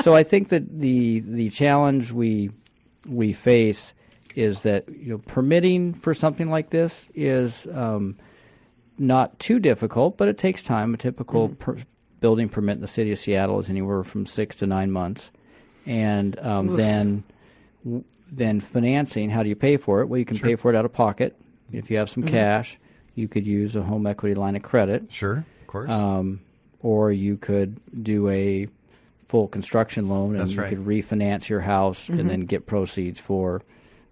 So 0.00 0.14
I 0.14 0.22
think 0.22 0.48
that 0.48 0.78
the 0.78 1.20
the 1.20 1.50
challenge 1.50 2.12
we 2.12 2.50
we 3.08 3.32
face 3.32 3.94
is 4.34 4.62
that 4.62 4.88
you 4.88 5.10
know 5.12 5.18
permitting 5.18 5.94
for 5.94 6.12
something 6.14 6.48
like 6.50 6.70
this 6.70 7.08
is 7.14 7.66
um, 7.72 8.16
not 8.98 9.38
too 9.38 9.58
difficult, 9.58 10.16
but 10.16 10.28
it 10.28 10.38
takes 10.38 10.62
time. 10.62 10.94
A 10.94 10.96
typical 10.96 11.48
per- 11.50 11.78
building 12.20 12.48
permit 12.48 12.76
in 12.76 12.80
the 12.82 12.88
city 12.88 13.12
of 13.12 13.18
Seattle 13.18 13.58
is 13.60 13.70
anywhere 13.70 14.02
from 14.04 14.26
six 14.26 14.56
to 14.56 14.66
nine 14.66 14.90
months, 14.90 15.30
and 15.86 16.38
um, 16.40 16.76
then 16.76 17.24
then 18.30 18.60
financing. 18.60 19.30
How 19.30 19.42
do 19.42 19.48
you 19.48 19.56
pay 19.56 19.76
for 19.76 20.00
it? 20.02 20.06
Well, 20.06 20.18
you 20.18 20.24
can 20.24 20.38
pay 20.38 20.56
for 20.56 20.72
it 20.72 20.76
out 20.76 20.84
of 20.84 20.92
pocket. 20.92 21.36
If 21.72 21.90
you 21.90 21.96
have 21.98 22.10
some 22.10 22.22
cash, 22.22 22.78
you 23.14 23.28
could 23.28 23.46
use 23.46 23.74
a 23.76 23.82
home 23.82 24.06
equity 24.06 24.34
line 24.34 24.54
of 24.56 24.62
credit 24.62 25.10
Sure, 25.12 25.44
of 25.62 25.66
course. 25.66 25.90
um, 25.90 26.40
or 26.80 27.10
you 27.10 27.36
could 27.36 27.80
do 28.04 28.28
a 28.28 28.68
full 29.28 29.48
construction 29.48 30.08
loan 30.08 30.30
and 30.30 30.40
That's 30.40 30.54
you 30.54 30.60
right. 30.60 30.68
could 30.68 30.84
refinance 30.84 31.48
your 31.48 31.60
house 31.60 32.08
and 32.08 32.30
then 32.30 32.42
get 32.42 32.66
proceeds 32.66 33.20
for 33.20 33.62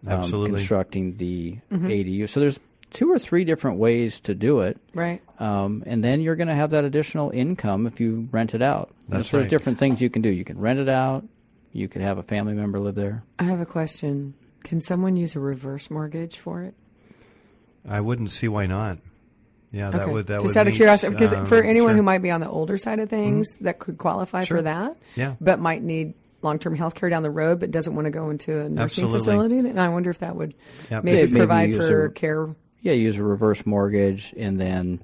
um, 0.07 0.13
Absolutely. 0.13 0.57
constructing 0.57 1.17
the 1.17 1.59
ADU. 1.73 2.29
So 2.29 2.41
there's 2.41 2.59
two 2.93 3.11
or 3.11 3.19
three 3.19 3.45
different 3.45 3.79
ways 3.79 4.21
to 4.21 4.35
do 4.35 4.61
it. 4.61 4.79
Right. 4.95 5.23
Um, 5.39 5.83
and 5.87 6.03
then 6.03 6.21
you're 6.21 6.37
going 6.37 6.49
to 6.49 6.55
have 6.55 6.71
that 6.71 6.85
additional 6.85 7.31
income 7.31 7.87
if 7.87 8.01
you 8.01 8.29
rent 8.33 8.55
it 8.55 8.63
out. 8.63 8.95
That's 9.09 9.29
so 9.29 9.37
there's 9.37 9.45
right. 9.45 9.51
different 9.51 9.79
things 9.79 10.01
you 10.01 10.11
can 10.11 10.23
do. 10.23 10.31
You 10.31 10.45
can 10.45 10.59
rent 10.59 10.79
it 10.79 10.89
out. 10.89 11.25
You 11.73 11.89
could 11.89 12.03
have 12.03 12.19
a 12.19 12.23
family 12.23 12.55
member 12.55 12.79
live 12.79 12.95
there. 12.95 13.25
I 13.39 13.45
have 13.45 13.61
a 13.61 13.67
question. 13.67 14.35
Can 14.63 14.81
someone 14.81 15.17
use 15.17 15.35
a 15.35 15.41
reverse 15.41 15.91
mortgage 15.91 16.39
for 16.39 16.63
it? 16.63 16.75
I 17.87 18.01
wouldn't 18.01 18.31
see 18.31 18.49
why 18.49 18.67
not. 18.67 18.99
Yeah, 19.75 19.91
that 19.91 20.03
Okay. 20.03 20.13
would 20.13 20.27
that 20.29 20.43
just 20.43 20.55
would 20.55 20.61
out 20.61 20.69
of 20.69 20.75
curiosity, 20.75 21.13
because 21.13 21.33
um, 21.35 21.47
for 21.47 21.63
anyone 21.63 21.91
sure. 21.91 21.97
who 21.97 22.03
might 22.03 22.23
be 22.23 22.31
on 22.31 22.41
the 22.41 22.49
older 22.49 22.79
side 22.79 23.01
of 23.01 23.09
things, 23.11 23.59
that 23.59 23.79
could 23.81 23.99
qualify 23.99 24.45
Sure. 24.45 24.59
for 24.59 24.63
that. 24.63 24.97
Yeah. 25.17 25.35
But 25.41 25.59
might 25.59 25.83
need 25.83 26.15
long-term 26.43 26.77
health 26.77 26.95
care 26.95 27.09
down 27.09 27.23
the 27.23 27.31
road, 27.31 27.59
but 27.59 27.71
doesn't 27.71 27.95
want 27.95 28.05
to 28.05 28.11
go 28.11 28.31
into 28.31 28.53
a 28.61 28.69
nursing 28.69 28.79
Absolutely. 29.07 29.19
facility. 29.19 29.59
And 29.59 29.81
I 29.81 29.89
wonder 29.89 30.11
if 30.11 30.19
that 30.21 30.37
would 30.37 30.55
Yeah, 30.91 31.01
maybe, 31.03 31.23
maybe 31.23 31.37
provide 31.39 31.71
use 31.71 31.89
for 31.89 32.05
a- 32.07 32.11
care. 32.11 32.49
Yeah, 32.83 32.93
use 32.93 33.19
a 33.19 33.25
reverse 33.25 33.65
mortgage, 33.67 34.35
and 34.37 34.61
then 34.61 35.01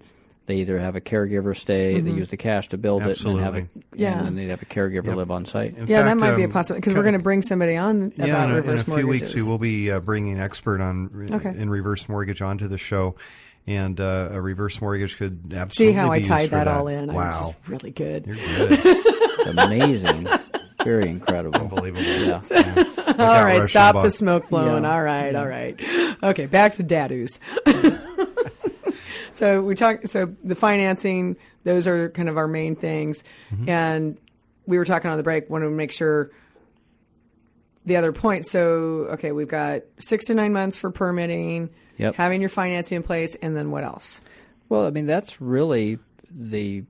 they 0.46 0.56
either 0.56 0.78
have 0.78 0.96
a 0.96 1.00
caregiver 1.00 1.56
stay, 1.56 1.98
they 2.00 2.10
use 2.10 2.28
the 2.30 2.36
cash 2.36 2.68
to 2.68 2.76
build 2.78 3.06
it, 3.06 3.24
and 3.24 3.36
then 3.38 3.42
have 3.44 3.54
a, 3.54 3.60
Mm-hmm. 3.62 3.78
Yeah. 3.96 4.18
and 4.18 4.26
then 4.26 4.34
they'd 4.34 4.48
have 4.50 4.60
a 4.62 4.66
caregiver 4.66 5.14
live 5.16 5.30
on 5.30 5.46
site. 5.46 5.76
In 5.78 5.86
yeah, 5.86 6.02
that 6.02 6.08
fact, 6.08 6.20
might 6.20 6.36
be 6.36 6.42
a 6.42 6.46
um, 6.46 6.52
possibility 6.52 6.80
because 6.80 6.94
we're 6.94 7.02
going 7.04 7.14
to 7.14 7.20
bring 7.22 7.40
somebody 7.40 7.76
on 7.76 8.12
Yeah, 8.16 8.26
about 8.26 8.50
in 8.50 8.56
a, 8.56 8.58
in 8.72 8.78
a 8.78 8.84
few 8.84 8.92
mortgages. 9.04 9.06
weeks 9.06 9.34
we 9.34 9.48
will 9.48 9.58
be 9.58 9.90
uh, 9.90 10.00
bringing 10.00 10.34
an 10.34 10.40
expert 10.42 10.80
on 10.82 11.08
re- 11.12 11.26
Okay. 11.30 11.50
in 11.56 11.70
reverse 11.70 12.06
mortgage 12.08 12.42
onto 12.42 12.68
the 12.68 12.76
show, 12.78 13.14
and 13.70 14.00
uh, 14.00 14.28
a 14.32 14.40
reverse 14.40 14.80
mortgage 14.80 15.16
could 15.16 15.52
absolutely 15.56 15.94
See 15.94 15.96
how 15.96 16.10
I 16.10 16.16
be 16.16 16.20
used 16.20 16.28
tied 16.30 16.48
for 16.50 16.56
that, 16.56 16.68
all 16.68 16.88
in? 16.88 17.08
I 17.10 17.14
Wow, 17.14 17.46
was 17.46 17.68
really 17.68 17.90
good. 17.92 18.26
you're 18.26 18.36
good, 18.36 18.72
It's 18.82 19.46
amazing, 19.46 20.28
very 20.84 21.08
incredible. 21.08 21.60
unbelievable. 21.60 22.02
Yeah. 22.04 22.42
All 23.18 23.20
out, 23.26 23.44
right, 23.44 23.64
stop 23.64 23.96
Limbaugh. 23.96 24.02
the 24.04 24.10
smoke 24.10 24.48
blowing. 24.48 24.84
Yeah. 24.84 24.92
All 24.94 25.02
right, 25.02 25.34
all 25.34 25.46
right. 25.46 25.78
Okay, 26.22 26.46
back 26.46 26.74
to 26.76 26.84
DADUs. 26.84 27.38
so 29.32 29.62
we 29.62 29.74
talked. 29.74 30.08
So 30.08 30.34
the 30.44 30.54
financing; 30.54 31.36
those 31.64 31.86
are 31.86 32.08
kind 32.10 32.28
of 32.28 32.36
our 32.38 32.48
main 32.48 32.76
things. 32.76 33.24
Mm-hmm. 33.52 33.68
And 33.68 34.18
we 34.66 34.78
were 34.78 34.84
talking 34.84 35.10
on 35.10 35.16
the 35.16 35.22
break. 35.22 35.50
Wanted 35.50 35.66
to 35.66 35.70
make 35.72 35.92
sure 35.92 36.30
the 37.84 37.96
other 37.96 38.12
point. 38.12 38.46
So 38.46 39.08
okay, 39.12 39.32
we've 39.32 39.48
got 39.48 39.82
six 39.98 40.26
to 40.26 40.34
nine 40.34 40.52
months 40.52 40.78
for 40.78 40.90
permitting. 40.90 41.70
Yep. 42.00 42.14
Having 42.16 42.40
your 42.40 42.50
financing 42.50 42.96
in 42.96 43.02
place, 43.02 43.34
and 43.36 43.56
then 43.56 43.70
what 43.70 43.84
else? 43.84 44.20
Well, 44.68 44.86
I 44.86 44.90
mean, 44.90 45.06
that's 45.06 45.40
really 45.40 45.98
the 46.30 46.84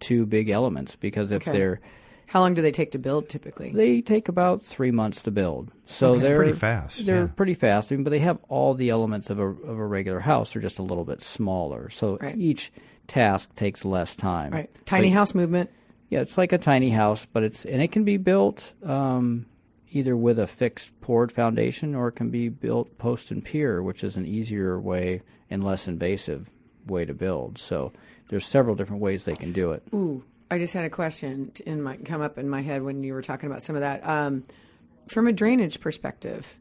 two 0.00 0.26
big 0.26 0.48
elements 0.50 0.96
because 0.96 1.32
if 1.32 1.42
Okay. 1.46 1.56
they're 1.56 1.80
How 2.26 2.40
long 2.40 2.54
do 2.54 2.60
they 2.62 2.72
take 2.72 2.90
to 2.92 2.98
build 2.98 3.28
typically? 3.28 3.70
they 3.72 4.00
take 4.00 4.28
about 4.28 4.64
three 4.64 4.90
months 4.90 5.22
to 5.22 5.30
build, 5.30 5.70
so 5.86 6.16
they're 6.16 6.36
pretty 6.36 6.52
fast, 6.58 7.06
They're 7.06 7.22
yeah. 7.26 7.30
pretty 7.36 7.54
fast, 7.54 7.92
I 7.92 7.94
mean, 7.96 8.04
but 8.04 8.10
they 8.10 8.18
have 8.18 8.38
all 8.48 8.74
the 8.74 8.90
elements 8.90 9.30
of 9.30 9.38
a 9.38 9.46
of 9.46 9.78
a 9.78 9.86
regular 9.86 10.20
house. 10.20 10.52
They're 10.52 10.60
just 10.62 10.78
a 10.78 10.82
little 10.82 11.04
bit 11.04 11.22
smaller, 11.22 11.88
so 11.90 12.18
Right. 12.20 12.36
each 12.36 12.72
task 13.06 13.54
takes 13.54 13.84
less 13.84 14.16
time. 14.16 14.52
right, 14.52 14.70
tiny 14.86 15.10
But- 15.10 15.14
house 15.14 15.34
movement. 15.34 15.70
Yeah, 16.10 16.20
it's 16.20 16.36
like 16.38 16.52
a 16.52 16.58
tiny 16.58 16.90
house, 16.90 17.26
but 17.32 17.42
it's 17.42 17.64
and 17.64 17.80
it 17.82 17.92
can 17.92 18.04
be 18.04 18.16
built 18.16 18.72
um, 18.84 19.46
either 19.96 20.16
with 20.16 20.38
a 20.38 20.46
fixed 20.46 21.00
poured 21.00 21.32
foundation 21.32 21.94
or 21.94 22.08
it 22.08 22.12
can 22.12 22.30
be 22.30 22.48
built 22.48 22.98
post 22.98 23.30
and 23.30 23.44
pier, 23.44 23.82
which 23.82 24.04
is 24.04 24.16
an 24.16 24.26
easier 24.26 24.78
way 24.78 25.22
and 25.50 25.64
less 25.64 25.88
invasive 25.88 26.50
way 26.86 27.04
to 27.04 27.14
build. 27.14 27.58
So 27.58 27.92
there's 28.28 28.46
several 28.46 28.74
different 28.74 29.02
ways 29.02 29.24
they 29.24 29.34
can 29.34 29.52
do 29.52 29.72
it. 29.72 29.82
Ooh, 29.94 30.24
I 30.50 30.58
just 30.58 30.74
had 30.74 30.84
a 30.84 30.90
question 30.90 31.52
in 31.64 31.82
my 31.82 31.96
come 31.96 32.20
up 32.20 32.38
in 32.38 32.48
my 32.48 32.62
head 32.62 32.82
when 32.82 33.02
you 33.02 33.14
were 33.14 33.22
talking 33.22 33.48
about 33.48 33.62
some 33.62 33.76
of 33.76 33.80
that. 33.80 34.06
Um, 34.06 34.44
from 35.08 35.26
a 35.26 35.32
drainage 35.32 35.80
perspective, 35.80 36.58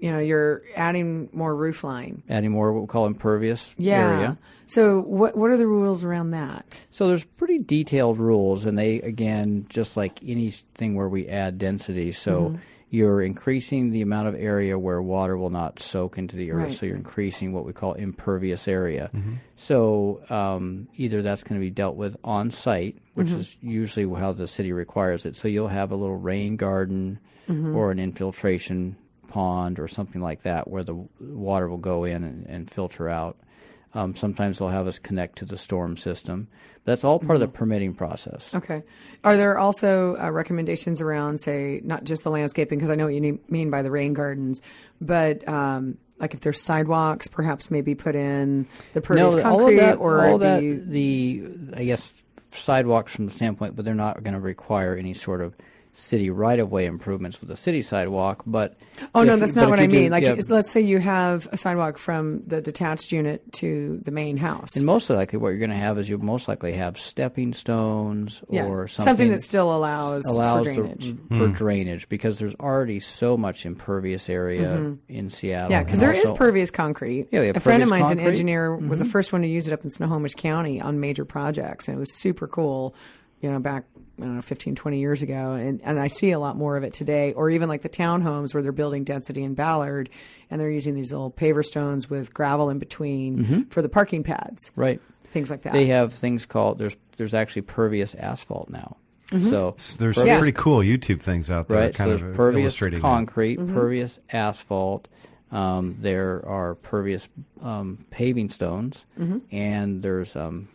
you 0.00 0.10
know, 0.12 0.18
you're 0.18 0.62
adding 0.76 1.28
more 1.32 1.54
roof 1.54 1.84
line. 1.84 2.22
Adding 2.28 2.50
more 2.52 2.72
what 2.72 2.80
we 2.82 2.86
call 2.86 3.06
impervious 3.06 3.74
Yeah. 3.78 3.96
area. 3.96 4.38
So 4.66 5.00
what 5.00 5.36
what 5.36 5.50
are 5.50 5.56
the 5.56 5.66
rules 5.66 6.04
around 6.04 6.30
that? 6.32 6.80
So 6.90 7.08
there's 7.08 7.24
pretty 7.24 7.58
detailed 7.58 8.18
rules, 8.18 8.66
and 8.66 8.76
they 8.78 9.00
again, 9.00 9.66
just 9.68 9.96
like 9.96 10.20
anything 10.26 10.94
where 10.94 11.08
we 11.08 11.26
add 11.28 11.58
density, 11.58 12.12
so 12.12 12.32
Mm-hmm. 12.50 12.56
you're 12.90 13.22
increasing 13.22 13.90
the 13.90 14.02
amount 14.02 14.28
of 14.28 14.34
area 14.34 14.78
where 14.78 15.00
water 15.02 15.36
will 15.36 15.50
not 15.50 15.78
soak 15.78 16.16
into 16.18 16.36
the 16.36 16.50
earth. 16.52 16.58
Right. 16.68 16.72
So 16.72 16.86
you're 16.86 16.96
increasing 16.96 17.52
what 17.52 17.64
we 17.66 17.72
call 17.72 17.92
impervious 17.94 18.66
area. 18.68 19.10
So 19.56 20.20
um, 20.30 20.88
either 20.96 21.20
that's 21.22 21.42
going 21.44 21.60
to 21.60 21.64
be 21.64 21.70
dealt 21.70 21.96
with 21.96 22.16
on 22.24 22.50
site, 22.50 22.96
which 23.14 23.28
Mm-hmm. 23.28 23.40
is 23.40 23.58
usually 23.62 24.20
how 24.20 24.32
the 24.32 24.48
city 24.48 24.72
requires 24.72 25.24
it. 25.26 25.36
So 25.36 25.48
you'll 25.48 25.68
have 25.68 25.90
a 25.92 25.96
little 25.96 26.16
rain 26.16 26.56
garden 26.56 27.18
Mm-hmm. 27.48 27.74
or 27.74 27.90
an 27.90 27.98
infiltration 27.98 28.96
pond 29.28 29.78
or 29.78 29.86
something 29.86 30.20
like 30.20 30.42
that, 30.42 30.68
where 30.68 30.82
the 30.82 30.94
water 31.20 31.68
will 31.68 31.78
go 31.78 32.04
in 32.04 32.24
and, 32.24 32.46
and 32.46 32.70
filter 32.70 33.08
out. 33.08 33.36
Um, 33.94 34.14
sometimes 34.14 34.58
they'll 34.58 34.68
have 34.68 34.86
us 34.86 34.98
connect 34.98 35.38
to 35.38 35.44
the 35.44 35.56
storm 35.56 35.96
system. 35.96 36.48
That's 36.84 37.04
all 37.04 37.18
part 37.18 37.36
of 37.36 37.40
the 37.40 37.48
permitting 37.48 37.94
process. 37.94 38.54
Okay. 38.54 38.82
Are 39.22 39.36
there 39.36 39.58
also 39.58 40.16
uh, 40.16 40.30
recommendations 40.30 41.00
around, 41.00 41.38
say, 41.38 41.80
not 41.84 42.04
just 42.04 42.22
the 42.24 42.30
landscaping, 42.30 42.78
because 42.78 42.90
I 42.90 42.94
know 42.94 43.04
what 43.04 43.14
you 43.14 43.20
ne- 43.20 43.40
mean 43.48 43.70
by 43.70 43.82
the 43.82 43.90
rain 43.90 44.14
gardens, 44.14 44.62
but 45.00 45.46
um, 45.46 45.98
like 46.18 46.34
if 46.34 46.40
there's 46.40 46.62
sidewalks, 46.62 47.28
perhaps 47.28 47.70
maybe 47.70 47.94
put 47.94 48.14
in 48.14 48.66
the 48.94 49.00
pervious 49.00 49.34
no, 49.34 49.42
concrete 49.42 49.80
all 49.80 49.86
that, 49.86 49.98
or 49.98 50.26
all 50.26 50.38
that, 50.38 50.60
the 50.60 50.76
the 50.76 51.50
I 51.74 51.84
guess 51.84 52.14
sidewalks 52.52 53.14
from 53.14 53.26
the 53.26 53.32
standpoint, 53.32 53.76
but 53.76 53.84
they're 53.84 53.94
not 53.94 54.22
going 54.22 54.34
to 54.34 54.40
require 54.40 54.96
any 54.96 55.14
sort 55.14 55.42
of 55.42 55.54
city 56.00 56.30
right 56.30 56.60
of 56.60 56.70
way 56.70 56.86
improvements 56.86 57.40
with 57.40 57.50
a 57.50 57.56
city 57.56 57.82
sidewalk. 57.82 58.44
But 58.46 58.76
Oh 59.14 59.24
no, 59.24 59.34
if- 59.34 59.40
that's 59.40 59.54
but 59.54 59.62
not 59.62 59.70
what 59.70 59.78
you 59.80 59.84
I 59.84 59.86
do- 59.88 60.00
mean. 60.02 60.10
Like, 60.12 60.22
yeah, 60.22 60.36
let's 60.48 60.70
say 60.70 60.80
you 60.80 60.98
have 60.98 61.48
a 61.50 61.56
sidewalk 61.56 61.98
from 61.98 62.42
the 62.46 62.60
detached 62.60 63.10
unit 63.10 63.52
to 63.54 64.00
the 64.04 64.10
main 64.12 64.36
house. 64.36 64.76
and 64.76 64.86
most 64.86 65.10
likely, 65.10 65.38
what 65.38 65.48
you're 65.48 65.58
going 65.58 65.70
to 65.70 65.76
have 65.76 65.98
is 65.98 66.08
you 66.08 66.16
most 66.18 66.46
likely 66.46 66.72
have 66.74 66.98
stepping 66.98 67.52
stones 67.52 68.42
yeah, 68.48 68.64
or 68.66 68.86
something, 68.86 69.10
something 69.10 69.30
that 69.30 69.40
still 69.42 69.74
allows, 69.74 70.24
allows 70.26 70.66
for 70.66 70.72
the- 70.72 70.76
drainage. 70.94 71.16
for 71.36 71.48
drainage 71.48 72.08
because 72.08 72.38
there's 72.38 72.54
already 72.56 73.00
so 73.00 73.36
much 73.36 73.66
impervious 73.66 74.28
area 74.30 74.96
in 75.08 75.28
Seattle. 75.30 75.64
Mm-hmm. 75.64 75.72
yeah, 75.72 75.82
because 75.82 76.00
and 76.02 76.08
there 76.12 76.14
is 76.16 76.30
also- 76.30 76.36
pervious 76.36 76.70
concrete. 76.70 77.28
Yeah, 77.32 77.40
we 77.40 77.48
a 77.48 77.60
friend 77.60 77.82
of 77.82 77.88
pervious 77.88 77.90
mine's 77.90 78.10
an 78.12 78.18
concrete. 78.18 78.30
engineer 78.30 78.76
was 78.76 78.98
the 79.00 79.04
Mm-hmm. 79.04 79.10
first 79.12 79.32
one 79.32 79.42
to 79.42 79.48
use 79.48 79.66
it 79.68 79.72
up 79.72 79.82
in 79.84 79.90
Snohomish 79.90 80.34
County 80.34 80.80
on 80.80 81.00
major 81.00 81.24
projects, 81.24 81.88
and 81.88 81.96
it 81.96 81.98
was 81.98 82.14
super 82.14 82.46
cool. 82.46 82.94
You 83.40 83.50
know, 83.52 83.58
back 83.60 83.84
I 84.18 84.22
don't 84.22 84.34
know 84.36 84.42
15, 84.42 84.74
20 84.74 84.98
years 84.98 85.22
ago, 85.22 85.52
and 85.52 85.80
and 85.84 86.00
I 86.00 86.08
see 86.08 86.32
a 86.32 86.38
lot 86.40 86.56
more 86.56 86.76
of 86.76 86.82
it 86.82 86.92
today. 86.92 87.32
Or 87.34 87.50
even 87.50 87.68
like 87.68 87.82
the 87.82 87.88
townhomes 87.88 88.52
where 88.52 88.62
they're 88.62 88.72
building 88.72 89.04
density 89.04 89.44
in 89.44 89.54
Ballard, 89.54 90.10
and 90.50 90.60
they're 90.60 90.70
using 90.70 90.94
these 90.94 91.12
little 91.12 91.30
paver 91.30 91.64
stones 91.64 92.10
with 92.10 92.34
gravel 92.34 92.68
in 92.70 92.78
between 92.78 93.66
for 93.70 93.80
the 93.82 93.88
parking 93.88 94.24
pads, 94.24 94.72
Right. 94.74 95.00
things 95.26 95.50
like 95.50 95.62
that. 95.62 95.70
Mm-hmm. 95.70 95.78
They 95.78 95.86
have 95.86 96.12
things 96.14 96.46
called 96.46 96.78
there's 96.78 96.96
there's 97.16 97.34
actually 97.34 97.62
pervious 97.62 98.14
asphalt 98.16 98.70
now. 98.70 98.96
Mm-hmm. 99.30 99.46
So 99.50 99.76
There's 99.98 100.16
some 100.16 100.26
pretty 100.26 100.52
cool 100.52 100.78
YouTube 100.78 101.20
things 101.20 101.50
out 101.50 101.68
there, 101.68 101.78
right? 101.78 101.94
kind 101.94 102.18
so 102.18 102.26
of 102.26 102.34
pervious 102.34 102.62
illustrating 102.62 103.00
concrete, 103.00 103.58
Mm-hmm. 103.60 103.74
pervious 103.74 104.18
asphalt. 104.32 105.06
Um, 105.52 105.96
there 106.00 106.42
are 106.46 106.74
pervious 106.76 107.28
um, 107.62 108.04
paving 108.10 108.48
stones, 108.50 109.04
Mm-hmm. 109.18 109.38
and 109.54 110.02
there's 110.02 110.34
um, 110.34 110.68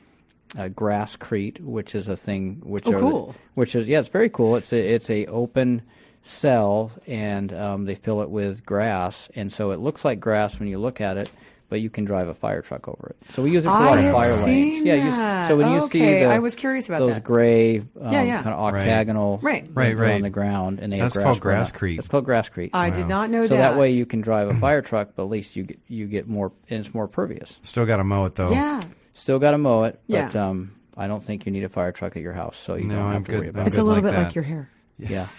uh, 0.58 0.70
grasscrete, 0.70 1.60
which 1.62 1.96
is 1.96 2.08
a 2.08 2.16
thing 2.16 2.62
which 2.64 2.88
Oh, 2.88 2.94
are- 2.94 3.00
cool. 3.00 3.36
which 3.56 3.76
is 3.76 3.88
yeah, 3.88 4.00
it's 4.00 4.10
very 4.10 4.30
cool. 4.30 4.56
It's 4.56 4.72
a 4.74 4.78
it's 4.80 5.10
a 5.10 5.26
open 5.28 5.82
cell, 6.22 6.92
and 7.08 7.52
um, 7.54 7.86
they 7.86 7.96
fill 7.96 8.22
it 8.22 8.30
with 8.30 8.66
grass, 8.66 9.30
and 9.36 9.52
so 9.52 9.72
it 9.72 9.80
looks 9.80 10.06
like 10.06 10.20
grass 10.20 10.60
when 10.60 10.68
you 10.70 10.78
look 10.80 11.02
at 11.02 11.18
it. 11.18 11.30
but 11.70 11.82
you 11.82 11.90
can 11.90 12.06
drive 12.06 12.28
a 12.28 12.36
fire 12.36 12.62
truck 12.62 12.88
over 12.88 13.08
it. 13.20 13.32
So 13.32 13.42
we 13.42 13.50
use 13.50 13.66
it 13.66 13.70
for 13.70 13.74
a 13.74 13.80
I 13.80 13.86
lot 13.88 13.98
of 13.98 14.14
fire 14.14 14.30
seen 14.30 14.74
lanes. 14.74 14.86
Yeah, 14.86 15.42
you, 15.44 15.48
so 15.48 15.58
when 15.58 15.72
you 15.72 15.82
see 15.88 16.04
Okay, 16.04 16.20
the, 16.26 16.30
I 16.30 16.38
was 16.38 16.56
curious 16.56 16.88
about 16.88 17.00
those 17.00 17.16
that. 17.16 17.24
gray, 17.24 17.80
um, 17.80 18.12
Yeah, 18.14 18.22
yeah. 18.22 18.44
kind 18.44 18.54
of 18.54 18.60
octagonal, 18.76 19.40
Right. 19.42 19.68
Right, 19.74 19.98
right. 19.98 20.14
on 20.14 20.22
the 20.22 20.30
ground, 20.30 20.78
and 20.80 20.94
they 20.94 21.00
That's 21.00 21.16
have 21.16 21.24
called 21.24 21.40
grass. 21.40 21.72
grasscrete. 21.72 21.98
It's 21.98 22.08
called 22.08 22.28
grasscrete. 22.28 22.70
I 22.74 22.92
did 22.92 23.08
not 23.08 23.32
know 23.32 23.42
so 23.48 23.56
that. 23.56 23.70
So 23.70 23.72
that 23.72 23.76
way 23.80 23.90
you 23.92 24.06
can 24.06 24.22
drive 24.22 24.50
a 24.50 24.54
fire 24.54 24.84
truck, 24.84 25.14
but 25.16 25.24
at 25.24 25.30
least 25.30 25.56
you 25.56 25.64
get 25.64 25.80
you 25.88 26.06
get 26.06 26.28
more, 26.28 26.52
and 26.70 26.80
it's 26.86 26.94
more 26.94 27.08
pervious. 27.08 27.60
Still 27.64 27.88
got 27.88 27.98
to 27.98 28.04
mow 28.04 28.26
it 28.26 28.36
though. 28.36 28.52
Yeah. 28.52 28.80
Still 29.14 29.40
got 29.40 29.52
to 29.52 29.58
mow 29.58 29.84
it, 29.84 30.00
Yeah. 30.08 30.26
but 30.26 30.36
um, 30.36 30.72
I 30.98 31.08
don't 31.08 31.24
think 31.24 31.46
you 31.46 31.52
need 31.52 31.64
a 31.64 31.70
fire 31.70 31.92
truck 31.92 32.16
at 32.16 32.22
your 32.24 32.34
house, 32.34 32.58
so 32.58 32.76
you 32.76 32.86
No, 32.86 32.96
don't 32.96 33.06
have 33.08 33.16
I'm 33.18 33.24
to 33.26 33.32
good. 33.32 33.38
worry 33.40 33.48
I'm 33.50 33.56
about 33.56 33.68
It's 33.68 33.78
it. 33.78 33.80
a 33.80 33.84
little 33.84 34.04
like 34.04 34.12
bit 34.12 34.18
that. 34.18 34.24
like 34.26 34.36
your 34.36 34.44
hair. 34.44 34.70
Yeah. 34.98 35.28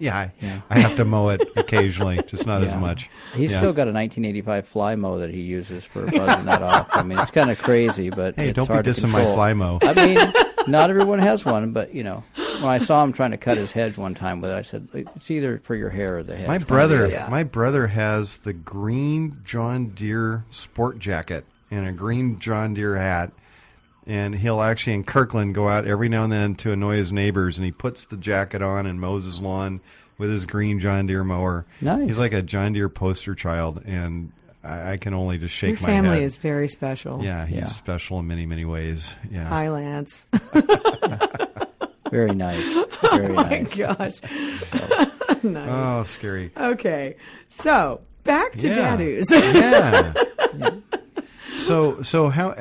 Yeah, 0.00 0.16
I, 0.16 0.32
Yeah. 0.40 0.60
I 0.70 0.78
have 0.78 0.94
to 0.98 1.04
mow 1.04 1.30
it 1.30 1.42
occasionally, 1.56 2.20
just 2.28 2.46
not 2.46 2.62
as 2.62 2.72
much. 2.76 3.10
He's 3.34 3.50
Yeah. 3.50 3.58
still 3.58 3.72
got 3.72 3.88
a 3.88 3.92
1985 3.92 4.72
Flymo 4.72 5.18
that 5.18 5.30
he 5.30 5.40
uses 5.40 5.84
for 5.84 6.02
buzzing 6.06 6.44
that 6.44 6.62
off. 6.62 6.86
I 6.92 7.02
mean, 7.02 7.18
it's 7.18 7.32
kind 7.32 7.50
of 7.50 7.58
crazy, 7.58 8.08
but 8.08 8.36
Hey, 8.36 8.50
it's 8.50 8.54
don't 8.56 8.68
be 8.68 8.74
hard 8.74 8.84
to 8.84 8.92
dissing 8.92 9.10
my 9.10 9.22
Flymo. 9.24 9.80
I 9.82 10.06
mean, 10.06 10.70
not 10.70 10.90
everyone 10.90 11.18
has 11.18 11.44
one, 11.44 11.72
but 11.72 11.96
you 11.96 12.04
know, 12.04 12.22
when 12.36 12.66
I 12.70 12.78
saw 12.78 13.02
him 13.02 13.12
trying 13.12 13.32
to 13.32 13.36
cut 13.38 13.56
his 13.56 13.72
hedge 13.72 13.98
one 13.98 14.14
time 14.14 14.40
with 14.40 14.52
it, 14.52 14.54
I 14.54 14.62
said, 14.62 14.86
"It's 14.94 15.32
either 15.32 15.58
for 15.64 15.74
your 15.74 15.90
hair 15.90 16.18
or 16.18 16.22
the 16.22 16.36
hedge." 16.36 16.46
My 16.46 16.52
One 16.52 16.56
or 16.56 16.58
the 16.60 16.66
brother. 16.66 17.08
Yeah. 17.08 17.26
my 17.28 17.42
brother 17.42 17.88
has 17.88 18.36
the 18.36 18.52
green 18.52 19.38
John 19.44 19.88
Deere 19.88 20.44
sport 20.48 21.00
jacket 21.00 21.44
and 21.70 21.86
a 21.86 21.92
green 21.92 22.38
John 22.38 22.74
Deere 22.74 22.96
hat, 22.96 23.32
and 24.06 24.34
he'll 24.34 24.60
actually 24.62 24.94
in 24.94 25.04
Kirkland 25.04 25.54
go 25.54 25.68
out 25.68 25.86
every 25.86 26.08
now 26.08 26.24
and 26.24 26.32
then 26.32 26.54
to 26.56 26.72
annoy 26.72 26.96
his 26.96 27.12
neighbors, 27.12 27.58
and 27.58 27.64
he 27.64 27.72
puts 27.72 28.04
the 28.06 28.16
jacket 28.16 28.62
on 28.62 28.86
and 28.86 29.00
mows 29.00 29.24
his 29.24 29.40
lawn 29.40 29.80
with 30.16 30.30
his 30.30 30.46
green 30.46 30.80
John 30.80 31.06
Deere 31.06 31.24
mower. 31.24 31.66
Nice. 31.80 32.08
He's 32.08 32.18
like 32.18 32.32
a 32.32 32.42
John 32.42 32.72
Deere 32.72 32.88
poster 32.88 33.34
child, 33.34 33.82
and 33.84 34.32
I, 34.64 34.92
I 34.92 34.96
can 34.96 35.14
only 35.14 35.38
just 35.38 35.54
shake 35.54 35.78
Your 35.80 35.88
my 35.88 35.94
family 35.94 36.22
is 36.24 36.36
very 36.36 36.68
special. 36.68 37.22
yeah, 37.22 37.46
he's 37.46 37.56
Yeah. 37.58 37.64
special 37.66 38.18
in 38.18 38.26
many 38.26 38.46
many 38.46 38.64
ways. 38.64 39.14
Yeah. 39.30 39.44
Hi, 39.46 39.68
Lance. 39.70 40.26
Very 42.10 42.34
nice. 42.34 42.66
Oh 43.00 43.16
very 43.16 43.32
My 43.32 43.42
nice. 43.44 43.76
gosh. 43.76 44.12
nice. 45.44 45.68
Oh, 45.70 46.04
scary. 46.04 46.50
Okay. 46.56 47.14
So 47.48 48.00
back 48.24 48.54
to 48.56 48.66
Yeah. 48.68 48.96
DADUs. 48.96 49.30
yeah. 49.30 50.12
So 51.68 52.02
so 52.02 52.30
how 52.30 52.48
uh, 52.48 52.52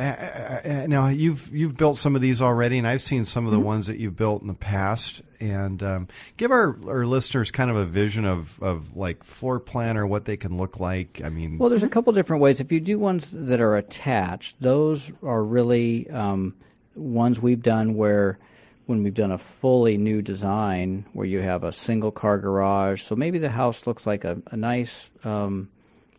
uh, 0.65 0.67
uh, 0.67 0.87
now 0.87 1.07
you've 1.07 1.55
you've 1.55 1.77
built 1.77 1.97
some 1.97 2.15
of 2.15 2.21
these 2.21 2.41
already, 2.41 2.77
and 2.77 2.85
I've 2.85 3.01
seen 3.01 3.23
some 3.23 3.45
of 3.45 3.53
the 3.53 3.59
ones 3.59 3.87
that 3.87 3.99
you've 3.99 4.17
built 4.17 4.41
in 4.41 4.49
the 4.49 4.53
past. 4.53 5.21
And 5.39 5.81
um, 5.81 6.07
give 6.35 6.51
our, 6.51 6.77
our 6.89 7.05
listeners 7.05 7.51
kind 7.51 7.71
of 7.71 7.77
a 7.77 7.85
vision 7.85 8.25
of, 8.25 8.61
of 8.61 8.97
like 8.97 9.23
floor 9.23 9.59
plan 9.59 9.95
or 9.95 10.05
what 10.07 10.25
they 10.25 10.35
can 10.35 10.57
look 10.57 10.79
like. 10.79 11.21
I 11.23 11.29
mean, 11.29 11.57
Well, 11.57 11.69
there's 11.69 11.83
a 11.83 11.89
couple 11.89 12.11
different 12.11 12.41
ways. 12.41 12.59
If 12.59 12.71
you 12.71 12.79
do 12.79 12.97
ones 12.97 13.29
that 13.31 13.61
are 13.61 13.77
attached, 13.77 14.59
those 14.59 15.11
are 15.23 15.43
really 15.43 16.09
um, 16.09 16.55
ones 16.95 17.39
we've 17.39 17.61
done 17.61 17.95
where 17.95 18.39
when 18.87 19.03
we've 19.03 19.13
done 19.13 19.31
a 19.31 19.37
fully 19.37 19.97
new 19.97 20.21
design 20.21 21.05
where 21.13 21.27
you 21.27 21.41
have 21.41 21.63
a 21.63 21.71
single 21.71 22.11
car 22.11 22.39
garage. 22.39 23.03
So 23.03 23.15
maybe 23.15 23.37
the 23.37 23.49
house 23.49 23.85
looks 23.85 24.07
like 24.07 24.25
a, 24.25 24.41
a 24.47 24.57
nice 24.57 25.11
um, 25.23 25.69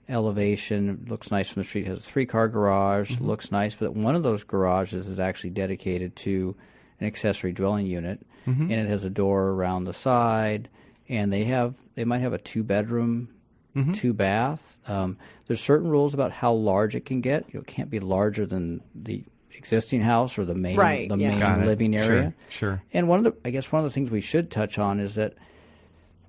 elevation, 0.08 1.06
looks 1.08 1.30
nice 1.30 1.50
from 1.50 1.62
the 1.62 1.68
street, 1.68 1.86
has 1.86 1.98
a 1.98 2.10
three 2.10 2.26
car 2.26 2.48
garage, 2.48 3.12
mm-hmm. 3.12 3.26
looks 3.26 3.50
nice, 3.52 3.76
but 3.76 3.94
one 3.94 4.14
of 4.14 4.22
those 4.22 4.44
garages 4.44 5.08
is 5.08 5.18
actually 5.18 5.50
dedicated 5.50 6.16
to 6.16 6.56
an 7.00 7.06
accessory 7.06 7.52
dwelling 7.52 7.86
unit. 7.86 8.24
Mm-hmm. 8.46 8.62
And 8.62 8.72
it 8.72 8.88
has 8.88 9.04
a 9.04 9.10
door 9.10 9.48
around 9.48 9.84
the 9.84 9.92
side. 9.92 10.68
And 11.08 11.32
they 11.32 11.44
have 11.44 11.74
they 11.94 12.04
might 12.04 12.18
have 12.18 12.32
a 12.32 12.38
two 12.38 12.62
bedroom 12.62 13.28
mm-hmm. 13.74 13.92
two 13.92 14.12
bath. 14.12 14.78
Um, 14.86 15.16
there's 15.46 15.60
certain 15.60 15.88
rules 15.88 16.14
about 16.14 16.32
how 16.32 16.52
large 16.52 16.94
it 16.94 17.04
can 17.04 17.20
get. 17.20 17.46
You 17.48 17.54
know, 17.54 17.60
it 17.60 17.66
can't 17.66 17.90
be 17.90 18.00
larger 18.00 18.46
than 18.46 18.82
the 18.94 19.24
existing 19.52 20.00
house 20.00 20.38
or 20.38 20.44
the 20.44 20.54
main 20.54 20.76
Right, 20.76 21.08
the 21.08 21.16
yeah. 21.16 21.56
main 21.56 21.66
living 21.66 21.92
Sure, 21.92 22.02
area. 22.02 22.34
sure. 22.48 22.82
and 22.92 23.08
one 23.08 23.18
of 23.18 23.24
the 23.24 23.34
i 23.44 23.50
guess 23.50 23.72
one 23.72 23.80
of 23.80 23.90
the 23.90 23.92
things 23.92 24.08
we 24.08 24.20
should 24.20 24.52
touch 24.52 24.78
on 24.78 25.00
is 25.00 25.16
that 25.16 25.34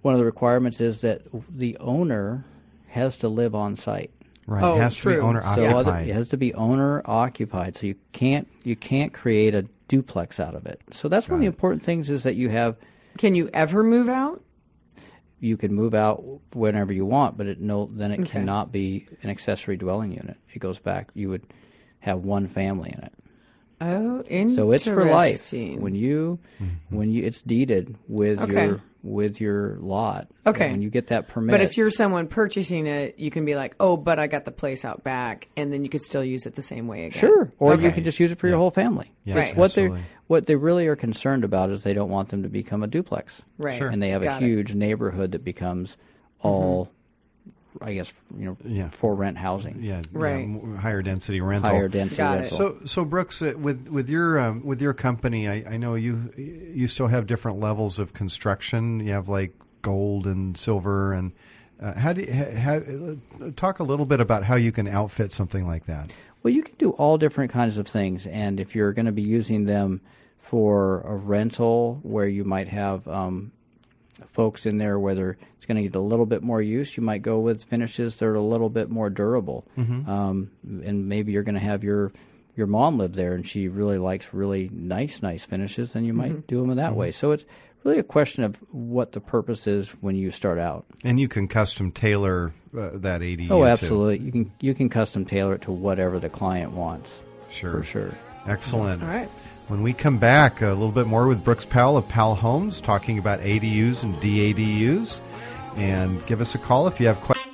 one 0.01 0.15
of 0.15 0.19
the 0.19 0.25
requirements 0.25 0.81
is 0.81 1.01
that 1.01 1.21
the 1.47 1.77
owner 1.77 2.43
has 2.89 3.19
to 3.19 3.27
live 3.29 3.55
on 3.55 3.75
site 3.75 4.11
right, 4.47 4.63
Oh, 4.63 4.75
it 4.75 4.79
has 4.79 4.95
to 4.95 5.01
true. 5.01 5.13
be 5.15 5.19
owner 5.19 5.41
so 5.41 5.65
other, 5.65 5.91
occupied. 5.91 6.07
it 6.07 6.13
has 6.13 6.29
to 6.29 6.37
be 6.37 6.53
owner 6.53 7.01
occupied. 7.05 7.75
So 7.75 7.87
you 7.87 7.95
can't 8.13 8.47
you 8.63 8.75
can't 8.75 9.13
create 9.13 9.55
a 9.55 9.65
duplex 9.87 10.39
out 10.39 10.55
of 10.55 10.65
it. 10.65 10.81
So 10.91 11.07
that's 11.07 11.27
one 11.27 11.35
of 11.35 11.41
the 11.41 11.47
important 11.47 11.83
things 11.83 12.09
is 12.09 12.23
that 12.23 12.35
you 12.35 12.49
have 12.49 12.77
Can 13.17 13.35
you 13.35 13.49
ever 13.53 13.83
move 13.83 14.09
out? 14.09 14.43
you 15.41 15.55
can 15.55 15.73
move 15.73 15.93
out 15.93 16.21
whenever 16.53 16.91
you 16.91 17.05
want, 17.05 17.37
but 17.37 17.47
it 17.47 17.61
no 17.61 17.89
then 17.93 18.11
it 18.11 18.25
cannot 18.25 18.71
be 18.71 19.07
an 19.23 19.29
accessory 19.29 19.77
dwelling 19.77 20.11
unit. 20.11 20.37
It 20.53 20.59
goes 20.59 20.79
back. 20.79 21.09
You 21.13 21.29
would 21.29 21.43
have 21.99 22.19
one 22.19 22.47
family 22.47 22.91
in 22.95 23.03
it. 23.03 23.13
Oh, 23.81 24.19
interesting. 24.27 24.55
So 24.55 24.71
it's 24.73 24.83
for 24.83 25.05
life. 25.05 25.51
When 25.53 25.95
you 25.95 26.39
mm-hmm. 26.61 26.95
when 26.95 27.09
you 27.11 27.23
it's 27.23 27.41
deeded 27.41 27.95
with 28.07 28.41
Okay. 28.41 28.65
your 28.65 28.81
with 29.01 29.39
your 29.39 29.77
lot. 29.79 30.27
Okay. 30.45 30.71
When 30.71 30.81
you 30.81 30.89
get 30.89 31.07
that 31.07 31.27
permit. 31.27 31.51
But 31.51 31.61
if 31.61 31.77
you're 31.77 31.89
someone 31.89 32.27
purchasing 32.27 32.87
it, 32.87 33.17
you 33.17 33.31
can 33.31 33.45
be 33.45 33.55
like, 33.55 33.75
"Oh, 33.79 33.97
but 33.97 34.19
I 34.19 34.27
got 34.27 34.45
the 34.45 34.51
place 34.51 34.83
out 34.83 35.03
back," 35.03 35.47
and 35.55 35.71
then 35.71 35.83
you 35.83 35.89
could 35.89 36.01
still 36.01 36.23
use 36.23 36.45
it 36.45 36.55
the 36.55 36.61
same 36.61 36.87
way 36.87 37.05
again. 37.05 37.19
Sure, 37.19 37.51
or 37.59 37.75
you 37.75 37.91
can 37.91 38.03
just 38.03 38.19
use 38.19 38.31
it 38.31 38.37
for 38.37 38.47
your 38.47 38.57
whole 38.57 38.71
family. 38.71 39.11
Yeah, 39.23 39.35
Right. 39.35 39.55
What 39.55 39.73
they 39.73 39.91
what 40.27 40.45
they 40.45 40.55
really 40.55 40.87
are 40.87 40.95
concerned 40.95 41.43
about 41.43 41.71
is 41.71 41.83
they 41.83 41.93
don't 41.93 42.11
want 42.11 42.29
them 42.29 42.43
to 42.43 42.49
become 42.49 42.83
a 42.83 42.87
duplex. 42.87 43.41
Right. 43.57 43.77
Sure. 43.77 43.89
And 43.89 44.01
they 44.01 44.09
have 44.09 44.21
Got 44.21 44.41
a 44.41 44.45
it. 44.45 44.47
huge 44.47 44.75
neighborhood 44.75 45.31
that 45.31 45.43
becomes 45.43 45.95
mm-hmm. 45.95 46.47
all, 46.47 46.91
I 47.81 47.93
guess, 47.93 48.13
you 48.37 48.45
know, 48.45 48.57
Yeah. 48.65 48.89
for 48.89 49.13
rent 49.15 49.37
housing, 49.37 49.77
yeah, 49.81 50.01
Right. 50.11 50.47
yeah, 50.47 50.77
higher 50.77 51.01
density 51.01 51.39
rental. 51.41 51.69
higher 51.69 51.87
density 51.87 52.17
Got 52.17 52.33
it. 52.37 52.41
rental. 52.41 52.57
So, 52.57 52.77
so 52.85 53.05
Brooks, 53.05 53.41
uh, 53.41 53.53
with 53.57 53.87
with 53.87 54.09
your 54.09 54.39
um, 54.39 54.65
with 54.65 54.81
your 54.81 54.93
company, 54.93 55.47
I, 55.47 55.63
I 55.73 55.77
know 55.77 55.95
you 55.95 56.31
you 56.37 56.87
still 56.87 57.07
have 57.07 57.27
different 57.27 57.59
levels 57.59 57.99
of 57.99 58.13
construction. 58.13 58.99
You 59.01 59.13
have 59.13 59.29
like 59.29 59.53
gold 59.81 60.25
and 60.27 60.57
silver, 60.57 61.13
and 61.13 61.31
uh, 61.81 61.93
how 61.93 62.11
do 62.13 62.21
you, 62.21 62.33
ha, 62.33 62.45
ha, 62.79 63.49
talk 63.55 63.79
a 63.79 63.83
little 63.83 64.05
bit 64.05 64.19
about 64.19 64.43
how 64.43 64.55
you 64.55 64.71
can 64.71 64.87
outfit 64.87 65.31
something 65.31 65.65
like 65.67 65.85
that? 65.85 66.11
Well, 66.43 66.53
you 66.53 66.63
can 66.63 66.75
do 66.77 66.91
all 66.91 67.17
different 67.17 67.51
kinds 67.51 67.77
of 67.77 67.87
things, 67.87 68.25
and 68.27 68.59
if 68.59 68.75
you're 68.75 68.93
going 68.93 69.05
to 69.05 69.11
be 69.11 69.21
using 69.21 69.65
them 69.65 70.01
for 70.39 71.01
a 71.01 71.15
rental, 71.15 71.99
where 72.03 72.27
you 72.27 72.43
might 72.43 72.67
have 72.69 73.07
um, 73.07 73.51
folks 74.27 74.65
in 74.65 74.77
there, 74.77 74.99
whether 74.99 75.37
it's 75.57 75.65
going 75.65 75.77
to 75.77 75.83
get 75.83 75.95
a 75.95 75.99
little 75.99 76.25
bit 76.25 76.41
more 76.43 76.61
use, 76.61 76.95
you 76.97 77.03
might 77.03 77.21
go 77.21 77.39
with 77.39 77.63
finishes 77.63 78.17
that 78.17 78.25
are 78.25 78.35
a 78.35 78.41
little 78.41 78.69
bit 78.69 78.89
more 78.89 79.09
durable, 79.09 79.65
um, 79.77 80.49
and 80.63 81.07
maybe 81.07 81.31
you're 81.31 81.43
going 81.43 81.55
to 81.55 81.61
have 81.61 81.83
your 81.83 82.11
your 82.55 82.67
mom 82.67 82.97
live 82.97 83.13
there, 83.13 83.33
and 83.35 83.47
she 83.47 83.67
really 83.69 83.97
likes 83.97 84.33
really 84.33 84.69
nice, 84.73 85.21
nice 85.21 85.45
finishes, 85.45 85.93
then 85.93 86.03
you 86.03 86.13
might 86.13 86.45
do 86.47 86.59
them 86.59 86.69
in 86.71 86.77
that 86.77 86.93
way. 86.95 87.09
So 87.11 87.31
it's 87.31 87.45
really 87.85 87.99
a 87.99 88.03
question 88.03 88.43
of 88.43 88.57
what 88.71 89.13
the 89.13 89.21
purpose 89.21 89.65
is 89.65 89.91
when 90.01 90.15
you 90.17 90.29
start 90.31 90.59
out. 90.59 90.85
And 91.05 91.19
you 91.21 91.29
can 91.29 91.47
custom 91.47 91.91
tailor 91.91 92.51
uh, 92.77 92.89
that 92.95 93.21
ADU. 93.21 93.49
Oh, 93.49 93.63
to- 93.63 93.69
absolutely. 93.69 94.17
You 94.19 94.31
can 94.33 94.51
you 94.59 94.73
can 94.73 94.89
custom 94.89 95.23
tailor 95.23 95.53
it 95.55 95.61
to 95.63 95.71
whatever 95.71 96.19
the 96.19 96.29
client 96.29 96.71
wants. 96.73 97.23
Sure, 97.49 97.77
For 97.77 97.83
sure. 97.83 98.11
Excellent. 98.45 99.01
All 99.03 99.07
right. 99.09 99.29
When 99.69 99.83
we 99.83 99.93
come 99.93 100.17
back, 100.17 100.61
a 100.63 100.69
little 100.69 100.91
bit 100.91 101.05
more 101.05 101.27
with 101.27 101.43
Brooks 101.43 101.63
Powell 101.63 101.95
of 101.95 102.09
Powell 102.09 102.33
Homes, 102.33 102.81
talking 102.81 103.19
about 103.19 103.39
ADUs 103.41 104.01
and 104.01 104.15
DADUs. 104.15 105.21
And 105.75 106.25
give 106.25 106.41
us 106.41 106.55
a 106.55 106.57
call 106.57 106.87
if 106.87 106.99
you 106.99 107.05
have 107.05 107.19
questions. 107.21 107.45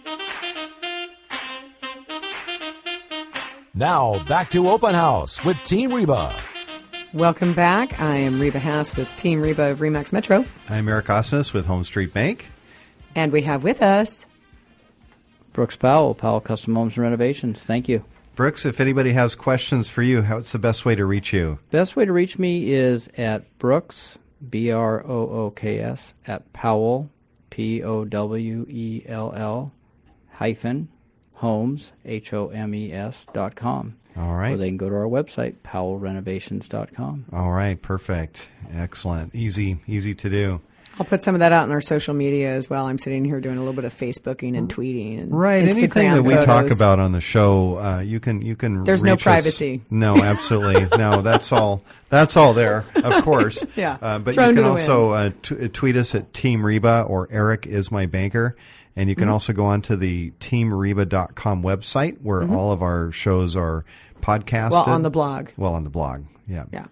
Now, 3.74 4.24
back 4.30 4.49
to 4.51 4.70
Open 4.70 4.95
House 4.95 5.43
with 5.43 5.61
Team 5.63 5.93
Reba. 5.93 6.34
Welcome 7.13 7.53
back. 7.53 7.99
I 7.99 8.16
am 8.16 8.39
Reba 8.39 8.59
Haas 8.59 8.95
with 8.95 9.13
Team 9.18 9.41
Reba 9.41 9.72
of 9.72 9.80
Remax 9.80 10.13
Metro, 10.13 10.45
I'm 10.70 10.88
Eric 10.88 11.07
Osnes 11.07 11.53
with 11.53 11.68
HomeStreet 11.68 12.13
Bank. 12.13 12.45
and 13.13 13.32
we 13.34 13.41
have 13.41 13.63
with 13.66 13.82
us. 13.82 14.26
Brooks 15.51 15.76
Powell, 15.76 16.16
Powell 16.16 16.39
Custom 16.41 16.76
Homes 16.76 16.95
and 16.95 17.03
Renovations. 17.03 17.61
Thank 17.61 17.89
you. 17.89 18.03
Brooks, 18.36 18.65
if 18.65 18.81
anybody 18.81 19.13
has 19.13 19.33
questions 19.33 19.89
for 19.89 20.01
you, 20.01 20.21
what's 20.21 20.51
the 20.51 20.59
best 20.59 20.86
way 20.86 20.93
to 20.95 21.05
reach 21.05 21.31
you? 21.31 21.59
Best 21.71 21.95
way 21.95 22.03
to 22.03 22.11
reach 22.11 22.38
me 22.38 22.69
is 22.69 23.07
at 23.17 23.57
Brooks, 23.59 24.17
B 24.49 24.71
R 24.71 25.01
O 25.05 25.29
O 25.29 25.51
K 25.51 25.79
S, 25.79 26.13
at 26.27 26.51
Powell, 26.51 27.09
P 27.49 27.81
O 27.81 28.03
W 28.03 28.65
E 28.69 29.03
L 29.07 29.33
L, 29.33 29.71
hyphen, 30.33 30.89
homes, 31.36 31.93
H 32.03 32.33
O 32.33 32.49
M 32.49 32.75
E 32.75 32.91
S, 32.91 33.25
dot 33.33 33.55
com. 33.55 33.95
All 34.17 34.36
right. 34.36 34.51
Or 34.53 34.57
they 34.57 34.67
can 34.67 34.77
go 34.77 34.89
to 34.89 34.95
our 34.95 35.07
website, 35.07 35.55
powellrenovations.com. 35.63 37.25
All 37.31 37.51
right, 37.51 37.81
perfect. 37.81 38.49
Excellent. 38.73 39.33
Easy, 39.33 39.79
easy 39.88 40.13
to 40.15 40.29
do. 40.29 40.61
I'll 40.99 41.05
put 41.05 41.21
some 41.23 41.35
of 41.35 41.39
that 41.39 41.51
out 41.51 41.63
on 41.63 41.71
our 41.71 41.81
social 41.81 42.13
media 42.13 42.51
as 42.53 42.69
well. 42.69 42.87
I'm 42.87 42.97
sitting 42.97 43.25
here 43.25 43.41
doing 43.41 43.57
a 43.57 43.59
little 43.59 43.73
bit 43.73 43.83
of 43.85 43.93
Facebooking 43.93 44.57
and 44.57 44.73
tweeting 44.73 45.19
and 45.21 45.31
Right. 45.37 45.63
Instagram 45.65 45.77
Anything 45.77 46.11
that 46.13 46.23
we 46.23 46.35
talk 46.45 46.71
about 46.71 46.99
on 46.99 47.11
the 47.11 47.19
show, 47.19 47.77
uh, 47.79 47.99
you 47.99 48.19
can 48.19 48.41
you 48.41 48.55
can. 48.55 48.83
There's 48.83 49.03
no 49.03 49.11
reach 49.13 49.19
us- 49.19 49.23
privacy. 49.23 49.81
No, 49.89 50.15
absolutely. 50.15 50.87
no, 50.97 51.21
that's 51.21 51.51
all. 51.51 51.81
That's 52.09 52.37
all 52.37 52.53
there, 52.53 52.85
of 52.95 53.23
course. 53.23 53.63
Yeah. 53.75 53.97
Uh, 54.01 54.19
but 54.19 54.35
Thrown 54.35 54.49
you 54.49 54.55
can 54.55 54.63
also 54.71 55.11
uh, 55.11 55.31
t- 55.41 55.67
tweet 55.67 55.97
us 55.97 56.15
at 56.15 56.33
Team 56.33 56.65
Reba 56.65 57.01
or 57.07 57.27
Eric 57.29 57.65
is 57.67 57.91
my 57.91 58.05
banker, 58.05 58.55
And 58.95 59.09
you 59.09 59.15
can 59.15 59.27
also 59.27 59.51
go 59.51 59.65
onto 59.65 59.95
the 59.97 60.31
teamreba.com 60.39 61.61
website 61.63 62.21
where 62.21 62.49
all 62.49 62.71
of 62.71 62.81
our 62.81 63.11
shows 63.11 63.55
are 63.55 63.83
podcasted. 64.21 64.71
Well, 64.71 64.83
on 64.83 65.03
the 65.03 65.09
blog. 65.09 65.49
Well, 65.57 65.73
on 65.73 65.83
the 65.83 65.89
blog. 65.89 66.23
Yeah. 66.47 66.65
Yeah. 66.71 66.85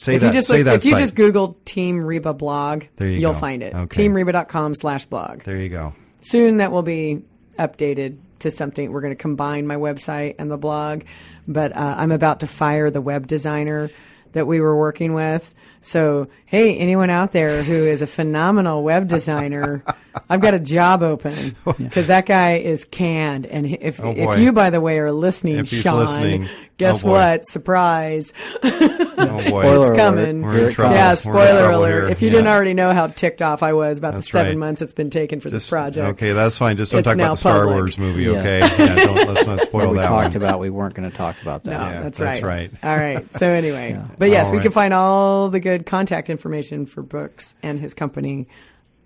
Say 0.00 0.14
if 0.14 0.22
that. 0.22 0.28
you 0.28 0.32
just 0.32 0.48
say 0.48 0.62
that 0.62 0.76
if 0.76 0.84
you 0.86 0.92
site. 0.92 1.00
just 1.00 1.14
Google 1.14 1.58
Team 1.66 2.02
Reba 2.02 2.32
blog, 2.32 2.84
There 2.96 3.06
you 3.06 3.26
will 3.26 3.34
find 3.34 3.62
it. 3.62 3.74
Okay. 3.74 4.08
Teamreba.com 4.08 4.74
slash 4.74 5.04
blog. 5.04 5.42
There 5.42 5.58
you 5.58 5.68
go. 5.68 5.92
Soon 6.22 6.56
that 6.56 6.72
will 6.72 6.80
be 6.80 7.22
updated 7.58 8.16
to 8.38 8.50
something. 8.50 8.90
We're 8.90 9.02
going 9.02 9.12
to 9.12 9.20
combine 9.20 9.66
my 9.66 9.76
website 9.76 10.36
and 10.38 10.50
the 10.50 10.56
blog, 10.56 11.02
but 11.46 11.76
uh, 11.76 11.96
I'm 11.98 12.12
about 12.12 12.40
to 12.40 12.46
fire 12.46 12.90
the 12.90 13.02
web 13.02 13.26
designer 13.26 13.90
that 14.32 14.46
we 14.46 14.60
were 14.62 14.74
working 14.74 15.12
with. 15.12 15.54
So, 15.82 16.28
hey, 16.46 16.76
anyone 16.78 17.10
out 17.10 17.32
there 17.32 17.62
who 17.62 17.74
is 17.74 18.00
a 18.00 18.06
phenomenal 18.06 18.82
web 18.82 19.08
designer, 19.08 19.82
I've 20.30 20.40
got 20.40 20.54
a 20.54 20.58
job 20.58 21.02
open 21.02 21.56
because 21.78 22.06
that 22.06 22.24
guy 22.26 22.56
is 22.58 22.84
canned. 22.84 23.44
And 23.46 23.66
if 23.66 24.00
Oh, 24.02 24.14
if 24.16 24.38
you, 24.38 24.52
by 24.52 24.70
the 24.70 24.80
way, 24.80 24.98
are 24.98 25.12
listening, 25.12 25.64
Sean, 25.64 25.98
listening, 26.00 26.48
guess 26.80 27.04
oh, 27.04 27.08
what? 27.08 27.46
Surprise! 27.46 28.32
Oh 28.62 28.70
boy. 29.50 29.80
It's 29.80 29.90
coming. 29.90 30.42
We're 30.42 30.68
in 30.68 30.72
trouble. 30.74 30.94
Yeah, 30.94 31.06
We're 31.06 31.10
in 31.12 31.16
spoiler 31.16 31.60
trouble 31.68 31.78
alert. 31.84 31.90
here. 32.02 32.08
If 32.08 32.22
you 32.22 32.28
Yeah. 32.28 32.32
didn't 32.36 32.48
already 32.48 32.74
know 32.74 32.92
how 32.92 33.06
ticked 33.06 33.42
off 33.42 33.62
I 33.62 33.72
was 33.72 33.98
about 33.98 34.14
That's 34.14 34.26
the 34.26 34.30
seven 34.32 34.52
right. 34.52 34.58
months 34.58 34.82
it's 34.82 34.92
been 34.94 35.10
taken 35.10 35.40
for 35.40 35.50
this 35.50 35.62
Just- 35.62 35.70
project. 35.70 36.08
Okay, 36.22 36.32
that's 36.32 36.58
fine. 36.58 36.76
Just 36.76 36.92
don't 36.92 37.00
It's 37.00 37.06
talk 37.08 37.14
about 37.14 37.30
the 37.30 37.36
Star 37.36 37.58
public. 37.60 37.74
Wars 37.76 37.98
movie, 37.98 38.22
Yeah. 38.24 38.30
okay? 38.40 38.58
Yeah, 38.60 38.94
don't, 38.96 39.28
let's 39.34 39.46
not 39.46 39.60
spoil 39.62 39.90
we 39.92 39.98
that 39.98 40.08
talked 40.08 40.34
one. 40.34 40.36
about 40.42 40.60
we 40.60 40.70
weren't 40.70 40.94
going 40.94 41.10
to 41.10 41.16
talk 41.16 41.40
about 41.42 41.64
that. 41.64 41.70
No, 41.70 41.86
Yeah, 41.86 42.02
that's, 42.02 42.18
that's 42.18 42.42
right. 42.42 42.72
right. 42.72 42.84
All 42.84 42.96
right. 42.96 43.34
So 43.36 43.48
anyway, 43.50 44.00
but 44.18 44.30
yes, 44.30 44.46
All 44.46 44.52
we 44.52 44.58
right. 44.58 44.62
can 44.64 44.72
find 44.72 44.94
all 44.94 45.48
the 45.50 45.60
good 45.60 45.86
contact 45.86 46.30
information 46.30 46.86
for 46.86 47.02
Brooks 47.02 47.54
and 47.62 47.78
his 47.78 47.94
company 47.94 48.48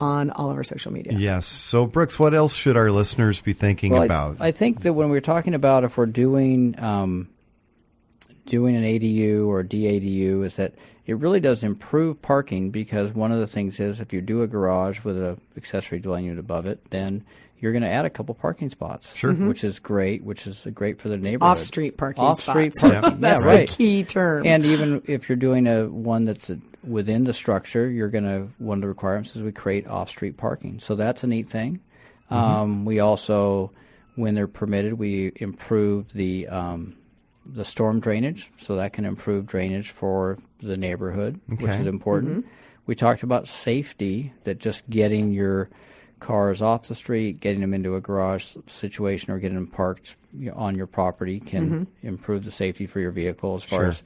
on 0.01 0.31
all 0.31 0.51
of 0.51 0.57
our 0.57 0.64
social 0.64 0.93
media. 0.93 1.12
Yes. 1.16 1.47
So, 1.47 1.87
Brooks, 1.87 2.18
what 2.18 2.35
else 2.35 2.55
should 2.55 2.77
our 2.77 2.91
listeners 2.91 3.41
be 3.41 3.53
thinking 3.53 3.93
Well, 3.93 4.03
I- 4.03 4.07
about? 4.07 4.37
I, 4.41 4.51
think 4.53 4.81
that 4.83 4.93
when 4.93 5.09
we're 5.09 5.20
talking 5.20 5.55
about 5.55 5.85
if 5.85 5.97
we're 5.97 6.07
doing 6.07 6.75
um, 6.79 7.29
doing 8.47 8.76
an 8.76 8.82
ADU 8.84 9.47
or 9.47 9.62
DADU, 9.62 10.45
is 10.45 10.57
that 10.57 10.74
it 11.07 11.16
really 11.18 11.40
does 11.40 11.62
improve 11.62 12.20
parking 12.22 12.70
because 12.70 13.12
one 13.12 13.32
of 13.32 13.38
the 13.38 13.47
things 13.47 13.78
is 13.80 14.01
if 14.01 14.12
you 14.12 14.20
do 14.20 14.42
a 14.42 14.47
garage 14.47 15.03
with 15.05 15.16
an 15.16 15.40
accessory 15.57 15.99
dwelling 15.99 16.24
unit 16.24 16.38
above 16.38 16.66
it, 16.66 16.80
then 16.90 17.24
you're 17.59 17.72
going 17.72 17.82
to 17.82 17.88
add 17.88 18.05
a 18.05 18.11
couple 18.11 18.34
parking 18.34 18.68
spots, 18.68 19.14
sure, 19.14 19.32
which 19.32 19.64
is 19.64 19.78
great, 19.78 20.22
which 20.22 20.47
is 20.47 20.66
great 20.74 21.01
for 21.01 21.09
the 21.09 21.16
neighborhood. 21.16 21.53
Off 21.53 21.59
street 21.59 21.97
parking 21.97 22.22
Off-street 22.22 22.74
spots. 22.74 22.92
parking, 22.92 23.12
yeah, 23.12 23.16
That's 23.30 23.45
right. 23.45 23.68
the 23.68 23.76
key 23.76 24.05
term. 24.05 24.47
And 24.47 24.66
even 24.66 25.03
if 25.07 25.28
you're 25.28 25.36
doing 25.36 25.66
a 25.66 25.86
one 25.88 26.24
that's 26.26 26.51
a, 26.51 26.59
within 26.82 27.24
the 27.24 27.32
structure, 27.32 27.88
you're 27.88 28.11
going 28.11 28.24
to 28.24 28.49
one 28.59 28.78
of 28.78 28.82
the 28.82 28.88
requirements 28.88 29.34
is 29.34 29.42
we 29.42 29.53
create 29.53 29.86
off-street 29.86 30.36
parking. 30.36 30.78
So 30.80 30.95
that's 30.95 31.24
a 31.24 31.26
neat 31.26 31.49
thing. 31.49 31.80
Um, 32.30 32.84
we 32.84 33.01
also, 33.01 33.70
when 34.16 34.34
they're 34.34 34.49
permitted, 34.49 34.95
we 34.95 35.32
improve 35.36 36.12
the 36.12 36.49
um, 36.49 36.97
the 37.47 37.64
storm 37.64 38.01
drainage, 38.01 38.51
so 38.59 38.76
that 38.76 38.92
can 38.92 39.05
improve 39.05 39.47
drainage 39.47 39.90
for 39.90 40.38
the 40.61 40.76
neighborhood, 40.76 41.40
which 41.47 41.70
is 41.70 41.86
important. 41.86 42.38
Mm-hmm. 42.38 42.49
We 42.86 42.95
talked 42.95 43.22
about 43.22 43.49
safety, 43.49 44.32
that 44.45 44.59
just 44.59 44.88
getting 44.88 45.32
your 45.32 45.70
cars 46.20 46.62
off 46.62 46.88
the 46.88 46.95
street, 46.95 47.40
getting 47.40 47.61
them 47.61 47.74
into 47.74 47.97
a 47.97 48.01
garage 48.01 48.57
situation, 48.66 49.32
or 49.32 49.38
getting 49.38 49.57
them 49.57 49.66
parked 49.66 50.16
you 50.36 50.51
know, 50.51 50.57
on 50.57 50.74
your 50.74 50.86
property 50.86 51.40
can 51.40 51.70
mm-hmm. 51.70 52.07
improve 52.07 52.45
the 52.45 52.51
safety 52.51 52.86
for 52.86 53.01
your 53.01 53.11
vehicle 53.11 53.55
as 53.57 53.64
far 53.64 53.80
Sure. 53.80 53.88
as 53.88 54.03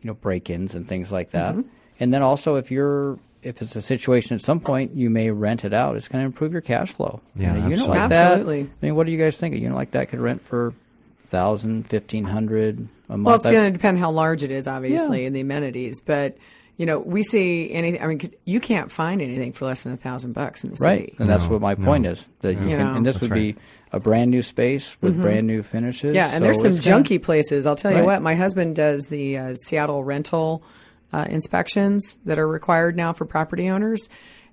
you 0.00 0.08
know 0.08 0.14
break-ins 0.14 0.74
and 0.74 0.86
things 0.88 1.12
like 1.12 1.30
that. 1.30 1.54
Mm-hmm. 1.54 1.68
And 2.00 2.14
then 2.14 2.22
also, 2.22 2.56
if 2.56 2.70
you're 2.70 3.18
if 3.42 3.62
it's 3.62 3.76
a 3.76 3.82
situation 3.82 4.34
at 4.34 4.40
some 4.40 4.60
point 4.60 4.94
you 4.94 5.10
may 5.10 5.30
rent 5.30 5.64
it 5.64 5.72
out, 5.72 5.96
it's 5.96 6.08
going 6.08 6.22
to 6.22 6.26
improve 6.26 6.52
your 6.52 6.60
cash 6.60 6.90
flow. 6.92 7.20
Yeah, 7.36 7.54
And 7.54 7.58
a 7.58 7.60
unit 7.62 7.78
absolutely. 7.78 7.98
like 7.98 8.10
that. 8.10 8.32
Absolutely. 8.32 8.60
I 8.62 8.86
mean, 8.86 8.94
what 8.96 9.06
do 9.06 9.12
you 9.12 9.18
guys 9.18 9.36
think? 9.36 9.54
A 9.54 9.58
unit 9.58 9.76
like 9.76 9.92
that 9.92 10.08
could 10.08 10.20
rent 10.20 10.42
for 10.42 10.74
thousand, 11.28 11.86
fifteen 11.86 12.24
hundred 12.24 12.88
a 13.08 13.12
month. 13.16 13.24
Well, 13.26 13.34
it's 13.36 13.46
going 13.46 13.72
to 13.72 13.76
depend 13.76 13.98
how 13.98 14.10
large 14.10 14.42
it 14.44 14.50
is, 14.50 14.66
obviously, 14.68 15.20
Yeah. 15.22 15.26
and 15.28 15.36
the 15.36 15.40
amenities. 15.40 16.00
But 16.00 16.36
you 16.76 16.86
know, 16.86 16.98
we 17.00 17.22
see 17.24 17.72
anything. 17.72 18.00
I 18.02 18.06
mean, 18.06 18.18
'cause 18.20 18.30
you 18.44 18.60
can't 18.60 18.90
find 18.90 19.20
anything 19.20 19.52
for 19.52 19.64
less 19.66 19.82
than 19.82 19.92
a 19.92 19.96
thousand 19.96 20.32
bucks 20.34 20.62
in 20.62 20.70
the 20.70 20.76
Right, 20.80 21.06
city. 21.06 21.14
and 21.18 21.28
that's 21.28 21.48
what 21.48 21.60
my 21.60 21.74
point 21.74 22.04
no. 22.04 22.10
is 22.10 22.28
that 22.40 22.54
you 22.54 22.68
You 22.68 22.76
can, 22.76 22.86
know. 22.86 22.94
and 22.94 23.04
this 23.06 23.16
That's 23.16 23.22
would 23.22 23.30
right. 23.32 23.56
be 23.56 23.60
a 23.92 23.98
brand 23.98 24.30
new 24.30 24.42
space 24.42 24.96
with 25.00 25.20
brand 25.20 25.46
new 25.48 25.62
finishes. 25.64 26.10
Mm-hmm. 26.10 26.14
Yeah, 26.14 26.26
and 26.26 26.34
so 26.34 26.40
there's 26.40 26.60
some 26.60 26.72
it's 26.72 26.86
gonna- 26.86 27.02
junky 27.04 27.20
places. 27.20 27.66
I'll 27.66 27.74
tell 27.74 27.90
you 27.90 27.98
Right. 27.98 28.06
what. 28.06 28.22
My 28.22 28.34
husband 28.36 28.76
does 28.76 29.06
the 29.06 29.36
uh, 29.38 29.54
Seattle 29.56 30.04
rental 30.04 30.62
uh, 31.12 31.26
inspections 31.28 32.16
that 32.26 32.38
are 32.38 32.46
required 32.46 32.96
now 32.96 33.12
for 33.12 33.24
property 33.24 33.68
owners, 33.68 34.08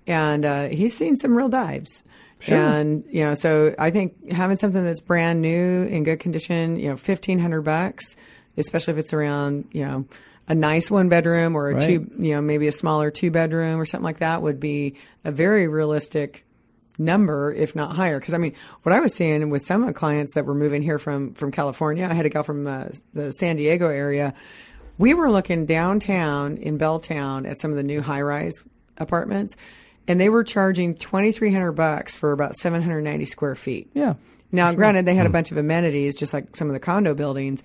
and 0.07 0.45
uh, 0.45 0.67
he's 0.69 0.95
seen 0.97 1.15
some 1.17 1.36
real 1.36 1.49
dives. 1.49 2.03
Sure. 2.39 2.57
And 2.57 3.03
you 3.09 3.23
know, 3.23 3.33
so 3.33 3.73
I 3.79 3.91
think 3.91 4.31
having 4.31 4.57
something 4.57 4.83
that's 4.83 5.01
brand 5.01 5.41
new 5.41 5.83
in 5.83 6.03
good 6.03 6.19
condition, 6.19 6.77
you 6.77 6.89
know, 6.89 6.97
fifteen 6.97 7.39
hundred 7.39 7.61
bucks, 7.61 8.15
especially 8.57 8.93
if 8.93 8.97
it's 8.99 9.13
around, 9.13 9.69
you 9.71 9.86
know, 9.86 10.05
a 10.47 10.53
nice 10.53 10.91
one 10.91 11.09
bedroom 11.09 11.55
or 11.55 11.69
a 11.69 11.73
Right. 11.73 11.81
two, 11.81 12.11
you 12.17 12.33
know, 12.33 12.41
maybe 12.41 12.67
a 12.67 12.71
smaller 12.71 13.09
two 13.09 13.31
bedroom 13.31 13.79
or 13.79 13.86
something 13.86 14.03
like 14.03 14.19
that, 14.19 14.41
would 14.41 14.59
be 14.59 14.95
a 15.23 15.31
very 15.31 15.67
realistic 15.67 16.45
number, 16.97 17.53
if 17.53 17.75
not 17.75 17.95
higher. 17.95 18.19
Because 18.19 18.33
I 18.33 18.38
mean, 18.38 18.53
what 18.83 18.93
I 18.93 18.99
was 18.99 19.13
seeing 19.13 19.49
with 19.49 19.63
some 19.63 19.81
of 19.81 19.88
the 19.88 19.93
clients 19.93 20.36
that 20.36 20.45
were 20.45 20.53
moving 20.53 20.81
here 20.81 20.99
from 20.99 21.33
from 21.33 21.51
California, 21.51 22.07
I 22.07 22.13
had 22.13 22.25
a 22.25 22.29
gal 22.29 22.43
from 22.43 22.67
uh, 22.67 22.86
the 23.13 23.31
San 23.31 23.55
Diego 23.55 23.88
area. 23.89 24.33
We 24.97 25.13
were 25.13 25.31
looking 25.31 25.65
downtown 25.65 26.57
in 26.57 26.77
Belltown 26.77 27.49
at 27.49 27.59
some 27.59 27.71
of 27.71 27.77
the 27.77 27.83
new 27.83 28.01
high 28.01 28.21
rise 28.21 28.53
apartments, 28.97 29.57
and 30.08 30.20
they 30.20 30.30
were 30.30 30.43
charging 30.43 30.95
twenty 30.95 31.32
three 31.32 31.51
hundred 31.51 31.74
bucks 31.74 32.16
for 32.16 32.32
about 32.32 32.56
seven 32.56 32.82
hundred 32.82 33.01
ninety 33.01 33.26
square 33.26 33.56
feet. 33.56 33.89
Yeah, 33.93 34.16
Now, 34.51 34.74
granted, 34.74 35.06
they 35.06 35.16
had 35.16 35.26
a 35.26 35.30
mm. 35.30 35.34
bunch 35.34 35.51
of 35.51 35.58
amenities, 35.58 36.16
just 36.16 36.34
like 36.34 36.56
some 36.56 36.68
of 36.68 36.74
the 36.74 36.80
condo 36.80 37.14
buildings, 37.14 37.64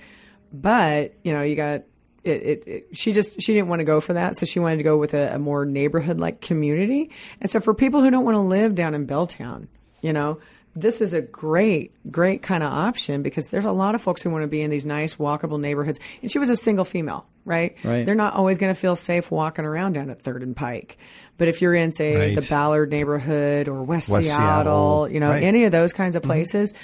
but 0.53 1.15
you 1.23 1.33
know, 1.33 1.43
you 1.43 1.57
got 1.57 1.83
it. 2.25 2.43
it, 2.43 2.67
it 2.67 2.87
she 2.93 3.13
just 3.13 3.41
she 3.41 3.55
didn't 3.55 3.69
want 3.69 3.81
to 3.81 3.85
go 3.85 4.01
for 4.01 4.15
that, 4.15 4.37
so 4.37 4.47
she 4.47 4.59
wanted 4.59 4.79
to 4.79 4.85
go 4.85 4.97
with 4.97 5.15
a, 5.15 5.35
a 5.35 5.39
more 5.39 5.65
neighborhood 5.65 6.19
like 6.19 6.41
community. 6.41 7.11
And 7.41 7.51
so, 7.51 7.61
for 7.61 7.75
people 7.75 8.03
who 8.03 8.11
don't 8.11 8.25
want 8.25 8.37
to 8.37 8.41
live 8.41 8.75
down 8.75 8.95
in 8.95 9.07
Belltown, 9.07 9.69
you 10.01 10.13
know, 10.13 10.39
this 10.77 11.01
is 11.01 11.15
a 11.15 11.21
great, 11.21 11.93
great 12.13 12.43
kind 12.43 12.63
of 12.63 12.73
option 12.73 13.23
because 13.23 13.49
there's 13.49 13.65
a 13.65 13.73
lot 13.73 13.95
of 13.95 14.03
folks 14.03 14.23
who 14.23 14.31
want 14.31 14.43
to 14.43 14.49
be 14.49 14.63
in 14.63 14.71
these 14.71 14.87
nice, 14.87 15.17
walkable 15.17 15.59
neighborhoods. 15.59 15.99
And 16.23 16.31
she 16.31 16.39
was 16.39 16.49
a 16.49 16.57
single 16.57 16.85
female, 16.85 17.27
right? 17.45 17.77
Right. 17.83 18.07
They're 18.07 18.15
not 18.15 18.35
always 18.35 18.59
going 18.59 18.73
to 18.73 18.81
feel 18.81 18.95
safe 18.95 19.31
walking 19.31 19.65
around 19.65 19.95
down 19.95 20.11
at 20.11 20.23
Third 20.23 20.43
and 20.43 20.55
Pike. 20.55 20.97
But 21.39 21.49
if 21.49 21.61
you're 21.61 21.75
in, 21.75 21.91
say, 21.91 22.15
Right. 22.17 22.37
the 22.37 22.47
Ballard 22.49 22.91
neighborhood 22.91 23.67
or 23.67 23.83
West, 23.83 24.11
West 24.11 24.27
Seattle, 24.29 25.07
Seattle. 25.07 25.09
you 25.11 25.21
know, 25.21 25.31
Right. 25.31 25.43
any 25.43 25.65
of 25.65 25.73
those 25.73 25.93
kinds 25.93 26.15
of 26.15 26.23
mm-hmm. 26.23 26.31
places, 26.31 26.75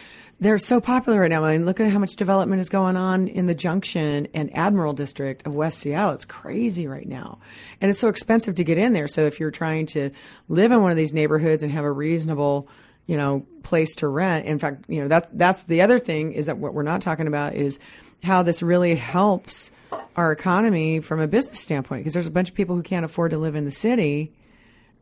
they're 0.41 0.59
so 0.59 0.81
popular 0.81 1.21
right 1.21 1.31
now. 1.31 1.45
I 1.45 1.53
mean, 1.53 1.65
look 1.65 1.81
at 1.81 1.91
how 1.91 1.99
much 1.99 2.17
development 2.17 2.61
is 2.61 2.69
going 2.69 2.97
on 2.97 3.29
in 3.29 3.47
the 3.47 3.55
Junction 3.55 4.29
and 4.35 4.55
Admiral 4.55 4.93
District 4.93 5.47
of 5.47 5.55
West 5.55 5.79
Seattle. 5.79 6.13
It's 6.13 6.27
crazy 6.27 6.87
right 6.87 7.09
now. 7.09 7.39
And 7.81 7.89
it's 7.89 7.99
so 7.99 8.09
expensive 8.09 8.57
to 8.57 8.65
get 8.65 8.77
in 8.77 8.93
there. 8.93 9.09
So 9.09 9.27
if 9.27 9.41
you're 9.41 9.51
trying 9.51 9.87
to 9.87 10.11
live 10.49 10.73
in 10.73 10.83
one 10.83 10.91
of 10.91 10.97
these 10.97 11.15
neighborhoods 11.15 11.63
and 11.63 11.73
have 11.73 11.85
a 11.85 11.93
reasonable, 11.93 12.69
you 13.07 13.17
know, 13.17 13.47
place 13.63 13.95
to 13.97 14.09
rent, 14.09 14.47
in 14.47 14.59
fact, 14.59 14.85
you 14.89 15.01
know, 15.01 15.09
that, 15.09 15.37
that's 15.37 15.65
the 15.65 15.83
other 15.83 15.99
thing 15.99 16.33
is 16.33 16.47
that 16.47 16.59
what 16.59 16.75
we're 16.75 16.83
not 16.83 17.01
talking 17.01 17.27
about 17.27 17.55
is 17.55 17.79
how 18.23 18.43
this 18.43 18.63
really 18.63 18.95
helps 18.95 19.71
our 20.17 20.33
economy 20.33 21.01
from 21.01 21.21
a 21.21 21.27
business 21.27 21.61
standpoint 21.61 22.01
because 22.01 22.15
there's 22.15 22.27
a 22.27 22.33
bunch 22.33 22.49
of 22.49 22.55
people 22.55 22.75
who 22.75 22.83
can't 22.83 23.05
afford 23.05 23.31
to 23.31 23.39
live 23.39 23.55
in 23.55 23.65
the 23.65 23.71
city, 23.71 24.33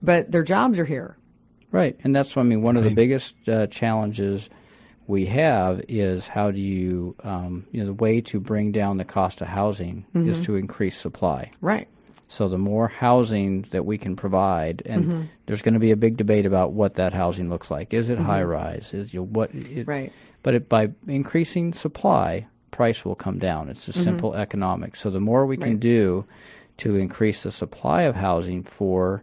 but 0.03 0.31
their 0.31 0.43
jobs 0.43 0.79
are 0.79 0.85
here. 0.85 1.17
Right, 1.71 1.99
and 2.05 2.15
that's 2.15 2.37
what 2.37 2.43
I 2.43 2.45
mean. 2.45 2.63
One 2.63 2.77
of 2.77 2.85
the 2.85 2.95
biggest 2.95 3.35
uh, 3.49 3.67
challenges 3.67 4.49
we 5.07 5.27
have 5.27 5.83
is 5.89 6.29
how 6.29 6.51
do 6.51 6.61
you, 6.61 7.17
um, 7.25 7.67
you 7.73 7.81
know, 7.81 7.87
the 7.87 7.95
way 7.95 8.21
to 8.23 8.39
bring 8.39 8.71
down 8.71 8.97
the 8.97 9.05
cost 9.05 9.41
of 9.41 9.49
housing 9.49 10.07
is 10.15 10.41
to 10.41 10.57
increase 10.57 10.97
supply. 10.97 11.51
Right. 11.61 11.89
So 12.35 12.49
the 12.49 12.59
more 12.59 12.89
housing 12.89 13.63
that 13.71 13.87
we 13.87 13.97
can 13.97 14.17
provide, 14.17 14.83
and 14.87 15.05
mm-hmm. 15.05 15.23
there's 15.47 15.63
going 15.63 15.75
to 15.75 15.81
be 15.81 15.93
a 15.93 15.97
big 15.97 16.17
debate 16.17 16.47
about 16.47 16.73
what 16.73 16.97
that 16.97 17.13
housing 17.13 17.49
looks 17.49 17.71
like. 17.71 17.95
Is 17.95 18.11
it 18.11 18.19
mm-hmm. 18.19 18.27
high 18.27 18.43
rise? 18.43 18.93
Is 18.93 19.15
you 19.15 19.23
what? 19.23 19.55
It, 19.55 19.87
Right. 19.87 20.13
But 20.43 20.55
it, 20.55 20.69
by 20.69 20.91
increasing 21.07 21.73
supply, 21.73 22.49
price 22.73 23.05
will 23.05 23.15
come 23.15 23.39
down. 23.39 23.69
It's 23.69 23.87
just 23.87 23.99
mm-hmm. 23.99 24.05
simple 24.05 24.35
economics. 24.35 25.01
So 25.01 25.11
the 25.11 25.21
more 25.21 25.47
we 25.47 25.57
can 25.57 25.75
Right. 25.75 25.81
do 25.81 26.25
to 26.79 26.97
increase 26.97 27.45
the 27.45 27.53
supply 27.53 28.03
of 28.03 28.17
housing 28.17 28.65
for 28.65 29.23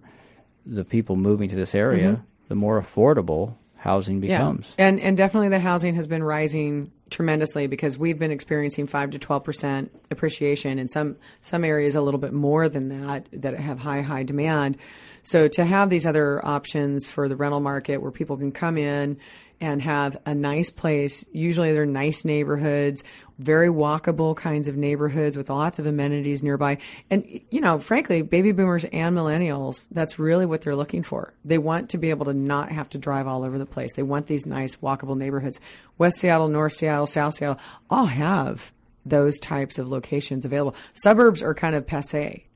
the 0.65 0.85
people 0.85 1.17
moving 1.17 1.49
to 1.49 1.55
this 1.55 1.75
area, 1.75 2.23
the 2.47 2.55
more 2.55 2.79
affordable 2.79 3.55
housing 3.81 4.19
becomes. 4.19 4.75
Yeah. 4.77 4.87
And 4.87 4.99
and 4.99 5.17
definitely 5.17 5.49
the 5.49 5.59
housing 5.59 5.95
has 5.95 6.05
been 6.05 6.23
rising 6.23 6.91
tremendously 7.09 7.65
because 7.65 7.97
we've 7.97 8.19
been 8.19 8.29
experiencing 8.29 8.85
five 8.85 9.09
to 9.09 9.19
twelve 9.19 9.43
percent 9.43 9.91
appreciation 10.11 10.77
in 10.77 10.87
some 10.87 11.17
some 11.41 11.63
areas 11.63 11.95
a 11.95 12.01
little 12.01 12.19
bit 12.19 12.31
more 12.31 12.69
than 12.69 12.89
that 12.89 13.27
that 13.33 13.59
have 13.59 13.79
high 13.79 14.01
high 14.01 14.21
demand. 14.21 14.77
So 15.23 15.47
to 15.47 15.65
have 15.65 15.89
these 15.89 16.05
other 16.05 16.45
options 16.45 17.09
for 17.09 17.27
the 17.27 17.35
rental 17.35 17.59
market 17.59 18.03
where 18.03 18.11
people 18.11 18.37
can 18.37 18.51
come 18.51 18.77
in 18.77 19.17
and 19.61 19.81
have 19.83 20.17
a 20.25 20.33
nice 20.33 20.71
place. 20.71 21.23
Usually 21.31 21.71
they're 21.71 21.85
nice 21.85 22.25
neighborhoods, 22.25 23.03
very 23.37 23.69
walkable 23.69 24.35
kinds 24.35 24.67
of 24.67 24.75
neighborhoods 24.75 25.37
with 25.37 25.51
lots 25.51 25.77
of 25.77 25.85
amenities 25.85 26.41
nearby. 26.41 26.79
And, 27.11 27.39
you 27.51 27.61
know, 27.61 27.79
frankly, 27.79 28.23
baby 28.23 28.51
boomers 28.51 28.85
and 28.85 29.15
millennials, 29.15 29.87
that's 29.91 30.17
really 30.17 30.47
what 30.47 30.61
they're 30.61 30.75
looking 30.75 31.03
for. 31.03 31.33
They 31.45 31.59
want 31.59 31.91
to 31.91 31.99
be 31.99 32.09
able 32.09 32.25
to 32.25 32.33
not 32.33 32.71
have 32.71 32.89
to 32.89 32.97
drive 32.97 33.27
all 33.27 33.43
over 33.43 33.59
the 33.59 33.65
place. 33.67 33.93
They 33.93 34.03
want 34.03 34.25
these 34.25 34.47
nice 34.47 34.77
walkable 34.77 35.15
neighborhoods. 35.15 35.59
West 35.97 36.17
Seattle, 36.17 36.47
North 36.47 36.73
Seattle, 36.73 37.07
South 37.07 37.35
Seattle 37.35 37.59
all 37.89 38.07
have 38.07 38.73
those 39.05 39.39
types 39.39 39.77
of 39.77 39.89
locations 39.89 40.43
available. 40.43 40.75
Suburbs 40.93 41.43
are 41.43 41.53
kind 41.53 41.75
of 41.75 41.85
passe 41.85 42.47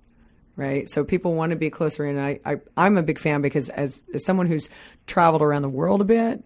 right? 0.58 0.90
So 0.90 1.04
people 1.04 1.34
want 1.34 1.50
to 1.50 1.56
be 1.56 1.70
closer 1.70 2.06
in. 2.06 2.18
I, 2.18 2.40
I 2.46 2.60
I'm 2.78 2.98
a 2.98 3.04
big 3.04 3.20
fan 3.20 3.42
because 3.42 3.70
as, 3.70 4.02
as 4.14 4.24
someone 4.24 4.48
who's 4.48 4.70
traveled 5.06 5.42
around 5.42 5.64
the 5.64 5.70
world 5.70 6.02
a 6.02 6.06
bit, 6.06 6.44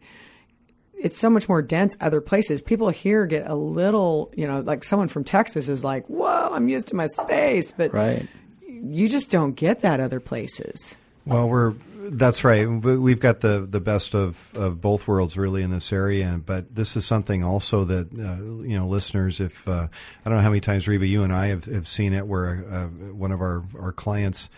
it's 0.99 1.17
so 1.17 1.29
much 1.29 1.47
more 1.49 1.61
dense 1.61 1.95
other 2.01 2.21
places. 2.21 2.61
People 2.61 2.89
here 2.89 3.25
get 3.25 3.47
a 3.49 3.55
little, 3.55 4.31
you 4.35 4.45
know, 4.47 4.59
like 4.59 4.83
someone 4.83 5.07
from 5.07 5.23
Texas 5.23 5.69
is 5.69 5.83
like, 5.83 6.05
"Whoa, 6.07 6.49
I'm 6.53 6.67
used 6.69 6.87
to 6.89 6.95
my 6.95 7.05
space," 7.05 7.71
but 7.71 7.93
Right. 7.93 8.27
you 8.67 9.07
just 9.09 9.31
don't 9.31 9.53
get 9.55 9.81
that 9.81 9.99
other 9.99 10.19
places. 10.19 10.97
Well, 11.25 11.47
we're 11.47 11.73
that's 12.11 12.43
right. 12.43 12.67
We- 12.67 12.97
We've 12.97 13.19
got 13.19 13.41
the 13.41 13.67
the 13.69 13.79
best 13.79 14.15
of, 14.15 14.51
of 14.55 14.81
both 14.81 15.07
worlds 15.07 15.37
really 15.37 15.61
in 15.61 15.69
this 15.69 15.93
area. 15.93 16.41
But 16.43 16.73
this 16.73 16.95
is 16.97 17.05
something 17.05 17.43
also 17.43 17.85
that 17.85 18.07
uh, 18.11 18.63
you 18.67 18.77
know, 18.77 18.87
listeners. 18.87 19.39
If 19.39 19.67
uh, 19.67 19.87
I 20.25 20.29
don't 20.29 20.37
know 20.37 20.41
how 20.43 20.49
many 20.49 20.61
times 20.61 20.87
Reba, 20.87 21.05
you 21.05 21.23
and 21.23 21.31
I 21.31 21.47
have, 21.47 21.65
have 21.65 21.87
seen 21.87 22.13
it, 22.13 22.25
where 22.27 22.65
uh, 22.71 22.85
one 23.13 23.31
of 23.31 23.41
our 23.41 23.63
our 23.79 23.91
clients 23.91 24.49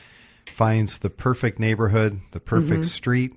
finds 0.45 0.99
the 0.99 1.09
perfect 1.09 1.59
neighborhood, 1.59 2.21
the 2.31 2.39
perfect 2.39 2.85
street, 2.85 3.33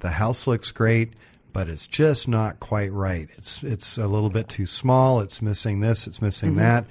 the 0.00 0.10
house 0.10 0.46
looks 0.46 0.70
great. 0.70 1.14
But 1.58 1.68
it's 1.68 1.88
just 1.88 2.28
not 2.28 2.60
quite 2.60 2.92
right. 2.92 3.28
It's 3.36 3.64
it's 3.64 3.98
a 3.98 4.06
little 4.06 4.30
bit 4.30 4.48
too 4.48 4.64
small. 4.64 5.18
It's 5.18 5.42
missing 5.42 5.80
this. 5.80 6.06
It's 6.06 6.22
missing 6.22 6.50
mm-hmm. 6.50 6.60
that, 6.60 6.84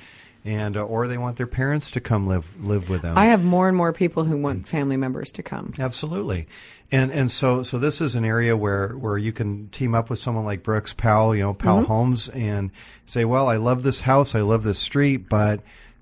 and 0.43 0.75
uh, 0.75 0.83
or 0.83 1.07
they 1.07 1.17
want 1.17 1.37
their 1.37 1.47
parents 1.47 1.91
to 1.91 2.01
come 2.01 2.27
live 2.27 2.51
live 2.61 2.89
with 2.89 3.01
them. 3.01 3.17
I 3.17 3.27
have 3.27 3.41
more 3.41 3.69
and 3.69 3.77
more 3.77 3.93
people 3.93 4.25
who 4.25 4.35
want 4.35 4.67
family 4.67 4.97
members 4.97 5.31
to 5.31 5.41
come. 5.41 5.71
Absolutely. 5.79 6.49
And 6.91 7.13
and 7.13 7.31
so 7.31 7.63
so 7.63 7.79
this 7.79 8.01
is 8.01 8.15
an 8.15 8.25
area 8.25 8.57
where 8.57 8.89
where 8.89 9.17
you 9.17 9.31
can 9.31 9.69
team 9.69 9.95
up 9.95 10.09
with 10.09 10.19
someone 10.19 10.43
like 10.43 10.63
Brooks 10.63 10.91
Powell, 10.91 11.33
you 11.33 11.43
know, 11.43 11.53
Powell 11.53 11.83
mm-hmm. 11.83 11.93
Homes 11.93 12.27
and 12.27 12.71
say, 13.05 13.23
"Well, 13.23 13.47
I 13.47 13.55
love 13.55 13.83
this 13.83 14.01
house, 14.01 14.35
I 14.35 14.41
love 14.41 14.63
this 14.63 14.79
street, 14.79 15.29
but 15.29 15.61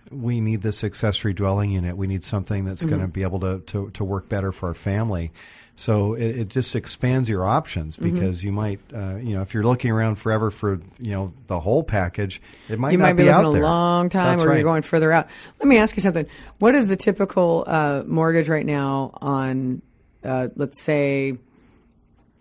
we 0.10 0.42
need 0.42 0.64
this 0.64 0.84
accessory 0.84 1.36
dwelling 1.36 1.70
unit. 1.70 1.98
We 1.98 2.08
need 2.08 2.24
something 2.24 2.66
that's 2.66 2.82
mm-hmm. 2.82 2.90
going 2.90 3.02
to 3.02 3.08
be 3.10 3.22
able 3.22 3.42
to, 3.42 3.60
to 3.60 3.92
to 3.92 4.04
work 4.04 4.28
better 4.28 4.52
for 4.52 4.70
our 4.70 4.74
family." 4.74 5.32
So 5.78 6.14
it, 6.14 6.38
it 6.38 6.48
just 6.48 6.74
expands 6.74 7.28
your 7.28 7.46
options 7.46 7.98
because 7.98 8.46
you 8.46 8.54
might, 8.54 8.80
uh, 8.94 9.18
you 9.18 9.36
know, 9.36 9.42
if 9.42 9.54
you're 9.54 9.64
looking 9.64 9.92
around 9.92 10.16
forever 10.16 10.50
for, 10.50 10.80
you 11.00 11.12
know, 11.12 11.34
the 11.48 11.60
whole 11.60 11.84
package, 11.84 12.42
it 12.70 12.80
might 12.80 12.92
you 12.92 12.98
not 12.98 13.04
might 13.04 13.14
be, 13.14 13.24
be, 13.24 13.30
out 13.30 13.44
a 13.44 13.50
long 13.50 14.08
time, 14.08 14.38
That's 14.38 14.46
or 14.46 14.50
right. 14.50 14.56
you're 14.56 14.64
going 14.64 14.84
further 14.84 15.12
out. 15.12 15.28
Let 15.60 15.68
me 15.68 15.78
ask 15.78 15.98
you 15.98 16.02
something. 16.02 16.28
What 16.60 16.76
is 16.76 16.88
the 16.88 16.96
typical 16.96 17.66
uh, 17.68 18.04
mortgage 18.08 18.48
right 18.48 18.66
now 18.66 19.18
on, 19.22 19.82
uh, 20.24 20.48
let's 20.56 20.82
say, 20.82 21.38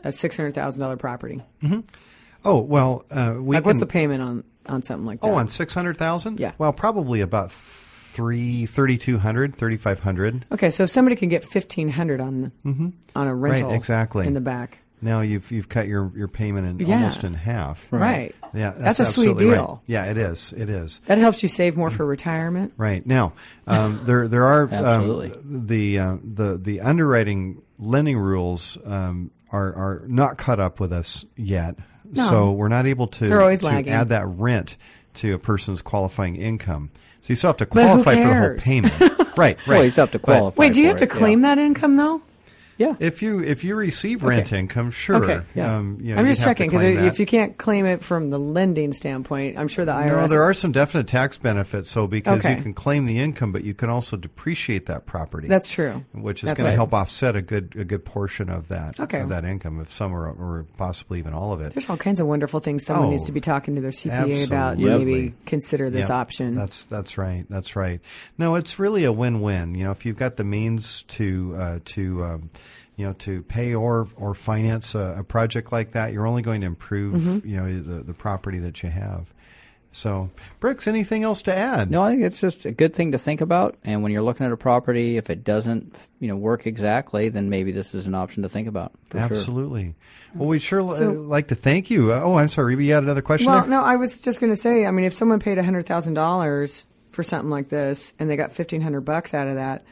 a 0.04 0.12
six 0.12 0.36
hundred 0.36 0.54
thousand 0.54 0.82
dollar 0.82 0.96
property? 0.96 1.42
Oh 2.44 2.60
well, 2.60 3.04
uh, 3.10 3.34
we 3.38 3.56
Like, 3.56 3.66
what's 3.66 3.80
the 3.80 3.86
payment 3.86 4.22
on 4.22 4.44
on 4.66 4.82
something 4.82 5.06
like 5.06 5.20
that? 5.22 5.26
Oh, 5.26 5.34
on 5.34 5.48
six 5.48 5.74
hundred 5.74 5.96
thousand? 5.96 6.38
Yeah. 6.38 6.52
Well, 6.58 6.72
probably 6.72 7.20
about 7.20 7.50
three, 8.14 8.66
thirty-two 8.66 9.18
hundred, 9.18 9.54
thirty-five 9.54 9.98
hundred. 10.00 10.46
Okay, 10.52 10.70
so 10.70 10.84
if 10.84 10.90
somebody 10.90 11.16
can 11.16 11.28
get 11.28 11.44
fifteen 11.44 11.88
hundred 11.90 12.20
on 12.20 12.52
on 12.64 13.26
a 13.26 13.34
rental, 13.34 13.68
Mm-hmm. 13.68 13.76
exactly. 13.76 14.26
in 14.26 14.34
the 14.34 14.40
back, 14.40 14.78
Now 15.02 15.20
you've 15.20 15.50
you've 15.50 15.68
cut 15.68 15.86
your, 15.88 16.10
your 16.16 16.28
payment 16.28 16.66
in 16.80 16.86
Yeah. 16.86 16.96
almost 16.96 17.24
in 17.24 17.34
half. 17.34 17.86
right? 17.90 18.34
Yeah, 18.54 18.70
that's, 18.76 19.00
a 19.00 19.04
sweet 19.04 19.28
absolutely 19.30 19.46
right. 19.46 19.54
deal. 19.56 19.82
Yeah, 19.86 20.04
it 20.04 20.16
is. 20.16 20.54
It 20.56 20.70
is. 20.70 21.00
That 21.06 21.18
helps 21.18 21.42
you 21.42 21.48
save 21.48 21.76
more 21.76 21.90
for 21.96 22.06
retirement. 22.06 22.72
Right 22.76 23.04
now, 23.04 23.32
um, 23.66 24.00
there 24.04 24.28
there 24.28 24.44
are 24.44 24.68
Absolutely. 24.70 25.32
um, 25.32 25.66
the 25.66 25.98
uh, 25.98 26.16
the 26.22 26.56
the 26.56 26.80
underwriting 26.80 27.62
lending 27.78 28.16
rules 28.18 28.78
um, 28.84 29.30
are 29.50 29.66
are 29.74 30.02
not 30.06 30.38
caught 30.38 30.60
up 30.60 30.78
with 30.80 30.92
us 30.92 31.24
yet. 31.36 31.76
No. 32.10 32.28
So 32.28 32.52
we're 32.52 32.68
not 32.68 32.86
able 32.86 33.08
to, 33.08 33.28
They're 33.28 33.40
always 33.40 33.58
to 33.60 33.66
lagging. 33.66 33.92
add 33.92 34.10
that 34.10 34.24
rent 34.26 34.76
to 35.14 35.34
a 35.34 35.38
person's 35.38 35.82
qualifying 35.82 36.36
income. 36.36 36.90
So 37.24 37.30
you 37.30 37.36
still 37.36 37.48
have 37.48 37.56
to 37.56 37.64
qualify 37.64 38.16
for 38.16 38.28
the 38.28 38.34
whole 38.34 38.58
payment. 38.58 39.00
right, 39.38 39.56
right. 39.56 39.66
Well, 39.66 39.84
you 39.84 39.90
still 39.90 40.02
have 40.02 40.12
to 40.12 40.18
But- 40.18 40.24
qualify. 40.26 40.60
Wait, 40.60 40.74
do 40.74 40.82
you 40.82 40.88
for 40.88 40.90
have 40.90 40.98
to 40.98 41.04
it, 41.04 41.10
claim 41.10 41.42
yeah. 41.42 41.54
that 41.54 41.58
income 41.58 41.96
though? 41.96 42.20
Yeah. 42.76 42.94
If 42.98 43.22
you 43.22 43.40
if 43.40 43.62
you 43.64 43.76
receive 43.76 44.22
rent 44.24 44.46
Okay. 44.48 44.58
income, 44.58 44.90
sure. 44.90 45.16
Okay. 45.24 45.40
Yeah. 45.54 45.76
Um, 45.76 45.98
you 46.00 46.14
know, 46.14 46.20
I'm 46.20 46.26
just 46.26 46.42
checking 46.42 46.68
because 46.70 46.82
if 46.82 47.18
you 47.20 47.26
can't 47.26 47.56
claim 47.56 47.86
it 47.86 48.02
from 48.02 48.30
the 48.30 48.38
lending 48.38 48.92
standpoint, 48.92 49.58
I'm 49.58 49.68
sure 49.68 49.84
the 49.84 49.92
IRS. 49.92 50.06
no, 50.08 50.26
there 50.26 50.42
are 50.42 50.54
some 50.54 50.72
definite 50.72 51.06
tax 51.06 51.38
benefits. 51.38 51.90
So 51.90 52.06
because 52.06 52.44
Okay. 52.44 52.56
you 52.56 52.62
can 52.62 52.74
claim 52.74 53.06
the 53.06 53.18
income, 53.20 53.52
but 53.52 53.62
you 53.64 53.74
can 53.74 53.88
also 53.90 54.16
depreciate 54.16 54.86
that 54.86 55.06
property. 55.06 55.46
That's 55.48 55.70
true. 55.70 56.04
which 56.12 56.42
is 56.42 56.52
going 56.54 56.68
to 56.70 56.74
help 56.76 56.92
offset 56.92 57.36
a 57.36 57.42
good 57.42 57.74
a 57.78 57.84
good 57.84 58.04
portion 58.04 58.48
of 58.50 58.68
that 58.68 58.98
Okay. 58.98 59.20
of 59.20 59.28
that 59.28 59.44
income, 59.44 59.80
if 59.80 59.92
some 59.92 60.12
or, 60.14 60.26
or 60.28 60.66
possibly 60.76 61.18
even 61.18 61.32
all 61.32 61.52
of 61.52 61.60
it. 61.60 61.74
There's 61.74 61.88
all 61.88 61.96
kinds 61.96 62.18
of 62.20 62.26
wonderful 62.26 62.60
things 62.60 62.84
someone 62.84 63.06
Oh, 63.06 63.10
needs 63.10 63.26
to 63.26 63.32
be 63.32 63.40
talking 63.40 63.74
to 63.76 63.80
their 63.80 63.92
CPA 63.92 64.46
about. 64.46 64.72
and 64.78 64.82
absolutely. 64.86 65.04
Maybe 65.04 65.34
consider 65.46 65.90
this 65.90 66.08
Yep. 66.08 66.10
option. 66.10 66.54
That's 66.56 66.84
that's 66.86 67.16
right. 67.18 67.44
That's 67.48 67.76
right. 67.76 68.00
No, 68.38 68.56
it's 68.56 68.78
really 68.78 69.04
a 69.04 69.12
win-win. 69.12 69.74
You 69.74 69.84
know, 69.84 69.90
if 69.92 70.04
you've 70.04 70.18
got 70.18 70.36
the 70.36 70.44
means 70.44 71.02
to 71.04 71.54
uh, 71.56 71.78
to 71.84 72.24
um, 72.24 72.50
you 72.96 73.06
know 73.06 73.12
to 73.14 73.42
pay 73.42 73.74
or 73.74 74.08
or 74.16 74.34
finance 74.34 74.94
a, 74.94 75.16
a 75.18 75.24
project 75.24 75.72
like 75.72 75.92
that, 75.92 76.12
you're 76.12 76.26
only 76.26 76.42
going 76.42 76.60
to 76.62 76.66
improve 76.66 77.14
Mm-hmm. 77.22 77.48
you 77.48 77.56
know 77.56 77.80
the 77.80 78.02
the 78.02 78.14
property 78.14 78.58
that 78.60 78.82
you 78.82 78.88
have. 78.90 79.32
So, 79.96 80.30
Brooks, 80.58 80.88
anything 80.88 81.22
else 81.22 81.40
to 81.42 81.54
add? 81.54 81.88
No, 81.88 82.02
I 82.02 82.10
think 82.10 82.22
it's 82.24 82.40
just 82.40 82.64
a 82.66 82.72
good 82.72 82.94
thing 82.94 83.12
to 83.12 83.18
think 83.18 83.40
about. 83.40 83.76
And 83.84 84.02
when 84.02 84.10
you're 84.10 84.22
looking 84.22 84.44
at 84.44 84.50
a 84.50 84.56
property, 84.56 85.16
if 85.18 85.30
it 85.30 85.44
doesn't, 85.44 85.96
you 86.18 86.26
know, 86.26 86.34
work 86.34 86.66
exactly, 86.66 87.28
then 87.28 87.48
maybe 87.48 87.70
this 87.70 87.94
is 87.94 88.08
an 88.08 88.14
option 88.16 88.42
to 88.42 88.48
think 88.48 88.66
about. 88.66 88.90
For 89.10 89.18
Sure. 89.18 89.26
Absolutely. 89.26 89.94
Well, 90.34 90.48
we'd 90.48 90.62
sure 90.62 90.82
li- 90.82 90.98
So- 90.98 91.12
like 91.12 91.46
to 91.48 91.54
thank 91.54 91.90
you. 91.90 92.12
Uh, 92.12 92.22
oh, 92.24 92.34
I'm 92.38 92.48
sorry, 92.48 92.74
Reba, 92.74 92.82
you 92.82 92.92
had 92.92 93.04
another 93.04 93.22
question 93.22 93.46
well, 93.52 93.60
there? 93.60 93.70
no, 93.70 93.84
I 93.84 93.94
was 93.94 94.18
just 94.18 94.40
going 94.40 94.50
to 94.52 94.56
say. 94.60 94.84
I 94.84 94.90
mean, 94.90 95.04
if 95.04 95.14
someone 95.14 95.38
paid 95.38 95.58
hundred 95.58 95.86
thousand 95.86 96.14
dollars 96.14 96.86
for 97.12 97.22
something 97.22 97.50
like 97.50 97.68
this 97.68 98.14
and 98.18 98.28
they 98.28 98.34
got 98.34 98.50
fifteen 98.50 98.80
hundred 98.80 99.02
bucks 99.02 99.32
out 99.32 99.46
of 99.46 99.54
that, 99.54 99.84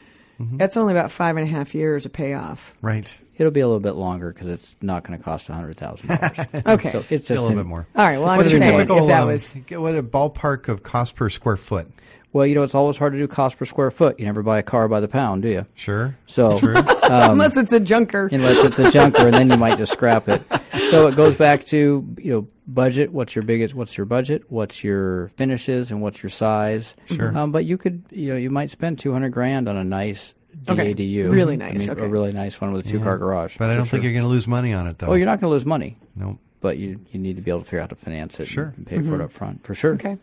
Mm-hmm. 0.45 0.57
that's 0.57 0.77
only 0.77 0.93
about 0.93 1.11
five 1.11 1.37
and 1.37 1.47
a 1.47 1.49
half 1.49 1.73
years 1.75 2.05
of 2.05 2.13
payoff. 2.13 2.73
Right. 2.81 3.15
It'll 3.35 3.51
be 3.51 3.61
a 3.61 3.67
little 3.67 3.79
bit 3.79 3.93
longer 3.95 4.31
because 4.31 4.47
it's 4.47 4.75
not 4.81 5.03
going 5.03 5.17
to 5.17 5.23
cost 5.23 5.47
hundred 5.47 5.77
thousand 5.77 6.07
dollars. 6.07 6.63
Okay. 6.65 6.91
So 6.91 6.99
it's 7.09 7.27
just 7.27 7.31
a 7.31 7.33
little 7.33 7.49
an- 7.49 7.55
bit 7.57 7.65
more. 7.65 7.87
All 7.95 8.05
right. 8.05 8.19
Well, 8.19 8.29
I'm 8.29 8.37
What's 8.37 8.49
just 8.51 8.61
saying 8.61 8.77
typical, 8.77 8.99
if 8.99 9.07
that 9.07 9.23
um, 9.23 9.27
was 9.29 9.53
what 9.71 9.95
a 9.95 10.03
ballpark 10.03 10.67
of 10.67 10.83
cost 10.83 11.15
per 11.15 11.29
square 11.29 11.57
foot? 11.57 11.87
Well, 12.31 12.45
you 12.47 12.55
know, 12.55 12.63
it's 12.63 12.73
always 12.75 12.97
hard 12.97 13.13
to 13.13 13.19
do 13.19 13.27
cost 13.27 13.57
per 13.57 13.65
square 13.65 13.91
foot. 13.91 14.19
You 14.19 14.25
never 14.25 14.41
buy 14.41 14.57
a 14.59 14.63
car 14.63 14.87
by 14.87 14.99
the 14.99 15.07
pound, 15.07 15.43
do 15.43 15.49
you? 15.49 15.65
Sure. 15.75 16.15
So 16.25 16.57
True. 16.59 16.75
unless 17.03 17.57
it's 17.57 17.73
a 17.73 17.79
junker. 17.79 18.27
unless 18.31 18.63
it's 18.63 18.79
a 18.79 18.91
junker, 18.91 19.25
and 19.27 19.33
then 19.35 19.49
you 19.49 19.57
might 19.57 19.77
just 19.77 19.91
scrap 19.93 20.27
it. 20.29 20.41
So 20.89 21.07
it 21.07 21.15
goes 21.15 21.35
back 21.35 21.65
to 21.67 22.15
you 22.17 22.31
know 22.33 22.47
budget. 22.67 23.11
What's 23.11 23.35
your 23.35 23.43
biggest? 23.43 23.73
What's 23.73 23.97
your 23.97 24.05
budget? 24.05 24.43
What's 24.49 24.83
your 24.83 25.29
finishes 25.29 25.91
and 25.91 26.01
what's 26.01 26.21
your 26.23 26.29
size? 26.29 26.95
Sure. 27.07 27.35
Um, 27.37 27.51
but 27.51 27.65
you 27.65 27.77
could 27.77 28.03
you 28.11 28.29
know 28.31 28.37
you 28.37 28.49
might 28.49 28.69
spend 28.69 28.99
two 28.99 29.11
hundred 29.11 29.29
grand 29.31 29.67
on 29.67 29.75
a 29.77 29.83
nice 29.83 30.33
Okay. 30.69 30.93
DADU. 30.93 31.31
Really 31.31 31.53
I 31.53 31.71
nice, 31.71 31.79
mean, 31.79 31.89
okay. 31.89 32.05
a 32.05 32.07
really 32.07 32.31
nice 32.31 32.61
one 32.61 32.71
with 32.73 32.85
a 32.85 32.89
two 32.89 32.99
car 32.99 33.17
garage. 33.17 33.57
But 33.57 33.69
I 33.71 33.75
don't 33.75 33.85
sure. 33.85 33.91
think 33.91 34.03
you're 34.03 34.13
going 34.13 34.23
to 34.23 34.29
lose 34.29 34.47
money 34.47 34.71
on 34.71 34.87
it, 34.87 34.99
though. 34.99 35.07
Oh, 35.07 35.13
you're 35.13 35.25
not 35.25 35.41
going 35.41 35.49
to 35.49 35.53
lose 35.53 35.65
money, 35.65 35.97
Nope. 36.15 36.37
but 36.61 36.77
you 36.77 36.99
you 37.11 37.19
need 37.19 37.35
to 37.37 37.41
be 37.41 37.49
able 37.51 37.61
to 37.61 37.65
figure 37.65 37.79
out 37.79 37.83
how 37.83 37.87
to 37.87 37.95
finance 37.95 38.39
it. 38.39 38.47
Sure. 38.47 38.73
And 38.77 38.85
pay 38.85 39.01
for 39.01 39.15
it 39.15 39.21
up 39.21 39.31
front 39.31 39.63
for 39.63 39.73
sure. 39.73 39.95
Mm-hmm. 39.95 40.07
Okay. 40.07 40.17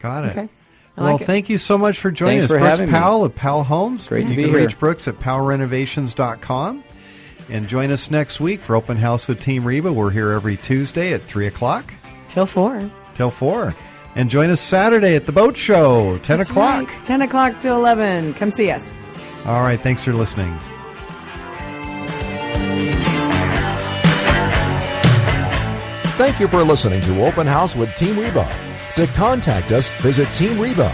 Got 0.00 0.24
it. 0.24 0.30
Okay. 0.30 0.48
I 0.96 1.00
well, 1.02 1.12
like 1.12 1.22
it. 1.22 1.24
thank 1.26 1.48
you 1.50 1.58
so 1.58 1.76
much 1.76 1.98
for 1.98 2.10
joining 2.10 2.38
Thanks 2.38 2.44
us. 2.44 2.50
for 2.56 2.58
Brooks 2.60 2.78
having 2.78 2.92
me. 2.92 2.98
Powell 2.98 3.24
of 3.24 3.34
Powell 3.34 3.64
Homes. 3.64 4.08
Great 4.08 4.22
to 4.24 4.30
you 4.30 4.36
be 4.36 4.42
can 4.44 4.52
here. 4.52 4.60
reach 4.62 4.78
Brooks 4.78 5.06
at 5.08 5.18
powellrenovations.com. 5.18 6.84
And 7.50 7.68
join 7.68 7.90
us 7.90 8.10
next 8.10 8.40
week 8.40 8.60
for 8.62 8.74
Open 8.74 8.96
House 8.96 9.28
with 9.28 9.40
Team 9.40 9.64
Reba. 9.64 9.92
We're 9.92 10.10
here 10.10 10.30
every 10.32 10.56
Tuesday 10.56 11.12
at 11.12 11.22
3 11.22 11.46
o'clock 11.46 11.92
Till 12.28 12.46
four. 12.46 12.90
till 13.14 13.30
4. 13.30 13.74
And 14.16 14.30
join 14.30 14.48
us 14.50 14.60
Saturday 14.60 15.14
at 15.16 15.26
the 15.26 15.32
Boat 15.32 15.56
Show, 15.56 16.18
10 16.18 16.38
That's 16.38 16.50
o'clock. 16.50 16.88
right. 16.88 17.04
Ten 17.04 17.20
o'clock 17.22 17.58
to 17.60 17.70
eleven. 17.72 18.32
Come 18.34 18.50
see 18.52 18.70
us. 18.70 18.94
All 19.44 19.60
right. 19.62 19.80
Thanks 19.80 20.04
for 20.04 20.12
listening. 20.12 20.56
Thank 26.16 26.38
you 26.38 26.46
for 26.46 26.62
listening 26.62 27.00
to 27.02 27.24
Open 27.26 27.46
House 27.46 27.74
with 27.74 27.94
Team 27.96 28.18
Reba. 28.18 28.48
To 28.96 29.06
contact 29.08 29.72
us, 29.72 29.90
visit 30.00 30.32
Team 30.32 30.58
Reba 30.60 30.90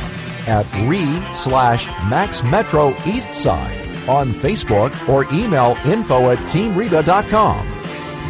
at 0.46 0.66
re 0.88 1.04
slash 1.32 1.88
Max 2.08 2.42
Metro 2.42 2.96
East 3.06 3.34
Side 3.34 3.86
on 4.10 4.32
Facebook 4.32 4.92
or 5.08 5.24
email 5.32 5.76
info 5.84 6.30
at 6.30 6.38
teamreba.com. 6.40 7.66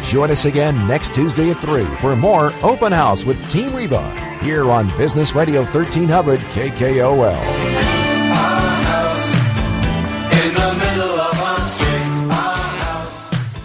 Join 0.03 0.31
us 0.31 0.45
again 0.45 0.87
next 0.87 1.13
Tuesday 1.13 1.49
at 1.49 1.57
3 1.57 1.85
for 1.97 2.15
more 2.15 2.51
Open 2.63 2.91
House 2.91 3.25
with 3.25 3.49
Team 3.49 3.75
Reba 3.75 4.39
here 4.41 4.69
on 4.71 4.95
Business 4.97 5.35
Radio 5.35 5.61
1300 5.61 6.39
KKOL. 6.39 7.81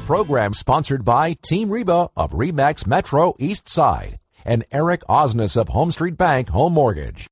program 0.07 0.53
sponsored 0.53 1.05
by 1.05 1.33
Team 1.43 1.69
Reba 1.69 2.09
of 2.17 2.31
Remax 2.31 2.87
Metro 2.87 3.35
East 3.41 3.69
Side 3.69 4.21
and 4.45 4.65
Eric 4.71 5.01
Osnes 5.09 5.57
of 5.57 5.67
HomeStreet 5.67 6.17
Bank 6.17 6.49
Home 6.51 6.75
Mortgage. 6.75 7.27